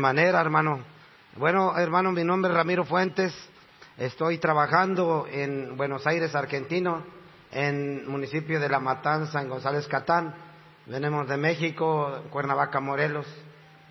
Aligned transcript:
manera, 0.00 0.40
hermano. 0.40 0.80
Bueno, 1.36 1.78
hermano, 1.78 2.10
mi 2.10 2.24
nombre 2.24 2.50
es 2.50 2.56
Ramiro 2.56 2.84
Fuentes. 2.84 3.32
Estoy 3.96 4.38
trabajando 4.38 5.26
en 5.30 5.76
Buenos 5.76 6.06
Aires, 6.06 6.34
Argentino, 6.34 7.04
en 7.52 8.08
municipio 8.08 8.58
de 8.58 8.68
La 8.68 8.80
Matanza, 8.80 9.40
en 9.40 9.48
González 9.48 9.86
Catán. 9.86 10.34
Venimos 10.86 11.28
de 11.28 11.36
México, 11.36 12.22
Cuernavaca, 12.30 12.80
Morelos. 12.80 13.26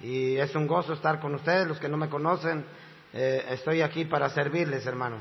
Y 0.01 0.35
es 0.37 0.53
un 0.55 0.67
gozo 0.67 0.93
estar 0.93 1.19
con 1.19 1.35
ustedes, 1.35 1.67
los 1.67 1.79
que 1.79 1.87
no 1.87 1.95
me 1.95 2.09
conocen. 2.09 2.65
Eh, 3.13 3.45
estoy 3.51 3.81
aquí 3.81 4.05
para 4.05 4.29
servirles, 4.29 4.85
hermano. 4.85 5.17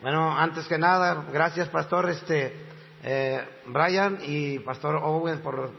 Bueno, 0.00 0.36
antes 0.36 0.66
que 0.66 0.78
nada, 0.78 1.26
gracias, 1.32 1.68
pastor 1.68 2.10
este, 2.10 2.52
eh, 3.04 3.44
Brian 3.66 4.18
y 4.22 4.58
pastor 4.60 4.96
Owen 4.96 5.40
por, 5.40 5.70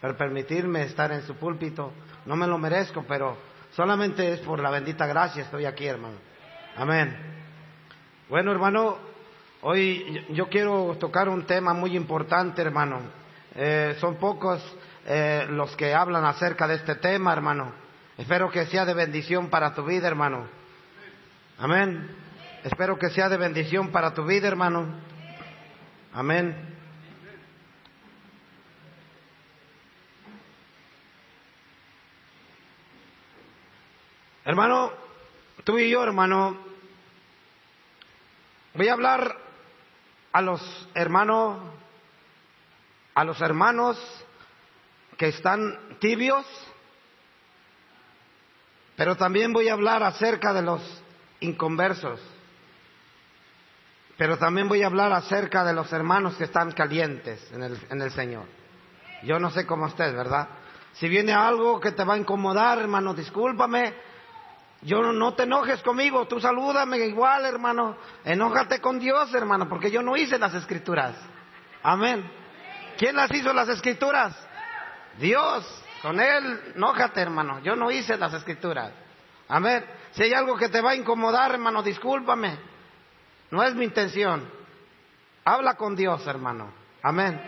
por 0.00 0.16
permitirme 0.16 0.82
estar 0.82 1.10
en 1.10 1.22
su 1.22 1.34
púlpito. 1.36 1.92
No 2.26 2.36
me 2.36 2.46
lo 2.46 2.58
merezco, 2.58 3.04
pero 3.08 3.36
solamente 3.76 4.32
es 4.32 4.40
por 4.40 4.58
la 4.58 4.70
bendita 4.70 5.06
gracia 5.06 5.42
estoy 5.42 5.66
aquí, 5.66 5.86
hermano. 5.86 6.16
Amén. 6.76 7.14
Bueno, 8.28 8.50
hermano, 8.50 8.96
hoy 9.60 10.24
yo 10.30 10.48
quiero 10.48 10.96
tocar 10.98 11.28
un 11.28 11.44
tema 11.44 11.74
muy 11.74 11.94
importante, 11.94 12.62
hermano. 12.62 13.00
Eh, 13.54 13.96
son 14.00 14.16
pocos 14.16 14.62
eh, 15.06 15.46
los 15.50 15.76
que 15.76 15.94
hablan 15.94 16.24
acerca 16.24 16.66
de 16.66 16.76
este 16.76 16.94
tema, 16.96 17.34
hermano. 17.34 17.72
Espero 18.16 18.50
que 18.50 18.64
sea 18.66 18.86
de 18.86 18.94
bendición 18.94 19.50
para 19.50 19.74
tu 19.74 19.84
vida, 19.84 20.08
hermano. 20.08 20.46
Amén. 21.58 22.08
Espero 22.64 22.98
que 22.98 23.10
sea 23.10 23.28
de 23.28 23.36
bendición 23.36 23.92
para 23.92 24.14
tu 24.14 24.24
vida, 24.24 24.48
hermano. 24.48 24.86
Amén. 26.14 26.75
Hermano, 34.46 34.92
tú 35.64 35.76
y 35.76 35.90
yo, 35.90 36.04
hermano, 36.04 36.56
voy 38.74 38.86
a 38.86 38.92
hablar 38.92 39.36
a 40.32 40.40
los 40.40 40.88
hermanos, 40.94 41.58
a 43.12 43.24
los 43.24 43.40
hermanos 43.40 43.98
que 45.16 45.26
están 45.30 45.98
tibios, 45.98 46.46
pero 48.94 49.16
también 49.16 49.52
voy 49.52 49.68
a 49.68 49.72
hablar 49.72 50.04
acerca 50.04 50.52
de 50.52 50.62
los 50.62 50.80
inconversos, 51.40 52.20
pero 54.16 54.38
también 54.38 54.68
voy 54.68 54.84
a 54.84 54.86
hablar 54.86 55.12
acerca 55.12 55.64
de 55.64 55.72
los 55.72 55.92
hermanos 55.92 56.36
que 56.36 56.44
están 56.44 56.70
calientes 56.70 57.50
en 57.50 57.64
el, 57.64 57.80
en 57.90 58.00
el 58.00 58.12
Señor. 58.12 58.44
Yo 59.24 59.40
no 59.40 59.50
sé 59.50 59.66
cómo 59.66 59.88
estés, 59.88 60.14
¿verdad? 60.14 60.46
Si 60.92 61.08
viene 61.08 61.32
algo 61.32 61.80
que 61.80 61.90
te 61.90 62.04
va 62.04 62.14
a 62.14 62.18
incomodar, 62.18 62.78
hermano, 62.78 63.12
discúlpame, 63.12 64.14
yo 64.86 65.02
no, 65.02 65.34
te 65.34 65.42
enojes 65.42 65.82
conmigo, 65.82 66.28
tú 66.28 66.38
salúdame 66.38 66.98
igual, 66.98 67.44
hermano. 67.44 67.96
Enójate 68.24 68.80
con 68.80 69.00
Dios, 69.00 69.34
hermano, 69.34 69.68
porque 69.68 69.90
yo 69.90 70.00
no 70.00 70.16
hice 70.16 70.38
las 70.38 70.54
escrituras. 70.54 71.16
Amén. 71.82 72.24
¿Quién 72.96 73.16
las 73.16 73.28
hizo 73.32 73.52
las 73.52 73.68
escrituras? 73.68 74.32
Dios. 75.18 75.82
Con 76.02 76.20
Él, 76.20 76.74
enójate, 76.76 77.20
hermano. 77.20 77.58
Yo 77.64 77.74
no 77.74 77.90
hice 77.90 78.16
las 78.16 78.32
escrituras. 78.32 78.92
Amén. 79.48 79.84
Si 80.12 80.22
hay 80.22 80.32
algo 80.32 80.56
que 80.56 80.68
te 80.68 80.80
va 80.80 80.92
a 80.92 80.94
incomodar, 80.94 81.50
hermano, 81.50 81.82
discúlpame. 81.82 82.56
No 83.50 83.64
es 83.64 83.74
mi 83.74 83.86
intención. 83.86 84.48
Habla 85.44 85.74
con 85.74 85.96
Dios, 85.96 86.24
hermano. 86.28 86.72
Amén. 87.02 87.40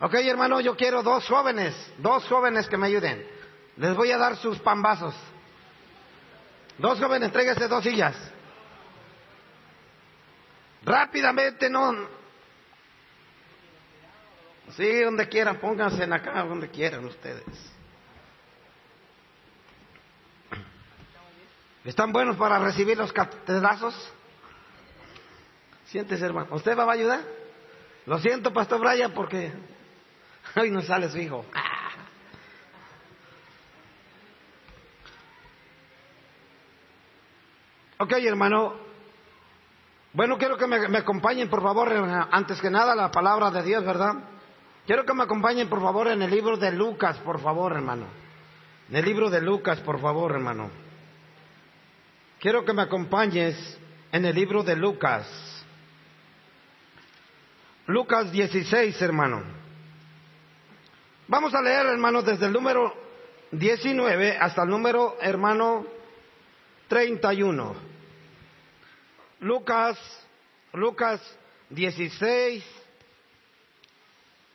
Ok, 0.00 0.14
hermano, 0.14 0.60
yo 0.60 0.74
quiero 0.76 1.02
dos 1.02 1.28
jóvenes, 1.28 1.74
dos 1.98 2.26
jóvenes 2.26 2.68
que 2.68 2.78
me 2.78 2.86
ayuden. 2.86 3.22
Les 3.76 3.94
voy 3.94 4.12
a 4.12 4.16
dar 4.16 4.36
sus 4.36 4.58
pambazos. 4.60 5.14
Dos 6.78 6.98
jóvenes, 6.98 7.32
tráigase 7.32 7.68
dos 7.68 7.82
sillas. 7.82 8.14
Rápidamente, 10.84 11.70
no. 11.70 11.92
Sí, 14.76 15.00
donde 15.02 15.28
quieran, 15.28 15.58
pónganse 15.58 16.04
en 16.04 16.12
acá, 16.12 16.42
donde 16.44 16.68
quieran 16.68 17.04
ustedes. 17.04 17.44
¿Están 21.84 22.12
buenos 22.12 22.36
para 22.36 22.58
recibir 22.58 22.98
los 22.98 23.12
catedrazos? 23.12 23.94
Siéntese, 25.86 26.24
hermano. 26.24 26.48
¿Usted 26.50 26.76
va 26.76 26.84
a 26.84 26.92
ayudar? 26.92 27.20
Lo 28.06 28.18
siento, 28.18 28.52
Pastor 28.52 28.80
Brian, 28.80 29.12
porque 29.12 29.52
hoy 30.56 30.70
no 30.70 30.82
sale 30.82 31.08
su 31.08 31.18
hijo. 31.18 31.46
Ok, 37.98 38.12
hermano. 38.12 38.74
Bueno, 40.12 40.36
quiero 40.38 40.56
que 40.56 40.66
me, 40.66 40.98
acompañen, 40.98 41.48
por 41.48 41.62
favor, 41.62 41.92
antes 42.30 42.60
que 42.60 42.70
nada, 42.70 42.94
la 42.94 43.10
palabra 43.10 43.50
de 43.50 43.62
Dios, 43.62 43.84
¿verdad? 43.84 44.14
Quiero 44.86 45.04
que 45.04 45.14
me 45.14 45.24
acompañen, 45.24 45.68
por 45.68 45.80
favor, 45.80 46.08
en 46.08 46.22
el 46.22 46.30
libro 46.30 46.56
de 46.56 46.72
Lucas, 46.72 47.18
por 47.18 47.40
favor, 47.40 47.72
hermano. 47.72 48.06
En 48.88 48.96
el 48.96 49.04
libro 49.04 49.30
de 49.30 49.40
Lucas, 49.40 49.80
por 49.80 50.00
favor, 50.00 50.32
hermano. 50.32 50.70
Quiero 52.38 52.64
que 52.64 52.72
me 52.72 52.82
acompañes 52.82 53.78
en 54.12 54.24
el 54.24 54.34
libro 54.34 54.62
de 54.62 54.76
Lucas. 54.76 55.26
Lucas 57.86 58.30
16, 58.30 59.00
hermano. 59.02 59.42
Vamos 61.28 61.54
a 61.54 61.62
leer, 61.62 61.86
hermano, 61.86 62.22
desde 62.22 62.46
el 62.46 62.52
número 62.52 62.94
19 63.52 64.38
hasta 64.38 64.62
el 64.62 64.68
número, 64.68 65.16
hermano, 65.20 65.86
31. 66.88 67.74
Lucas, 69.40 69.98
Lucas 70.72 71.20
16, 71.70 72.64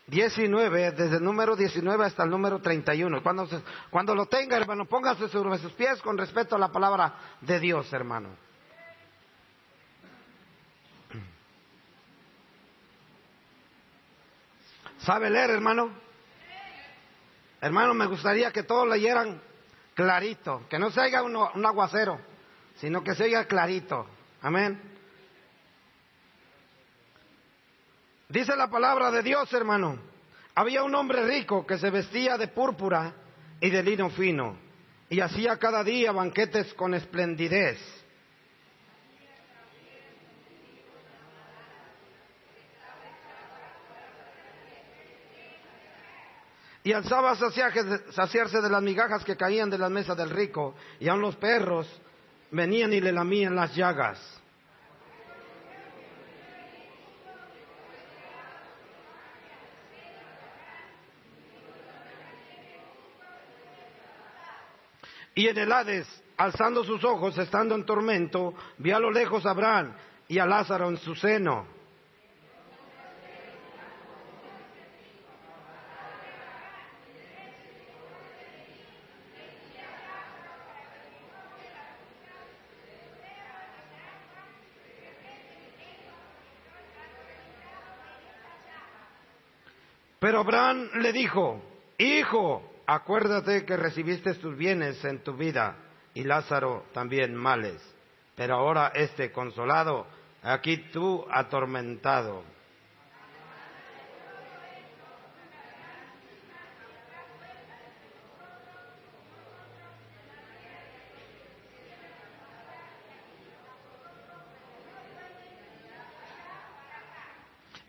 19, 0.07 0.91
desde 0.91 1.17
el 1.17 1.23
número 1.23 1.55
19 1.55 2.05
hasta 2.05 2.23
el 2.23 2.29
número 2.29 2.59
31. 2.59 3.21
Cuando, 3.21 3.47
cuando 3.89 4.15
lo 4.15 4.25
tenga, 4.25 4.57
hermano, 4.57 4.85
póngase 4.85 5.27
sobre 5.29 5.57
sus 5.59 5.71
pies 5.73 6.01
con 6.01 6.17
respeto 6.17 6.55
a 6.55 6.59
la 6.59 6.71
palabra 6.71 7.13
de 7.41 7.59
Dios, 7.59 7.91
hermano. 7.93 8.29
¿Sabe 14.99 15.29
leer, 15.29 15.49
hermano? 15.49 15.89
Hermano, 17.59 17.93
me 17.93 18.05
gustaría 18.05 18.51
que 18.51 18.63
todos 18.63 18.87
leyeran 18.87 19.41
clarito, 19.93 20.63
que 20.69 20.79
no 20.79 20.91
se 20.91 21.01
un, 21.21 21.35
un 21.35 21.65
aguacero, 21.65 22.19
sino 22.75 23.03
que 23.03 23.15
se 23.15 23.23
oiga 23.23 23.45
clarito. 23.45 24.05
Amén. 24.41 24.81
Dice 28.29 28.55
la 28.55 28.69
palabra 28.69 29.11
de 29.11 29.21
Dios, 29.23 29.51
hermano. 29.53 29.99
Había 30.55 30.83
un 30.83 30.95
hombre 30.95 31.25
rico 31.25 31.65
que 31.65 31.77
se 31.77 31.89
vestía 31.89 32.37
de 32.37 32.47
púrpura 32.47 33.13
y 33.59 33.69
de 33.69 33.83
lino 33.83 34.09
fino 34.09 34.57
y 35.09 35.19
hacía 35.19 35.57
cada 35.57 35.83
día 35.83 36.13
banquetes 36.13 36.73
con 36.73 36.93
esplendidez. 36.93 37.77
Y 46.83 46.93
alzaba 46.93 47.31
a 47.31 47.35
saciarse 47.35 48.61
de 48.61 48.69
las 48.69 48.81
migajas 48.81 49.23
que 49.23 49.37
caían 49.37 49.69
de 49.69 49.77
la 49.77 49.89
mesa 49.89 50.15
del 50.15 50.31
rico, 50.31 50.75
y 50.99 51.07
aun 51.07 51.21
los 51.21 51.35
perros 51.35 51.87
venían 52.49 52.91
y 52.93 52.99
le 52.99 53.11
lamían 53.11 53.55
las 53.55 53.75
llagas. 53.75 54.41
Y 65.33 65.47
en 65.47 65.57
el 65.57 65.71
Hades, 65.71 66.07
alzando 66.37 66.83
sus 66.83 67.03
ojos, 67.03 67.37
estando 67.37 67.75
en 67.75 67.85
tormento, 67.85 68.53
vio 68.77 68.97
a 68.97 68.99
lo 68.99 69.11
lejos 69.11 69.45
a 69.45 69.51
Abraham 69.51 69.93
y 70.27 70.39
a 70.39 70.45
Lázaro 70.45 70.89
en 70.89 70.97
su 70.97 71.15
seno. 71.15 71.80
Pero 90.21 90.41
Abraham 90.41 90.87
le 90.99 91.11
dijo, 91.13 91.59
Hijo, 91.97 92.61
acuérdate 92.85 93.65
que 93.65 93.75
recibiste 93.75 94.35
tus 94.35 94.55
bienes 94.55 95.03
en 95.03 95.23
tu 95.23 95.33
vida 95.33 95.75
y 96.13 96.23
Lázaro 96.25 96.85
también 96.93 97.33
males, 97.33 97.81
pero 98.35 98.53
ahora 98.53 98.91
este 98.93 99.31
consolado, 99.31 100.05
aquí 100.43 100.77
tú 100.91 101.25
atormentado. 101.31 102.43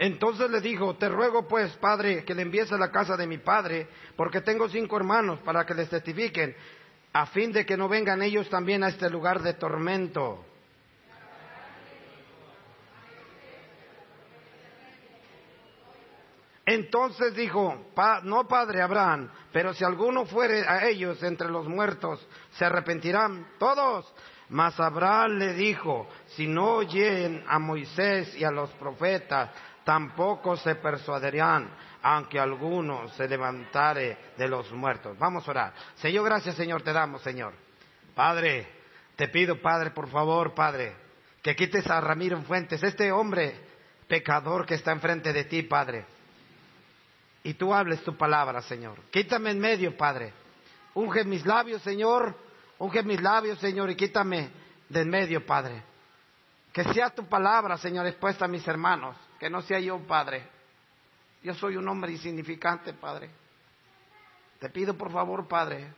Entonces 0.02 0.50
le 0.50 0.60
dijo, 0.60 0.96
te 0.96 1.08
ruego 1.08 1.46
pues, 1.46 1.76
padre, 1.76 2.24
que 2.24 2.34
le 2.34 2.42
envíes 2.42 2.72
a 2.72 2.76
la 2.76 2.90
casa 2.90 3.16
de 3.16 3.24
mi 3.24 3.38
padre, 3.38 3.86
porque 4.16 4.40
tengo 4.40 4.68
cinco 4.68 4.96
hermanos 4.96 5.38
para 5.44 5.64
que 5.64 5.74
les 5.74 5.88
testifiquen, 5.88 6.56
a 7.12 7.26
fin 7.26 7.52
de 7.52 7.64
que 7.64 7.76
no 7.76 7.88
vengan 7.88 8.20
ellos 8.20 8.50
también 8.50 8.82
a 8.82 8.88
este 8.88 9.08
lugar 9.08 9.42
de 9.42 9.54
tormento. 9.54 10.44
Entonces 16.66 17.36
dijo, 17.36 17.92
no 18.24 18.48
padre 18.48 18.82
Abraham, 18.82 19.30
pero 19.52 19.72
si 19.72 19.84
alguno 19.84 20.26
fuere 20.26 20.66
a 20.66 20.84
ellos 20.84 21.22
entre 21.22 21.48
los 21.48 21.68
muertos, 21.68 22.26
se 22.54 22.64
arrepentirán 22.64 23.52
todos. 23.56 24.12
Mas 24.48 24.78
Abraham 24.80 25.38
le 25.38 25.54
dijo, 25.54 26.08
si 26.34 26.46
no 26.46 26.74
oyen 26.74 27.42
a 27.46 27.58
Moisés 27.58 28.34
y 28.36 28.44
a 28.44 28.50
los 28.50 28.68
profetas, 28.72 29.50
tampoco 29.84 30.56
se 30.56 30.76
persuadirán, 30.76 31.70
aunque 32.02 32.38
alguno 32.38 33.08
se 33.10 33.28
levantare 33.28 34.32
de 34.36 34.48
los 34.48 34.70
muertos. 34.72 35.18
Vamos 35.18 35.46
a 35.46 35.50
orar. 35.50 35.74
Señor, 35.96 36.24
gracias 36.24 36.56
Señor, 36.56 36.82
te 36.82 36.92
damos 36.92 37.22
Señor. 37.22 37.54
Padre, 38.14 38.68
te 39.16 39.28
pido 39.28 39.60
Padre, 39.60 39.90
por 39.90 40.08
favor, 40.08 40.54
Padre, 40.54 40.94
que 41.42 41.56
quites 41.56 41.88
a 41.90 42.00
Ramiro 42.00 42.40
Fuentes, 42.42 42.82
este 42.82 43.10
hombre 43.12 43.58
pecador 44.06 44.66
que 44.66 44.74
está 44.74 44.92
enfrente 44.92 45.32
de 45.32 45.44
ti, 45.44 45.62
Padre 45.62 46.04
y 47.44 47.54
tú 47.54 47.74
hables 47.74 48.02
tu 48.02 48.16
palabra, 48.16 48.62
Señor. 48.62 48.98
Quítame 49.10 49.50
en 49.50 49.58
medio, 49.58 49.96
Padre. 49.96 50.32
Unge 50.94 51.24
mis 51.24 51.44
labios, 51.44 51.82
Señor. 51.82 52.36
Unge 52.78 53.02
mis 53.02 53.20
labios, 53.20 53.58
Señor, 53.58 53.90
y 53.90 53.96
quítame 53.96 54.50
de 54.88 55.00
en 55.00 55.10
medio, 55.10 55.44
Padre. 55.44 55.82
Que 56.72 56.84
sea 56.84 57.10
tu 57.10 57.26
palabra, 57.26 57.76
Señor, 57.76 58.06
expuesta 58.06 58.44
a 58.44 58.48
mis 58.48 58.66
hermanos. 58.66 59.16
Que 59.42 59.50
no 59.50 59.60
sea 59.60 59.80
yo, 59.80 59.98
Padre. 60.06 60.48
Yo 61.42 61.52
soy 61.54 61.76
un 61.76 61.88
hombre 61.88 62.12
insignificante, 62.12 62.92
Padre. 62.92 63.28
Te 64.60 64.70
pido, 64.70 64.96
por 64.96 65.10
favor, 65.10 65.48
Padre, 65.48 65.92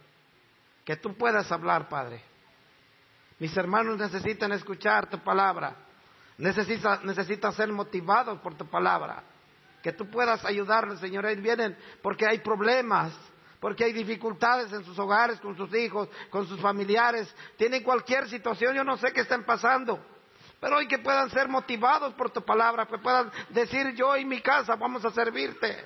que 0.82 0.96
tú 0.96 1.14
puedas 1.14 1.52
hablar, 1.52 1.86
Padre. 1.86 2.22
Mis 3.38 3.54
hermanos 3.54 3.98
necesitan 3.98 4.52
escuchar 4.52 5.10
tu 5.10 5.18
palabra. 5.18 5.76
Necesitan, 6.38 7.04
necesitan 7.04 7.52
ser 7.52 7.70
motivados 7.70 8.40
por 8.40 8.54
tu 8.54 8.64
palabra 8.66 9.22
que 9.82 9.92
tú 9.92 10.08
puedas 10.08 10.42
ayudarles, 10.46 10.98
Señor. 11.00 11.26
Ellos 11.26 11.42
vienen 11.42 11.76
porque 12.00 12.26
hay 12.26 12.38
problemas, 12.38 13.12
porque 13.60 13.84
hay 13.84 13.92
dificultades 13.92 14.72
en 14.72 14.86
sus 14.86 14.98
hogares, 14.98 15.38
con 15.40 15.54
sus 15.54 15.74
hijos, 15.74 16.08
con 16.30 16.48
sus 16.48 16.58
familiares. 16.62 17.30
Tienen 17.58 17.82
cualquier 17.82 18.26
situación, 18.26 18.74
yo 18.74 18.84
no 18.84 18.96
sé 18.96 19.12
qué 19.12 19.20
están 19.20 19.44
pasando. 19.44 20.02
Pero 20.64 20.78
hoy 20.78 20.88
que 20.88 20.98
puedan 20.98 21.28
ser 21.28 21.46
motivados 21.46 22.14
por 22.14 22.30
tu 22.30 22.40
palabra, 22.42 22.86
que 22.86 22.96
puedan 22.96 23.30
decir 23.50 23.92
yo 23.94 24.16
y 24.16 24.24
mi 24.24 24.40
casa 24.40 24.76
vamos 24.76 25.04
a 25.04 25.10
servirte. 25.10 25.76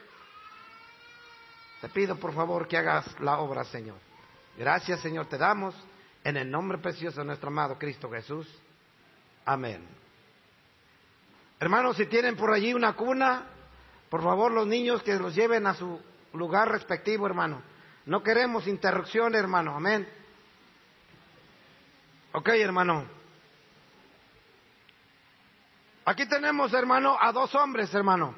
Te 1.81 1.89
pido 1.89 2.15
por 2.15 2.33
favor 2.33 2.69
que 2.69 2.77
hagas 2.77 3.05
la 3.19 3.39
obra, 3.39 3.65
Señor. 3.65 3.97
Gracias, 4.57 5.01
Señor, 5.01 5.27
te 5.27 5.37
damos 5.37 5.75
en 6.23 6.37
el 6.37 6.49
nombre 6.49 6.79
precioso 6.79 7.19
de 7.19 7.27
nuestro 7.27 7.49
amado 7.49 7.77
Cristo 7.77 8.09
Jesús. 8.09 8.47
Amén. 9.45 9.85
Hermanos, 11.59 11.97
si 11.97 12.07
tienen 12.07 12.37
por 12.37 12.53
allí 12.53 12.73
una 12.73 12.93
cuna, 12.93 13.47
por 14.09 14.23
favor, 14.23 14.53
los 14.53 14.69
niños 14.69 15.03
que 15.03 15.15
los 15.15 15.35
lleven 15.35 15.67
a 15.67 15.75
su 15.75 16.01
lugar 16.35 16.71
respectivo, 16.71 17.27
hermano. 17.27 17.63
No 18.07 18.23
queremos 18.23 18.69
interrupción, 18.69 19.35
hermano. 19.35 19.75
Amén. 19.75 20.09
Ok, 22.31 22.51
hermano. 22.51 23.18
Aquí 26.09 26.25
tenemos, 26.27 26.73
hermano, 26.73 27.19
a 27.21 27.31
dos 27.33 27.55
hombres, 27.55 27.93
hermano. 27.93 28.35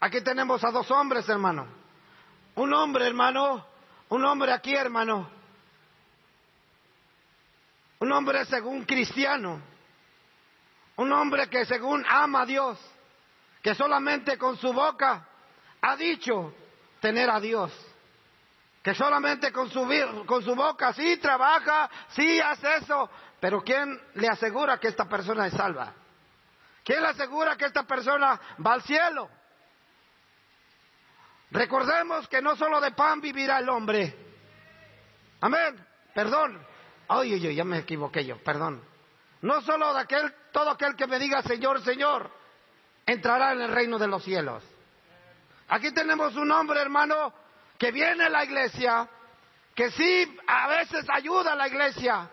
Aquí 0.00 0.22
tenemos 0.22 0.64
a 0.64 0.70
dos 0.70 0.90
hombres, 0.90 1.28
hermano. 1.28 1.66
Un 2.54 2.72
hombre, 2.72 3.06
hermano. 3.06 3.66
Un 4.08 4.24
hombre 4.24 4.50
aquí, 4.50 4.74
hermano. 4.74 5.28
Un 7.98 8.10
hombre 8.10 8.46
según 8.46 8.84
cristiano. 8.84 9.60
Un 10.96 11.12
hombre 11.12 11.50
que 11.50 11.66
según 11.66 12.02
ama 12.08 12.40
a 12.40 12.46
Dios 12.46 12.78
que 13.60 13.74
solamente 13.74 14.38
con 14.38 14.56
su 14.58 14.72
boca 14.74 15.26
ha 15.80 15.96
dicho 15.96 16.54
tener 17.00 17.28
a 17.28 17.38
Dios. 17.38 17.70
Que 18.82 18.94
solamente 18.94 19.52
con 19.52 19.70
su, 19.70 19.86
con 20.26 20.42
su 20.42 20.54
boca 20.54 20.92
sí 20.94 21.18
trabaja, 21.18 21.90
sí 22.08 22.40
hace 22.40 22.76
eso, 22.76 23.10
pero 23.40 23.62
¿quién 23.62 24.00
le 24.14 24.28
asegura 24.28 24.78
que 24.78 24.88
esta 24.88 25.06
persona 25.06 25.46
es 25.46 25.54
salva? 25.54 25.94
¿Quién 26.84 27.00
le 27.02 27.08
asegura 27.08 27.56
que 27.56 27.64
esta 27.64 27.84
persona 27.84 28.38
va 28.64 28.74
al 28.74 28.82
cielo? 28.82 29.28
Recordemos 31.50 32.28
que 32.28 32.42
no 32.42 32.56
solo 32.56 32.80
de 32.80 32.92
pan 32.92 33.20
vivirá 33.20 33.58
el 33.58 33.68
hombre. 33.68 34.14
Amén. 35.40 35.86
Perdón. 36.14 36.64
Ay, 37.08 37.34
ay, 37.34 37.54
ya 37.54 37.64
me 37.64 37.78
equivoqué 37.78 38.24
yo, 38.24 38.36
perdón. 38.38 38.82
No 39.40 39.60
solo 39.62 39.92
de 39.94 40.00
aquel, 40.00 40.34
todo 40.52 40.70
aquel 40.70 40.94
que 40.96 41.06
me 41.06 41.18
diga 41.18 41.42
Señor, 41.42 41.82
Señor, 41.82 42.30
entrará 43.06 43.52
en 43.52 43.62
el 43.62 43.72
reino 43.72 43.98
de 43.98 44.06
los 44.06 44.22
cielos. 44.22 44.62
Aquí 45.68 45.92
tenemos 45.92 46.34
un 46.36 46.50
hombre, 46.50 46.80
hermano, 46.80 47.32
que 47.78 47.92
viene 47.92 48.24
a 48.24 48.30
la 48.30 48.44
iglesia, 48.44 49.08
que 49.74 49.90
sí 49.90 50.38
a 50.46 50.68
veces 50.68 51.06
ayuda 51.08 51.52
a 51.52 51.56
la 51.56 51.68
iglesia, 51.68 52.28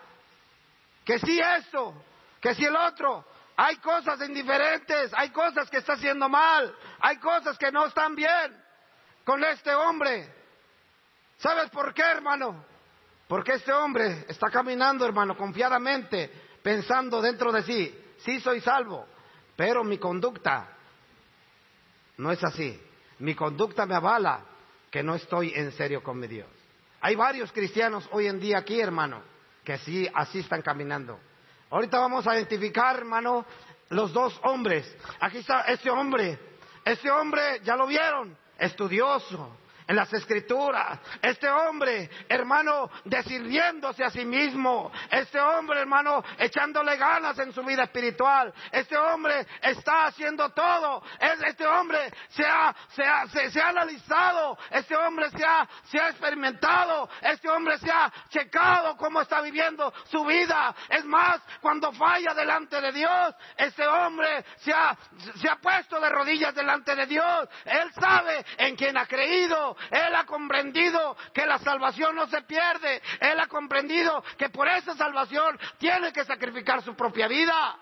que 1.06 1.20
sí 1.20 1.40
esto, 1.40 1.94
que 2.40 2.54
sí 2.56 2.66
el 2.66 2.76
otro. 2.76 3.26
Hay 3.56 3.78
cosas 3.78 4.22
indiferentes, 4.22 5.12
hay 5.14 5.30
cosas 5.30 5.70
que 5.70 5.78
está 5.78 5.94
haciendo 5.94 6.30
mal, 6.30 6.76
hay 7.00 7.18
cosas 7.18 7.58
que 7.58 7.72
no 7.72 7.86
están 7.86 8.16
bien 8.16 8.56
con 9.24 9.44
este 9.44 9.74
hombre. 9.74 10.34
¿Sabes 11.38 11.70
por 11.70 11.94
qué, 11.94 12.04
hermano? 12.04 12.66
Porque 13.28 13.54
este 13.54 13.72
hombre 13.72 14.26
está 14.28 14.50
caminando, 14.50 15.06
hermano, 15.06 15.38
confiadamente, 15.38 16.32
pensando 16.62 17.22
dentro 17.22 17.52
de 17.52 17.64
sí, 17.64 18.14
sí 18.26 18.40
soy 18.40 18.62
salvo, 18.62 19.08
pero 19.56 19.84
mi 19.84 19.98
conducta 19.98 20.68
no 22.18 22.32
es 22.32 22.44
así. 22.44 22.80
Mi 23.20 23.36
conducta 23.36 23.86
me 23.86 23.96
avala 23.96 24.44
que 24.90 25.04
no 25.04 25.16
estoy 25.16 25.54
en 25.56 25.72
serio 25.72 26.04
con 26.04 26.20
mi 26.20 26.28
Dios. 26.28 26.50
Hay 27.00 27.16
varios 27.16 27.52
cristianos 27.52 28.08
hoy 28.12 28.28
en 28.28 28.40
día 28.40 28.60
aquí, 28.60 28.80
hermano, 28.80 29.22
que 29.64 29.78
sí, 29.80 30.08
así 30.14 30.40
están 30.40 30.62
caminando. 30.62 31.20
Ahorita 31.72 32.00
vamos 32.00 32.28
a 32.28 32.36
identificar, 32.36 32.98
hermano, 32.98 33.46
los 33.90 34.12
dos 34.12 34.38
hombres. 34.44 34.94
Aquí 35.22 35.38
está 35.38 35.62
este 35.62 35.90
hombre. 35.90 36.38
Este 36.84 37.10
hombre, 37.10 37.62
ya 37.64 37.76
lo 37.76 37.88
vieron, 37.88 38.38
estudioso, 38.58 39.56
en 39.92 39.98
las 39.98 40.12
escrituras. 40.14 41.00
Este 41.22 41.50
hombre, 41.50 42.10
hermano, 42.30 42.90
decidiéndose 43.04 44.06
a 44.06 44.10
sí 44.10 44.24
mismo. 44.24 44.90
Este 45.10 45.38
hombre, 45.38 45.82
hermano, 45.82 46.24
echándole 46.38 46.96
ganas 46.96 47.38
en 47.40 47.52
su 47.52 47.62
vida 47.62 47.84
espiritual. 47.84 48.54
Este 48.72 48.98
hombre 48.98 49.46
está 49.62 50.06
haciendo 50.06 50.50
todo. 50.52 51.04
Este 51.20 51.68
hombre 51.68 52.10
se 52.30 52.46
ha, 52.46 52.74
se 52.96 53.04
ha, 53.04 53.28
se, 53.28 53.62
ha 53.62 53.68
analizado. 53.68 54.58
Este 54.70 54.96
hombre 54.96 55.30
se 55.32 55.44
ha, 55.44 55.68
se 55.84 56.00
ha 56.00 56.08
experimentado. 56.08 57.10
Este 57.22 57.50
hombre 57.50 57.78
se 57.80 57.92
ha 57.92 58.10
checado 58.30 58.96
cómo 58.96 59.20
está 59.20 59.42
viviendo 59.42 59.94
su 60.06 60.24
vida. 60.24 60.74
Es 60.88 61.04
más, 61.04 61.42
cuando 61.60 61.92
falla 61.92 62.34
delante 62.34 62.80
de 62.80 62.94
Dios, 62.94 63.36
este 63.58 63.86
hombre 63.86 64.46
se 64.60 64.72
ha, 64.72 64.98
se 65.36 65.50
ha 65.50 65.58
puesto 65.58 66.00
de 66.00 66.08
rodillas 66.08 66.56
delante 66.56 66.96
de 66.96 67.06
Dios. 67.08 67.50
Él 67.66 67.92
sabe 68.00 68.46
en 68.58 68.78
quién 68.78 68.98
ha 68.98 69.06
creído. 69.06 69.76
Él 69.90 70.16
ha 70.16 70.26
comprendido 70.26 71.18
que 71.34 71.46
la 71.46 71.60
salvación 71.60 72.16
no 72.16 72.28
se 72.28 72.42
pierde. 72.44 73.02
Él 73.20 73.40
ha 73.40 73.48
comprendido 73.48 74.24
que 74.38 74.50
por 74.50 74.68
esa 74.68 74.96
salvación 74.96 75.60
tiene 75.78 76.14
que 76.14 76.26
sacrificar 76.26 76.82
su 76.84 76.96
propia 76.96 77.28
vida. 77.28 77.78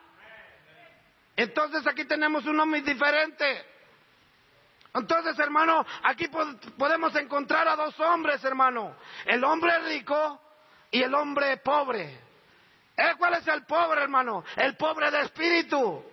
Entonces 1.36 1.86
aquí 1.88 2.06
tenemos 2.06 2.46
un 2.46 2.60
hombre 2.60 2.82
diferente. 2.82 3.66
Entonces, 4.94 5.38
hermano, 5.38 5.86
aquí 6.04 6.28
podemos 6.78 7.16
encontrar 7.16 7.68
a 7.68 7.76
dos 7.76 8.00
hombres, 8.00 8.44
hermano. 8.44 8.96
El 9.26 9.44
hombre 9.44 9.78
rico 9.80 10.42
y 10.92 11.04
el 11.04 11.14
hombre 11.14 11.58
pobre. 11.58 12.20
¿Eh? 12.98 13.14
¿Cuál 13.18 13.36
es 13.36 13.48
el 13.48 13.66
pobre, 13.66 14.02
hermano? 14.02 14.44
El 14.56 14.76
pobre 14.76 15.12
de 15.12 15.22
espíritu. 15.22 16.04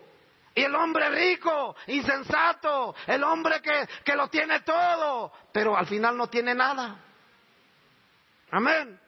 Y 0.56 0.62
el 0.62 0.74
hombre 0.74 1.10
rico, 1.10 1.76
insensato, 1.86 2.94
el 3.06 3.22
hombre 3.22 3.60
que, 3.60 3.86
que 4.02 4.16
lo 4.16 4.28
tiene 4.28 4.60
todo, 4.60 5.30
pero 5.52 5.76
al 5.76 5.86
final 5.86 6.16
no 6.16 6.28
tiene 6.28 6.54
nada. 6.54 6.96
Amén. 8.50 8.98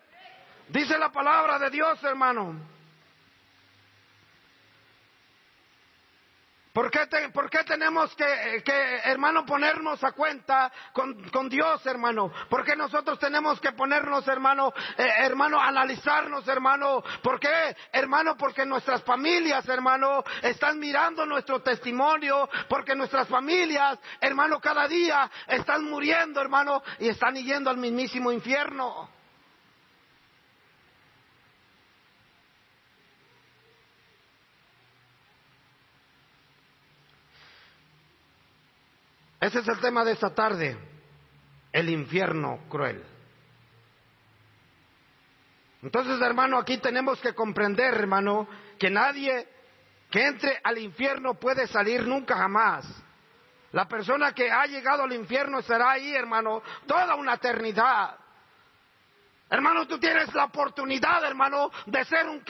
Dice 0.69 0.99
la 0.99 1.11
palabra 1.11 1.59
de 1.59 1.71
Dios, 1.71 2.05
hermano. 2.05 2.78
¿Por 6.79 6.93
qué, 6.93 7.65
tenemos 7.65 8.15
que, 8.15 9.01
hermano, 9.03 9.45
ponernos 9.45 10.05
a 10.05 10.13
cuenta 10.13 10.71
con, 10.93 11.49
Dios, 11.49 11.85
hermano? 11.85 12.33
¿Por 12.49 12.65
qué 12.65 12.77
nosotros 12.77 13.19
tenemos 13.19 13.61
que 13.61 13.73
ponernos, 13.73 14.29
hermano, 14.29 14.73
eh, 14.97 15.09
hermano, 15.19 15.61
analizarnos, 15.61 16.47
hermano? 16.47 17.03
¿Por 17.21 17.41
qué, 17.41 17.77
hermano? 17.91 18.37
Porque 18.37 18.65
nuestras 18.65 19.03
familias, 19.03 19.69
hermano, 19.69 20.23
están 20.41 20.79
mirando 20.79 21.27
nuestro 21.27 21.61
testimonio, 21.63 22.49
porque 22.69 22.95
nuestras 22.95 23.27
familias, 23.27 23.99
hermano, 24.21 24.61
cada 24.61 24.87
día 24.87 25.29
están 25.49 25.83
muriendo, 25.83 26.41
hermano, 26.41 26.81
y 27.01 27.09
están 27.09 27.35
yendo 27.35 27.71
al 27.71 27.79
mismísimo 27.79 28.31
infierno. 28.31 29.18
Ese 39.41 39.61
es 39.61 39.69
el 39.69 39.79
tema 39.81 40.05
de 40.05 40.13
esta 40.13 40.35
tarde, 40.35 40.77
el 41.73 41.91
infierno 41.91 42.61
cruel. 42.69 43.05
Entonces, 45.83 46.21
hermano, 46.21 46.59
aquí 46.59 46.79
tenemos 46.79 47.21
que 47.21 47.35
comprender, 47.35 47.95
hermano, 47.95 48.49
que 48.79 48.91
nadie 48.91 49.47
que 50.11 50.27
entre 50.27 50.59
al 50.65 50.79
infierno 50.79 51.35
puede 51.35 51.67
salir 51.67 52.07
nunca 52.07 52.37
jamás. 52.37 52.87
La 53.73 53.87
persona 53.87 54.33
que 54.33 54.51
ha 54.51 54.65
llegado 54.67 55.03
al 55.03 55.13
infierno 55.13 55.61
será 55.63 55.93
ahí, 55.93 56.15
hermano, 56.15 56.63
toda 56.87 57.15
una 57.15 57.35
eternidad. 57.35 58.17
Hermano, 59.51 59.87
tú 59.87 59.99
tienes 59.99 60.33
la 60.35 60.45
oportunidad, 60.45 61.25
hermano, 61.25 61.71
de 61.87 62.05
ser 62.05 62.29
un, 62.29 62.41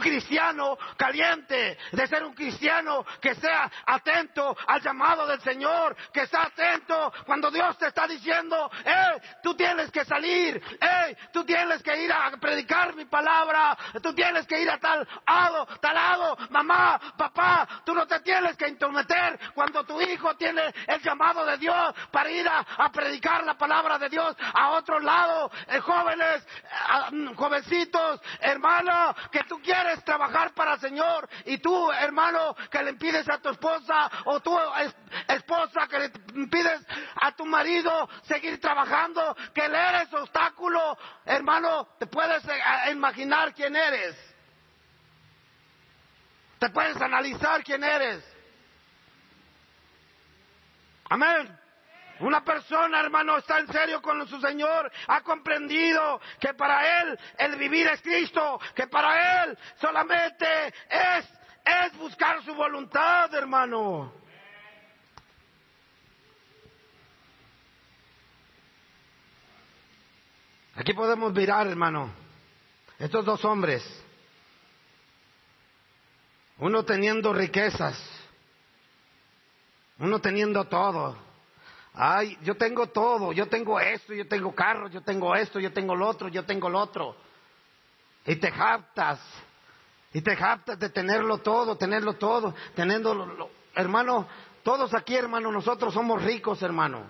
cristiano 0.00 0.76
caliente, 0.96 1.78
de 1.92 2.06
ser 2.08 2.24
un 2.24 2.34
cristiano 2.34 3.04
que 3.20 3.36
sea 3.36 3.70
atento 3.86 4.56
al 4.66 4.82
llamado 4.82 5.26
del 5.28 5.40
Señor, 5.42 5.96
que 6.12 6.26
sea 6.26 6.42
atento 6.42 7.12
cuando 7.24 7.50
Dios 7.50 7.78
te 7.78 7.86
está 7.86 8.08
diciendo, 8.08 8.68
hey, 8.84 9.20
tú 9.42 9.54
tienes 9.54 9.92
que 9.92 10.04
salir, 10.04 10.60
hey, 10.80 11.16
tú 11.32 11.44
tienes 11.44 11.82
que 11.84 12.02
ir 12.02 12.12
a 12.12 12.30
predicar 12.32 12.96
mi 12.96 13.04
palabra, 13.04 13.78
tú 14.02 14.12
tienes 14.12 14.44
que 14.46 14.60
ir 14.60 14.70
a 14.70 14.78
tal 14.78 15.06
lado, 15.26 15.66
tal 15.80 15.94
lado, 15.94 16.36
mamá, 16.50 17.00
papá, 17.16 17.68
tú 17.84 17.94
no 17.94 18.06
te 18.06 18.18
tienes 18.20 18.56
que 18.56 18.66
intrometer 18.66 19.38
cuando 19.54 19.84
tu 19.84 20.00
hijo 20.00 20.34
tiene 20.36 20.74
el 20.86 21.00
llamado 21.00 21.44
de 21.46 21.58
Dios 21.58 21.94
para 22.10 22.30
ir 22.30 22.48
a, 22.48 22.64
predicar 22.92 23.44
la 23.44 23.54
palabra 23.54 23.98
de 23.98 24.08
Dios 24.08 24.34
a 24.54 24.70
otro 24.70 24.98
lado, 24.98 25.50
el 25.68 25.80
joven 25.80 26.07
jóvenes, 26.08 26.46
ah, 26.70 27.10
mm, 27.10 27.34
jovencitos, 27.34 28.20
hermano, 28.40 29.14
que 29.30 29.44
tú 29.44 29.60
quieres 29.60 30.02
trabajar 30.04 30.54
para 30.54 30.74
el 30.74 30.80
Señor 30.80 31.28
y 31.44 31.58
tú, 31.58 31.90
hermano, 31.92 32.54
que 32.70 32.82
le 32.82 32.90
impides 32.90 33.28
a 33.28 33.38
tu 33.38 33.50
esposa 33.50 34.10
o 34.24 34.40
tu 34.40 34.56
esposa 35.28 35.86
que 35.88 35.98
le 35.98 36.12
impides 36.34 36.80
a 37.20 37.32
tu 37.32 37.44
marido 37.44 38.08
seguir 38.22 38.60
trabajando, 38.60 39.36
que 39.54 39.68
le 39.68 39.78
eres 39.78 40.12
obstáculo, 40.12 40.96
hermano, 41.24 41.88
te 41.98 42.06
puedes 42.06 42.44
eh, 42.44 42.90
imaginar 42.90 43.54
quién 43.54 43.76
eres. 43.76 44.16
Te 46.58 46.70
puedes 46.70 47.00
analizar 47.00 47.62
quién 47.62 47.84
eres. 47.84 48.24
Amén. 51.10 51.57
Una 52.20 52.42
persona, 52.42 53.00
hermano, 53.00 53.38
está 53.38 53.60
en 53.60 53.70
serio 53.72 54.02
con 54.02 54.26
su 54.26 54.40
Señor, 54.40 54.90
ha 55.06 55.20
comprendido 55.20 56.20
que 56.40 56.52
para 56.54 57.02
Él 57.02 57.18
el 57.38 57.56
vivir 57.56 57.86
es 57.86 58.02
Cristo, 58.02 58.60
que 58.74 58.88
para 58.88 59.44
Él 59.44 59.58
solamente 59.80 60.46
es, 60.88 61.26
es 61.64 61.96
buscar 61.96 62.42
su 62.44 62.54
voluntad, 62.54 63.32
hermano. 63.34 64.12
Aquí 70.74 70.92
podemos 70.92 71.32
mirar, 71.32 71.66
hermano, 71.66 72.12
estos 72.98 73.24
dos 73.24 73.44
hombres, 73.44 73.82
uno 76.58 76.84
teniendo 76.84 77.32
riquezas, 77.32 78.00
uno 79.98 80.20
teniendo 80.20 80.64
todo, 80.66 81.27
Ay, 82.00 82.38
yo 82.42 82.54
tengo 82.54 82.86
todo, 82.86 83.32
yo 83.32 83.48
tengo 83.48 83.80
esto, 83.80 84.14
yo 84.14 84.28
tengo 84.28 84.54
carro, 84.54 84.88
yo 84.88 85.00
tengo 85.02 85.34
esto, 85.34 85.58
yo 85.58 85.72
tengo 85.72 85.96
lo 85.96 86.06
otro, 86.06 86.28
yo 86.28 86.44
tengo 86.44 86.68
lo 86.68 86.78
otro. 86.78 87.16
Y 88.24 88.36
te 88.36 88.52
jactas, 88.52 89.18
y 90.12 90.20
te 90.20 90.36
jactas 90.36 90.78
de 90.78 90.90
tenerlo 90.90 91.38
todo, 91.38 91.76
tenerlo 91.76 92.12
todo, 92.12 92.54
teniendo, 92.76 93.50
hermano, 93.74 94.28
todos 94.62 94.94
aquí, 94.94 95.16
hermano, 95.16 95.50
nosotros 95.50 95.92
somos 95.92 96.22
ricos, 96.22 96.62
hermano. 96.62 97.02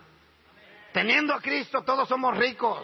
Teniendo 0.95 1.35
a 1.35 1.41
Cristo, 1.43 1.83
todos 1.83 2.09
somos 2.09 2.35
ricos. 2.39 2.81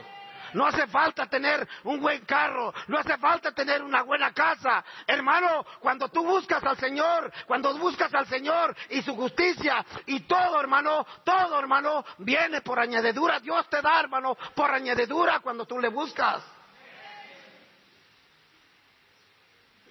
No 0.54 0.66
hace 0.66 0.87
falta 0.87 1.26
tener 1.26 1.68
un 1.82 2.00
buen 2.00 2.25
carro, 2.25 2.73
no 2.87 2.99
hace 2.99 3.18
falta 3.18 3.52
tener 3.52 3.82
una 3.82 4.02
buena 4.02 4.32
casa. 4.32 4.84
Hermano, 5.06 5.66
cuando 5.80 6.08
tú 6.08 6.25
buscas 6.25 6.62
al 6.64 6.78
Señor, 6.78 7.32
cuando 7.46 7.76
buscas 7.76 8.14
al 8.14 8.26
Señor 8.26 8.75
y 8.90 9.02
su 9.02 9.14
justicia 9.16 9.84
y 10.06 10.20
todo, 10.20 10.61
hermano, 10.61 11.06
todo, 11.25 11.58
hermano, 11.58 12.04
viene 12.18 12.61
por 12.62 12.78
añadidura. 12.78 13.40
Dios 13.40 13.68
te 13.68 13.82
da, 13.82 14.00
hermano, 14.00 14.37
por 14.54 14.70
añadidura 14.70 15.40
cuando 15.40 15.66
tú 15.66 15.78
le 15.78 15.88
buscas. 15.88 16.42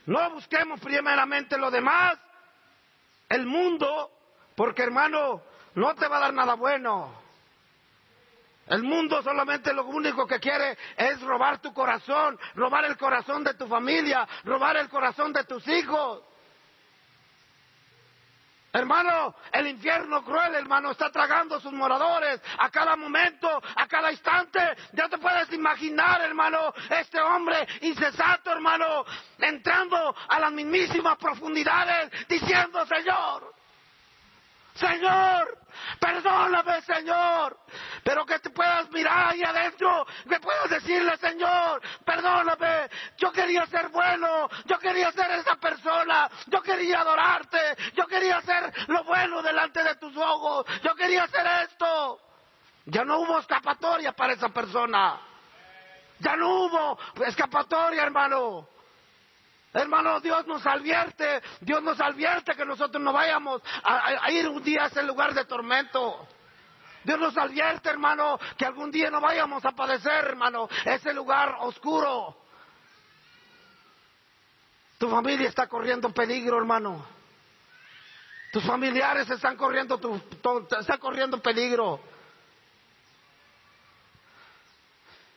No 0.06 0.32
busquemos 0.32 0.80
primeramente 0.82 1.58
lo 1.58 1.72
demás, 1.72 2.18
el 3.30 3.46
mundo, 3.46 4.12
porque 4.56 4.84
hermano, 4.84 5.42
no 5.76 5.96
te 5.96 6.08
va 6.08 6.18
a 6.18 6.22
dar 6.22 6.34
nada 6.34 6.56
bueno. 6.56 7.23
El 8.68 8.84
mundo 8.84 9.22
solamente 9.22 9.74
lo 9.74 9.86
único 9.86 10.26
que 10.26 10.40
quiere 10.40 10.78
es 10.96 11.22
robar 11.22 11.60
tu 11.62 11.74
corazón, 11.74 12.40
robar 12.56 12.86
el 12.86 12.98
corazón 12.98 13.44
de 13.44 13.54
tu 13.56 13.68
familia, 13.68 14.28
robar 14.46 14.78
el 14.78 14.90
corazón 14.90 15.34
de 15.34 15.44
tus 15.44 15.68
hijos. 15.68 16.22
Hermano, 18.76 19.36
el 19.52 19.68
infierno 19.68 20.24
cruel, 20.24 20.56
hermano, 20.56 20.92
está 20.92 21.12
tragando 21.12 21.58
a 21.58 21.62
sus 21.62 21.72
moradores 21.72 22.42
a 22.58 22.72
cada 22.72 22.96
momento, 22.96 23.62
a 23.76 23.88
cada 23.88 24.12
instante. 24.12 24.60
Ya 24.94 25.08
te 25.08 25.20
puedes 25.20 25.52
imaginar, 25.54 26.22
hermano, 26.22 26.74
este 26.90 27.22
hombre 27.22 27.68
incesato, 27.82 28.52
hermano, 28.52 29.06
entrando 29.38 30.16
a 30.28 30.40
las 30.40 30.52
mismísimas 30.52 31.18
profundidades, 31.18 32.28
diciendo, 32.28 32.84
Señor, 32.88 33.54
Señor, 34.74 35.60
perdóname, 36.00 36.82
Señor. 36.82 37.58
Pero 38.04 38.26
que 38.26 38.40
te 38.40 38.50
puedas 38.50 38.90
mirar 38.92 39.34
ahí 39.34 39.44
adentro, 39.44 40.06
que 40.28 40.40
puedas 40.40 40.70
decirle, 40.70 41.16
Señor, 41.18 41.82
perdóname. 42.06 42.90
Yo 43.18 43.32
quería 43.32 43.66
ser 43.68 43.90
bueno, 43.90 44.50
yo 44.66 44.80
quería 44.80 45.12
ser 45.12 45.32
esa 45.32 45.56
persona, 45.56 46.30
yo 46.48 46.62
quería 46.62 47.02
adorarte, 47.02 47.60
yo 47.94 48.06
quería 48.08 48.38
hacer 48.38 48.74
lo 48.88 49.04
bueno 49.04 49.42
delante 49.42 49.84
de 49.84 49.96
tus 49.96 50.16
ojos, 50.18 50.66
yo 50.84 50.96
quería 50.96 51.24
hacer 51.24 51.46
esto. 51.70 52.20
Ya 52.86 53.06
no 53.06 53.20
hubo 53.20 53.40
escapatoria 53.40 54.12
para 54.12 54.34
esa 54.34 54.50
persona. 54.50 55.20
Ya 56.20 56.36
no 56.36 56.66
hubo 56.66 56.98
escapatoria, 57.26 58.04
hermano. 58.04 58.73
Hermano, 59.74 60.20
Dios 60.20 60.46
nos 60.46 60.64
advierte, 60.68 61.42
Dios 61.60 61.82
nos 61.82 62.00
advierte 62.00 62.56
que 62.56 62.64
nosotros 62.64 63.02
no 63.02 63.12
vayamos 63.12 63.60
a, 63.84 64.30
ir 64.32 64.48
un 64.48 64.64
día 64.64 64.84
a 64.84 64.88
ese 64.88 65.02
lugar 65.02 65.34
de 65.34 65.46
tormento. 65.46 66.28
Dios 67.04 67.20
nos 67.20 67.36
advierte, 67.36 67.90
hermano, 67.90 68.40
que 68.56 68.66
algún 68.66 68.92
día 68.92 69.10
no 69.10 69.20
vayamos 69.20 69.66
a 69.66 69.72
padecer, 69.72 70.26
hermano, 70.26 70.70
ese 70.86 71.12
lugar 71.12 71.56
oscuro. 71.62 72.38
Tu 75.00 75.10
familia 75.10 75.50
está 75.50 75.66
corriendo 75.66 76.14
peligro, 76.14 76.60
hermano. 76.60 77.04
Tus 78.52 78.64
familiares 78.64 79.28
están 79.28 79.58
corriendo, 79.58 79.98
tu, 79.98 80.22
están 80.80 81.00
corriendo 81.00 81.42
peligro. 81.42 82.00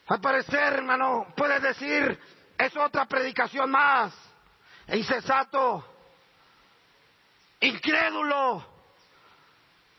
Al 0.09 0.21
parecer, 0.21 0.75
hermano, 0.75 1.27
puedes 1.35 1.63
decir, 1.63 2.21
es 2.59 2.77
otra 2.77 3.07
predicación 3.07 3.71
más 3.71 4.26
insensato, 4.89 5.85
incrédulo. 7.61 8.75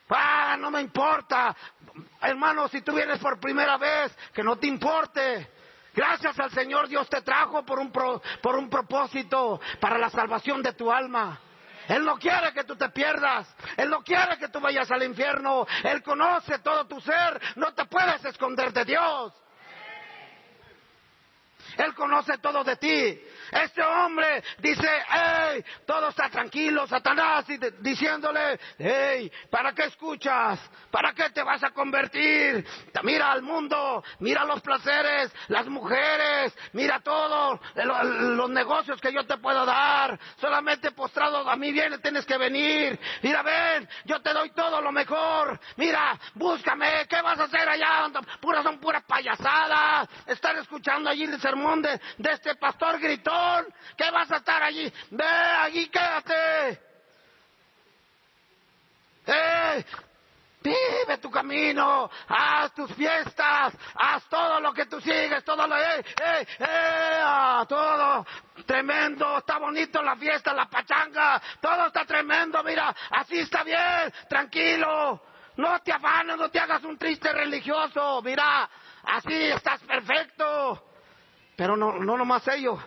Ah, 0.09 0.55
no 0.57 0.71
me 0.71 0.81
importa. 0.81 1.55
Hermano, 2.21 2.67
si 2.69 2.81
tú 2.81 2.93
vienes 2.93 3.19
por 3.19 3.39
primera 3.39 3.77
vez, 3.77 4.15
que 4.33 4.43
no 4.43 4.55
te 4.55 4.67
importe. 4.67 5.51
Gracias 5.93 6.39
al 6.39 6.51
Señor 6.51 6.87
Dios 6.87 7.09
te 7.09 7.21
trajo 7.23 7.65
por 7.65 7.79
un, 7.79 7.91
por 7.91 8.55
un 8.55 8.69
propósito 8.69 9.59
para 9.79 9.97
la 9.97 10.09
salvación 10.09 10.61
de 10.61 10.73
tu 10.73 10.91
alma. 10.91 11.39
Él 11.87 12.05
no 12.05 12.17
quiere 12.17 12.53
que 12.53 12.63
tú 12.63 12.75
te 12.75 12.89
pierdas. 12.89 13.47
Él 13.75 13.89
no 13.89 14.03
quiere 14.03 14.37
que 14.37 14.49
tú 14.49 14.59
vayas 14.59 14.91
al 14.91 15.03
infierno. 15.03 15.65
Él 15.83 16.03
conoce 16.03 16.59
todo 16.59 16.85
tu 16.85 16.99
ser. 17.01 17.41
No 17.55 17.73
te 17.73 17.85
puedes 17.85 18.23
esconder 18.25 18.73
de 18.73 18.85
Dios. 18.85 19.33
Él 21.77 21.93
conoce 21.93 22.37
todo 22.39 22.63
de 22.63 22.75
ti. 22.77 23.21
Este 23.51 23.81
hombre 23.81 24.43
dice, 24.59 24.89
hey, 25.09 25.63
todo 25.85 26.09
está 26.09 26.29
tranquilo, 26.29 26.87
Satanás, 26.87 27.45
diciéndole, 27.79 28.59
hey, 28.77 29.31
¿para 29.49 29.73
qué 29.73 29.83
escuchas? 29.83 30.59
¿Para 30.91 31.13
qué 31.13 31.29
te 31.29 31.43
vas 31.43 31.63
a 31.63 31.69
convertir? 31.71 32.65
Mira 33.03 33.31
al 33.31 33.41
mundo, 33.41 34.03
mira 34.19 34.43
los 34.43 34.61
placeres, 34.61 35.31
las 35.49 35.67
mujeres, 35.67 36.57
mira 36.73 36.99
todo, 36.99 37.59
los 37.75 38.49
negocios 38.49 38.99
que 38.99 39.13
yo 39.13 39.25
te 39.25 39.37
puedo 39.37 39.65
dar. 39.65 40.19
Solamente 40.41 40.91
postrado 40.91 41.47
a 41.49 41.55
mí 41.55 41.71
viene, 41.71 41.99
tienes 41.99 42.25
que 42.25 42.37
venir. 42.37 42.99
Mira, 43.21 43.43
ven, 43.43 43.87
yo 44.05 44.19
te 44.21 44.33
doy 44.33 44.49
todo 44.51 44.81
lo 44.81 44.91
mejor. 44.91 45.59
Mira, 45.75 46.19
búscame, 46.33 47.05
¿qué 47.07 47.21
vas 47.21 47.39
a 47.39 47.43
hacer 47.43 47.69
allá? 47.69 48.09
Puras 48.41 48.63
son 48.63 48.79
puras 48.79 49.03
payasadas. 49.03 50.09
Estar 50.25 50.55
escuchando 50.57 51.09
allí 51.09 51.23
el 51.23 51.39
sermón 51.39 51.66
de, 51.75 51.99
este 52.31 52.55
pastor 52.55 52.99
gritón. 52.99 53.67
¿Qué 53.97 54.09
vas 54.11 54.31
a 54.31 54.37
estar 54.37 54.63
allí? 54.63 54.91
Ve, 55.11 55.25
allí 55.25 55.89
quédate. 55.89 56.81
¡Eh! 59.25 59.85
Vive 60.61 61.17
tu 61.21 61.29
camino, 61.29 62.09
haz 62.27 62.73
tus 62.73 62.93
fiestas, 62.93 63.73
haz 63.95 64.25
todo 64.27 64.59
lo 64.59 64.73
que 64.73 64.85
tú 64.87 64.99
sigues, 64.99 65.43
todo 65.45 65.65
lo, 65.65 65.77
eh, 65.77 65.99
eh, 65.99 66.47
eh, 66.59 67.21
ah, 67.23 67.65
todo 67.69 68.25
tremendo, 68.65 69.37
está 69.37 69.59
bonito 69.59 70.01
la 70.01 70.17
fiesta, 70.17 70.53
la 70.53 70.65
pachanga, 70.65 71.41
todo 71.61 71.87
está 71.87 72.03
tremendo, 72.05 72.61
mira, 72.63 72.93
así 73.11 73.39
está 73.39 73.63
bien, 73.63 74.11
tranquilo, 74.27 75.21
no 75.55 75.79
te 75.79 75.93
afanes, 75.93 76.35
no 76.35 76.49
te 76.49 76.59
hagas 76.59 76.83
un 76.83 76.97
triste 76.97 77.31
religioso, 77.31 78.21
mira, 78.21 78.69
así 79.03 79.35
estás 79.35 79.79
perfecto, 79.83 80.83
pero 81.57 81.75
no, 81.75 81.99
no 81.99 82.17
nomás 82.17 82.47
ello, 82.47 82.79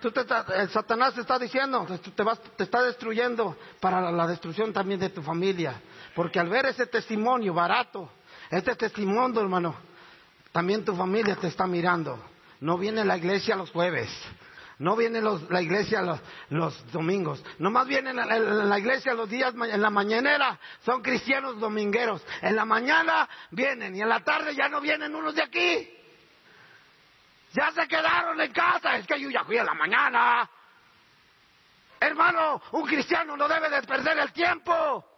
Tú 0.00 0.10
te, 0.10 0.20
el 0.56 0.68
Satanás 0.70 1.14
te 1.14 1.22
está 1.22 1.38
diciendo, 1.38 1.86
te, 2.14 2.22
vas, 2.22 2.38
te 2.56 2.64
está 2.64 2.82
destruyendo 2.82 3.56
para 3.80 4.12
la 4.12 4.26
destrucción 4.26 4.72
también 4.72 5.00
de 5.00 5.08
tu 5.08 5.22
familia. 5.22 5.80
Porque 6.14 6.38
al 6.38 6.50
ver 6.50 6.66
ese 6.66 6.86
testimonio 6.86 7.54
barato, 7.54 8.10
este 8.50 8.74
testimonio, 8.76 9.40
hermano, 9.40 9.74
también 10.52 10.84
tu 10.84 10.94
familia 10.94 11.36
te 11.36 11.46
está 11.48 11.66
mirando. 11.66 12.22
No 12.60 12.76
viene 12.76 13.04
la 13.04 13.16
iglesia 13.16 13.56
los 13.56 13.70
jueves. 13.70 14.10
No 14.78 14.94
viene 14.94 15.22
la 15.22 15.62
iglesia 15.62 16.02
los, 16.50 16.92
domingos. 16.92 17.42
Nomás 17.58 17.86
vienen 17.86 18.18
a 18.18 18.26
la, 18.26 18.78
iglesia 18.78 19.14
los 19.14 19.30
días 19.30 19.54
en 19.54 19.80
la 19.80 19.88
mañanera. 19.88 20.60
Son 20.84 21.00
cristianos 21.00 21.58
domingueros. 21.58 22.22
En 22.42 22.54
la 22.54 22.66
mañana 22.66 23.26
vienen 23.50 23.96
y 23.96 24.02
en 24.02 24.08
la 24.10 24.22
tarde 24.22 24.54
ya 24.54 24.68
no 24.68 24.82
vienen 24.82 25.14
unos 25.14 25.34
de 25.34 25.42
aquí. 25.42 25.95
Ya 27.52 27.70
se 27.72 27.86
quedaron 27.88 28.40
en 28.40 28.52
casa. 28.52 28.96
Es 28.96 29.06
que 29.06 29.20
yo 29.20 29.30
ya 29.30 29.44
fui 29.44 29.58
a 29.58 29.64
la 29.64 29.74
mañana. 29.74 30.48
Hermano, 31.98 32.60
un 32.72 32.86
cristiano 32.86 33.36
no 33.36 33.48
debe 33.48 33.70
de 33.70 33.82
perder 33.82 34.18
el 34.18 34.32
tiempo. 34.32 35.15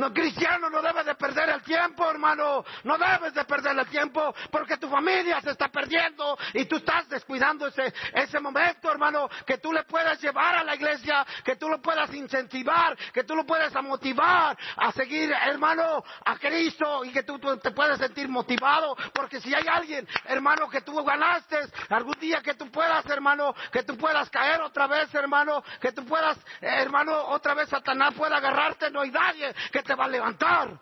No, 0.00 0.14
cristiano 0.14 0.70
no 0.70 0.80
debe 0.80 1.04
de 1.04 1.14
perder 1.14 1.50
el 1.50 1.62
tiempo, 1.62 2.08
hermano. 2.10 2.64
No 2.84 2.96
debes 2.96 3.34
de 3.34 3.44
perder 3.44 3.78
el 3.78 3.86
tiempo 3.88 4.34
porque 4.50 4.78
tu 4.78 4.88
familia 4.88 5.42
se 5.42 5.50
está 5.50 5.68
perdiendo 5.68 6.38
y 6.54 6.64
tú 6.64 6.76
estás 6.76 7.06
descuidando 7.10 7.66
ese, 7.66 7.92
ese 8.14 8.40
momento, 8.40 8.90
hermano, 8.90 9.28
que 9.44 9.58
tú 9.58 9.70
le 9.74 9.82
puedas 9.84 10.18
llevar 10.22 10.56
a 10.56 10.64
la 10.64 10.74
iglesia, 10.74 11.26
que 11.44 11.56
tú 11.56 11.68
lo 11.68 11.82
puedas 11.82 12.14
incentivar, 12.14 12.96
que 13.12 13.24
tú 13.24 13.36
lo 13.36 13.44
puedas 13.44 13.74
motivar 13.82 14.56
a 14.76 14.90
seguir, 14.92 15.30
hermano, 15.32 16.02
a 16.24 16.38
Cristo 16.38 17.04
y 17.04 17.12
que 17.12 17.22
tú, 17.22 17.38
te 17.58 17.70
puedas 17.70 17.98
sentir 17.98 18.26
motivado. 18.26 18.96
Porque 19.12 19.38
si 19.38 19.54
hay 19.54 19.66
alguien, 19.68 20.08
hermano, 20.24 20.70
que 20.70 20.80
tú 20.80 20.94
ganaste, 21.04 21.58
algún 21.90 22.18
día 22.18 22.40
que 22.40 22.54
tú 22.54 22.70
puedas, 22.70 23.04
hermano, 23.04 23.54
que 23.70 23.82
tú 23.82 23.98
puedas 23.98 24.30
caer 24.30 24.62
otra 24.62 24.86
vez, 24.86 25.14
hermano, 25.14 25.62
que 25.78 25.92
tú 25.92 26.06
puedas, 26.06 26.38
hermano, 26.62 27.18
otra 27.26 27.52
vez 27.52 27.68
Satanás 27.68 28.14
pueda 28.14 28.38
agarrarte, 28.38 28.90
no 28.90 29.02
hay 29.02 29.10
nadie 29.10 29.54
que 29.70 29.82
te 29.89 29.89
va 29.94 30.04
a 30.04 30.08
levantar. 30.08 30.78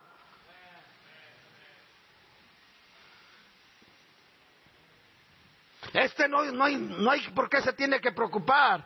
Este 5.92 6.28
no, 6.28 6.44
no, 6.44 6.64
hay, 6.64 6.76
no 6.76 7.10
hay 7.10 7.20
por 7.30 7.48
qué 7.48 7.62
se 7.62 7.72
tiene 7.72 8.00
que 8.00 8.12
preocupar. 8.12 8.84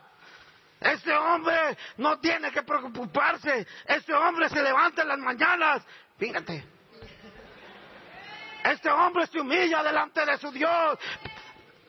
Este 0.79 1.13
hombre 1.13 1.77
no 1.97 2.19
tiene 2.19 2.51
que 2.51 2.63
preocuparse. 2.63 3.65
Este 3.85 4.13
hombre 4.13 4.49
se 4.49 4.61
levanta 4.61 5.01
en 5.01 5.07
las 5.07 5.19
mañanas. 5.19 5.83
Fíjate. 6.17 6.65
Este 8.63 8.89
hombre 8.89 9.27
se 9.27 9.39
humilla 9.39 9.83
delante 9.83 10.25
de 10.25 10.37
su 10.37 10.51
Dios 10.51 10.97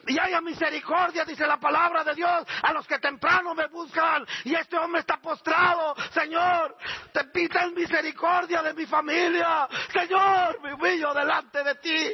y 0.07 0.19
haya 0.19 0.41
misericordia, 0.41 1.25
dice 1.25 1.47
la 1.47 1.59
palabra 1.59 2.05
de 2.05 2.15
Dios, 2.15 2.47
a 2.63 2.73
los 2.73 2.87
que 2.87 2.99
temprano 2.99 3.55
me 3.55 3.67
buscan. 3.69 4.27
Y 4.45 4.55
este 4.55 4.77
hombre 4.77 5.01
está 5.01 5.17
postrado. 5.19 5.95
Señor, 6.13 6.77
te 7.25 7.31
pides 7.31 7.73
misericordia 7.73 8.63
de 8.63 8.75
mi 8.75 8.87
familia. 8.87 9.69
Señor, 9.93 10.61
me 10.63 10.75
humillo 10.75 11.13
delante 11.15 11.63
de 11.63 11.75
ti. 11.77 12.11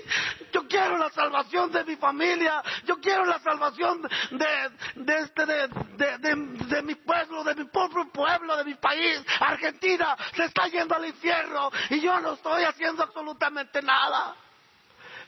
Yo 0.52 0.66
quiero 0.68 0.98
la 0.98 1.10
salvación 1.10 1.70
de 1.72 1.84
mi 1.84 1.96
familia. 1.96 2.62
Yo 2.84 3.00
quiero 3.00 3.24
la 3.24 3.38
salvación 3.40 4.02
de, 4.30 5.18
este, 5.20 5.46
de, 5.46 5.68
de 6.26 6.82
mi 6.82 6.94
pueblo, 6.94 7.44
de 7.44 7.54
mi 7.54 7.64
propio 7.64 8.08
pueblo, 8.12 8.56
de 8.56 8.64
mi 8.64 8.74
país. 8.74 9.22
Argentina 9.40 10.16
se 10.34 10.44
está 10.44 10.66
yendo 10.68 10.94
al 10.94 11.06
infierno 11.06 11.70
y 11.90 12.00
yo 12.00 12.18
no 12.20 12.34
estoy 12.34 12.64
haciendo 12.64 13.02
absolutamente 13.02 13.82
nada. 13.82 14.36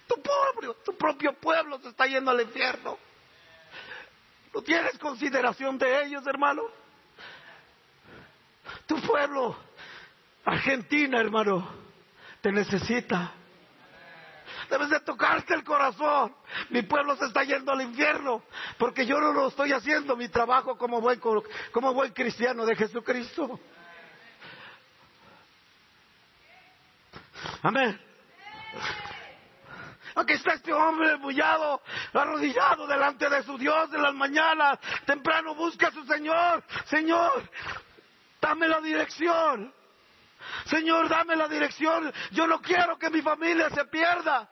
Tu 0.06 0.20
propio, 0.20 0.74
tu 0.84 0.96
propio 0.96 1.32
pueblo 1.34 1.78
se 1.80 1.88
está 1.88 2.06
yendo 2.06 2.30
al 2.30 2.40
infierno. 2.40 2.98
¿No 4.54 4.60
tienes 4.62 4.98
consideración 4.98 5.78
de 5.78 6.04
ellos, 6.04 6.26
hermano? 6.26 6.62
Tu 8.86 9.00
pueblo, 9.00 9.56
Argentina, 10.44 11.20
hermano, 11.20 11.68
te 12.40 12.50
necesita. 12.50 13.32
Debes 14.68 14.90
de 14.90 15.00
tocarte 15.00 15.54
el 15.54 15.64
corazón. 15.64 16.34
Mi 16.70 16.82
pueblo 16.82 17.16
se 17.16 17.26
está 17.26 17.44
yendo 17.44 17.72
al 17.72 17.82
infierno 17.82 18.42
porque 18.78 19.06
yo 19.06 19.20
no 19.20 19.32
lo 19.32 19.48
estoy 19.48 19.72
haciendo 19.72 20.16
mi 20.16 20.28
trabajo 20.28 20.76
como 20.76 21.00
buen, 21.00 21.20
como 21.72 21.94
buen 21.94 22.12
cristiano 22.12 22.64
de 22.64 22.76
Jesucristo. 22.76 23.60
Amén. 27.62 28.00
Aquí 30.14 30.34
está 30.34 30.54
este 30.54 30.72
hombre 30.72 31.16
bullado, 31.16 31.80
arrodillado 32.12 32.86
delante 32.86 33.28
de 33.28 33.42
su 33.44 33.56
Dios 33.56 33.90
de 33.90 33.98
las 33.98 34.14
mañanas. 34.14 34.78
Temprano 35.06 35.54
busca 35.54 35.88
a 35.88 35.92
su 35.92 36.04
Señor. 36.04 36.62
Señor, 36.86 37.48
dame 38.40 38.68
la 38.68 38.80
dirección. 38.80 39.72
Señor, 40.66 41.08
dame 41.08 41.36
la 41.36 41.48
dirección. 41.48 42.12
Yo 42.30 42.46
no 42.46 42.60
quiero 42.60 42.98
que 42.98 43.10
mi 43.10 43.22
familia 43.22 43.70
se 43.70 43.84
pierda. 43.86 44.48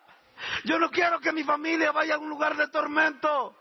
Yo 0.65 0.79
no 0.79 0.91
quiero 0.91 1.21
que 1.21 1.33
mi 1.33 1.45
familia 1.45 1.93
vaya 1.93 2.15
a 2.15 2.19
un 2.19 2.29
lugar 2.29 2.57
de 2.57 2.69
tormento. 2.69 3.57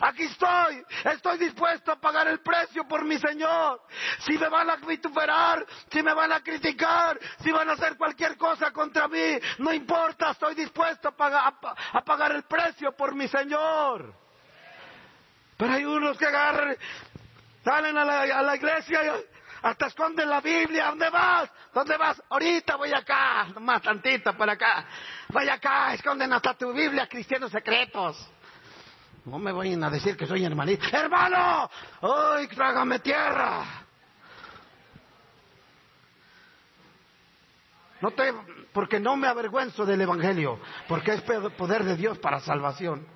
Aquí 0.00 0.24
estoy, 0.24 0.84
estoy 1.04 1.38
dispuesto 1.38 1.92
a 1.92 1.96
pagar 1.96 2.28
el 2.28 2.40
precio 2.40 2.86
por 2.86 3.04
mi 3.04 3.18
Señor. 3.18 3.82
Si 4.20 4.38
me 4.38 4.48
van 4.48 4.70
a 4.70 4.76
vituperar, 4.76 5.66
si 5.90 6.02
me 6.02 6.14
van 6.14 6.32
a 6.32 6.40
criticar, 6.40 7.18
si 7.42 7.50
van 7.50 7.68
a 7.68 7.72
hacer 7.72 7.96
cualquier 7.96 8.36
cosa 8.36 8.70
contra 8.70 9.08
mí, 9.08 9.38
no 9.58 9.72
importa, 9.72 10.30
estoy 10.30 10.54
dispuesto 10.54 11.08
a 11.08 12.02
pagar, 12.04 12.32
el 12.32 12.44
precio 12.44 12.92
por 12.92 13.14
mi 13.14 13.26
Señor. 13.26 14.14
Pero 15.56 15.72
hay 15.72 15.84
unos 15.84 16.16
que 16.16 16.26
agarran, 16.26 16.76
salen 17.64 17.98
a 17.98 18.04
la 18.04 18.56
iglesia 18.56 19.04
y 19.04 19.31
hasta 19.62 19.86
esconden 19.86 20.28
la 20.28 20.40
Biblia. 20.40 20.86
¿Dónde 20.86 21.08
vas? 21.10 21.50
¿Dónde 21.72 21.96
vas? 21.96 22.22
Ahorita 22.28 22.76
voy 22.76 22.92
acá, 22.92 23.46
más 23.60 23.80
tantito 23.82 24.36
por 24.36 24.48
acá. 24.50 24.84
Voy 25.28 25.48
acá, 25.48 25.94
esconden 25.94 26.32
hasta 26.32 26.54
tu 26.54 26.72
Biblia, 26.72 27.06
cristianos 27.08 27.50
secretos. 27.50 28.28
No 29.24 29.38
me 29.38 29.52
vayan 29.52 29.84
a 29.84 29.90
decir 29.90 30.16
que 30.16 30.26
soy 30.26 30.44
hermanito. 30.44 30.84
¡Hermano! 30.92 31.70
¡Ay, 32.02 32.48
trágame 32.48 32.98
tierra! 32.98 33.64
No 38.00 38.10
te, 38.10 38.34
porque 38.72 38.98
no 38.98 39.16
me 39.16 39.28
avergüenzo 39.28 39.86
del 39.86 40.00
Evangelio, 40.00 40.58
porque 40.88 41.12
es 41.12 41.22
poder 41.22 41.84
de 41.84 41.96
Dios 41.96 42.18
para 42.18 42.40
salvación. 42.40 43.06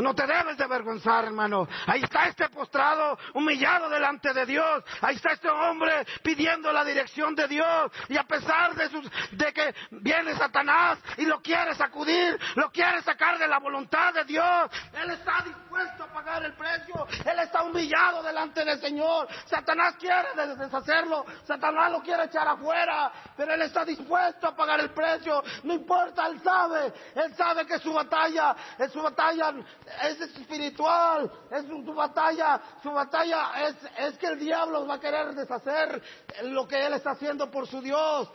No 0.00 0.14
te 0.14 0.26
debes 0.26 0.56
de 0.56 0.64
avergonzar, 0.64 1.24
hermano. 1.24 1.68
Ahí 1.86 2.02
está 2.02 2.26
este 2.26 2.48
postrado, 2.48 3.18
humillado 3.34 3.88
delante 3.88 4.32
de 4.32 4.46
Dios. 4.46 4.84
Ahí 5.00 5.16
está 5.16 5.32
este 5.32 5.48
hombre 5.48 6.06
pidiendo 6.22 6.72
la 6.72 6.84
dirección 6.84 7.34
de 7.34 7.48
Dios. 7.48 7.90
Y 8.08 8.16
a 8.16 8.24
pesar 8.24 8.74
de, 8.74 8.88
sus, 8.90 9.10
que 9.54 9.74
viene 9.90 10.34
Satanás 10.34 10.98
y 11.16 11.24
lo 11.24 11.40
quiere 11.40 11.74
sacudir, 11.74 12.38
lo 12.56 12.70
quiere 12.70 13.02
sacar 13.02 13.38
de 13.38 13.48
la 13.48 13.58
voluntad 13.58 14.12
de 14.12 14.24
Dios, 14.24 14.70
Él 14.92 15.10
está 15.10 15.42
dispuesto 15.44 16.04
a 16.04 16.06
pagar 16.08 16.44
el 16.44 16.54
precio. 16.54 17.06
Él 17.24 17.38
está 17.38 17.62
humillado 17.62 18.22
delante 18.22 18.64
del 18.64 18.80
Señor. 18.80 19.28
Satanás 19.46 19.94
quiere 19.98 20.28
deshacerlo. 20.56 21.24
Satanás 21.44 21.92
lo 21.92 22.02
quiere 22.02 22.24
echar 22.24 22.46
afuera. 22.46 23.12
Pero 23.36 23.54
Él 23.54 23.62
está 23.62 23.84
dispuesto 23.84 24.48
a 24.48 24.56
pagar 24.56 24.80
el 24.80 24.90
precio. 24.90 25.42
No 25.64 25.74
importa, 25.74 26.26
Él 26.26 26.40
sabe. 26.42 26.92
Él 27.14 27.34
sabe 27.34 27.66
que 27.66 27.78
su 27.78 27.92
batalla, 27.92 28.54
es 28.78 28.92
su 28.92 29.02
batalla 29.02 29.54
es 30.02 30.20
espiritual. 30.20 31.30
Es 31.50 31.64
su, 31.66 31.94
batalla, 31.94 32.60
su 32.82 32.90
batalla 32.90 33.68
es, 33.68 33.76
es 33.98 34.18
que 34.18 34.26
el 34.26 34.38
diablo 34.38 34.86
va 34.86 34.94
a 34.94 35.00
querer 35.00 35.34
deshacer 35.34 36.02
lo 36.44 36.66
que 36.66 36.84
Él 36.84 36.94
está 36.94 37.12
haciendo 37.12 37.50
por 37.50 37.66
su 37.66 37.80
Dios. 37.80 38.30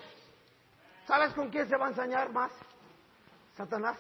¿Sabes 1.07 1.33
con 1.33 1.49
quién 1.49 1.67
se 1.67 1.75
va 1.75 1.87
a 1.87 1.89
ensañar 1.89 2.31
más? 2.31 2.51
Satanás. 3.55 3.97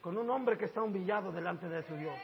Con 0.00 0.16
un 0.16 0.28
hombre 0.30 0.58
que 0.58 0.66
está 0.66 0.82
humillado 0.82 1.32
delante 1.32 1.68
de 1.68 1.82
su 1.86 1.96
Dios. 1.96 2.16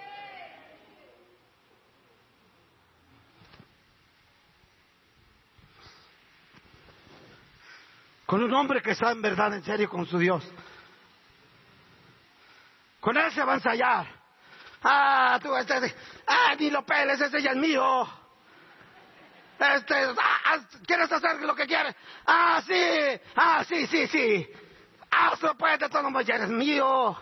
Con 8.27 8.43
un 8.43 8.53
hombre 8.53 8.83
que 8.83 8.91
está 8.91 9.11
en 9.11 9.23
verdad 9.23 9.55
en 9.55 9.65
serio 9.65 9.89
con 9.89 10.05
su 10.05 10.19
Dios. 10.19 10.45
Con 13.01 13.17
él 13.17 13.33
se 13.33 13.45
va 13.45 13.53
a 13.53 13.57
ensayar. 13.57 14.07
Ah, 14.83 15.39
tú, 15.43 15.55
este, 15.57 15.95
ah, 16.27 16.55
ni 16.59 16.71
lo 16.71 16.85
peles, 16.85 17.21
ese 17.21 17.43
ya 17.43 17.51
es 17.51 17.57
mío. 17.57 18.09
Este, 19.59 19.95
ah, 19.95 20.59
¿quieres 20.87 21.11
hacer 21.11 21.41
lo 21.43 21.55
que 21.55 21.67
quieres? 21.67 21.95
Ah, 22.27 22.63
sí, 22.65 23.21
ah, 23.37 23.65
sí, 23.65 23.87
sí, 23.87 24.07
sí. 24.07 24.49
Hazlo 25.11 25.57
pues, 25.57 25.81
de 25.81 25.89
todo 25.89 26.11
modo, 26.11 26.23
ya 26.23 26.37
eres 26.37 26.51
mío. 26.51 27.17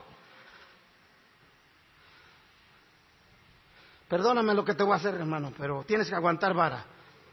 Perdóname 4.08 4.54
lo 4.54 4.64
que 4.64 4.74
te 4.74 4.82
voy 4.82 4.92
a 4.92 4.96
hacer, 4.96 5.14
hermano, 5.14 5.52
pero 5.56 5.84
tienes 5.84 6.08
que 6.08 6.14
aguantar 6.14 6.54
vara. 6.54 6.84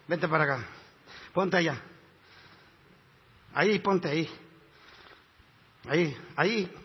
Vente 0.08 0.28
para 0.28 0.44
acá. 0.44 0.66
Ponte 1.34 1.58
allá. 1.58 1.80
Ahí, 3.54 3.80
ponte 3.80 4.10
ahí. 4.10 4.30
Ahí, 5.88 6.18
ahí. 6.36 6.83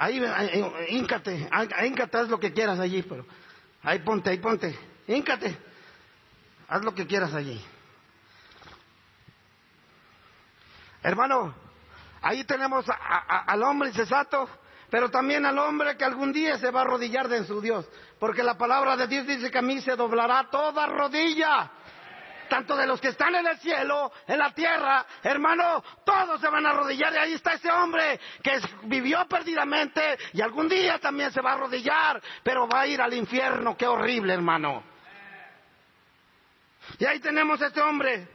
Ahí, 0.00 0.18
híncate. 0.88 1.50
Híncate, 1.84 2.16
haz 2.16 2.28
lo 2.28 2.40
que 2.40 2.54
quieras 2.54 2.80
allí, 2.80 3.02
pero. 3.02 3.26
Ahí 3.82 3.98
ponte, 3.98 4.30
ahí 4.30 4.38
ponte. 4.38 4.74
Híncate. 5.06 5.54
Haz 6.68 6.82
lo 6.82 6.94
que 6.94 7.06
quieras 7.06 7.34
allí. 7.34 7.62
Hermano, 11.02 11.54
ahí 12.22 12.44
tenemos 12.44 12.86
al 12.88 13.62
hombre 13.62 13.90
incesato, 13.90 14.48
pero 14.88 15.10
también 15.10 15.44
al 15.44 15.58
hombre 15.58 15.98
que 15.98 16.04
algún 16.04 16.32
día 16.32 16.56
se 16.56 16.70
va 16.70 16.80
a 16.80 16.84
arrodillar 16.84 17.28
de 17.28 17.44
su 17.44 17.60
Dios. 17.60 17.86
Porque 18.18 18.42
la 18.42 18.56
palabra 18.56 18.96
de 18.96 19.06
Dios 19.06 19.26
dice 19.26 19.50
que 19.50 19.58
a 19.58 19.62
mí 19.62 19.82
se 19.82 19.96
doblará 19.96 20.48
toda 20.50 20.86
rodilla. 20.86 21.72
Tanto 22.50 22.76
de 22.76 22.84
los 22.84 23.00
que 23.00 23.08
están 23.08 23.32
en 23.36 23.46
el 23.46 23.58
cielo, 23.60 24.10
en 24.26 24.36
la 24.36 24.52
tierra, 24.52 25.06
hermano, 25.22 25.84
todos 26.04 26.40
se 26.40 26.48
van 26.48 26.66
a 26.66 26.70
arrodillar. 26.70 27.14
Y 27.14 27.16
ahí 27.16 27.32
está 27.34 27.52
ese 27.52 27.70
hombre 27.70 28.18
que 28.42 28.60
vivió 28.82 29.24
perdidamente 29.28 30.18
y 30.32 30.40
algún 30.40 30.68
día 30.68 30.98
también 30.98 31.30
se 31.30 31.40
va 31.40 31.52
a 31.52 31.54
arrodillar, 31.54 32.20
pero 32.42 32.66
va 32.66 32.80
a 32.80 32.86
ir 32.88 33.00
al 33.00 33.14
infierno. 33.14 33.76
Qué 33.76 33.86
horrible, 33.86 34.34
hermano. 34.34 34.82
Y 36.98 37.04
ahí 37.04 37.20
tenemos 37.20 37.62
a 37.62 37.68
este 37.68 37.80
hombre 37.80 38.26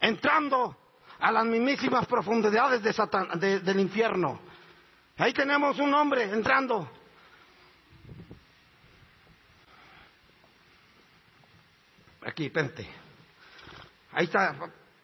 entrando 0.00 0.74
a 1.20 1.30
las 1.30 1.44
mismísimas 1.44 2.06
profundidades 2.06 2.82
del 2.82 3.78
infierno. 3.78 4.40
Ahí 5.18 5.34
tenemos 5.34 5.78
un 5.78 5.92
hombre 5.92 6.22
entrando. 6.22 6.90
Aquí, 12.24 12.48
pente. 12.50 12.88
Ahí 14.12 14.24
está. 14.24 14.54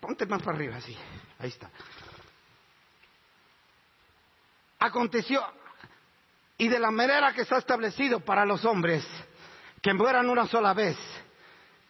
Ponte 0.00 0.26
más 0.26 0.42
para 0.42 0.56
arriba, 0.56 0.76
así. 0.76 0.96
Ahí 1.38 1.48
está. 1.50 1.70
Aconteció, 4.78 5.44
y 6.56 6.68
de 6.68 6.78
la 6.78 6.90
manera 6.90 7.35
que 7.35 7.42
está 7.42 7.59
establecido 7.59 8.20
para 8.20 8.46
los 8.46 8.64
hombres, 8.64 9.06
que 9.83 9.92
mueran 9.92 10.30
una 10.30 10.46
sola 10.46 10.72
vez 10.72 10.96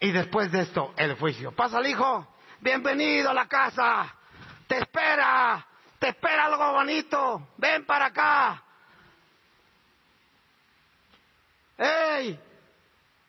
y 0.00 0.10
después 0.10 0.50
de 0.50 0.62
esto, 0.62 0.92
el 0.96 1.14
juicio. 1.14 1.52
Pasa 1.52 1.78
el 1.78 1.86
hijo, 1.86 2.34
bienvenido 2.60 3.30
a 3.30 3.34
la 3.34 3.46
casa, 3.46 4.12
te 4.66 4.78
espera, 4.78 5.64
te 6.00 6.08
espera 6.08 6.46
algo 6.46 6.72
bonito, 6.72 7.50
ven 7.58 7.84
para 7.84 8.06
acá. 8.06 8.62
¡Ey! 11.78 12.38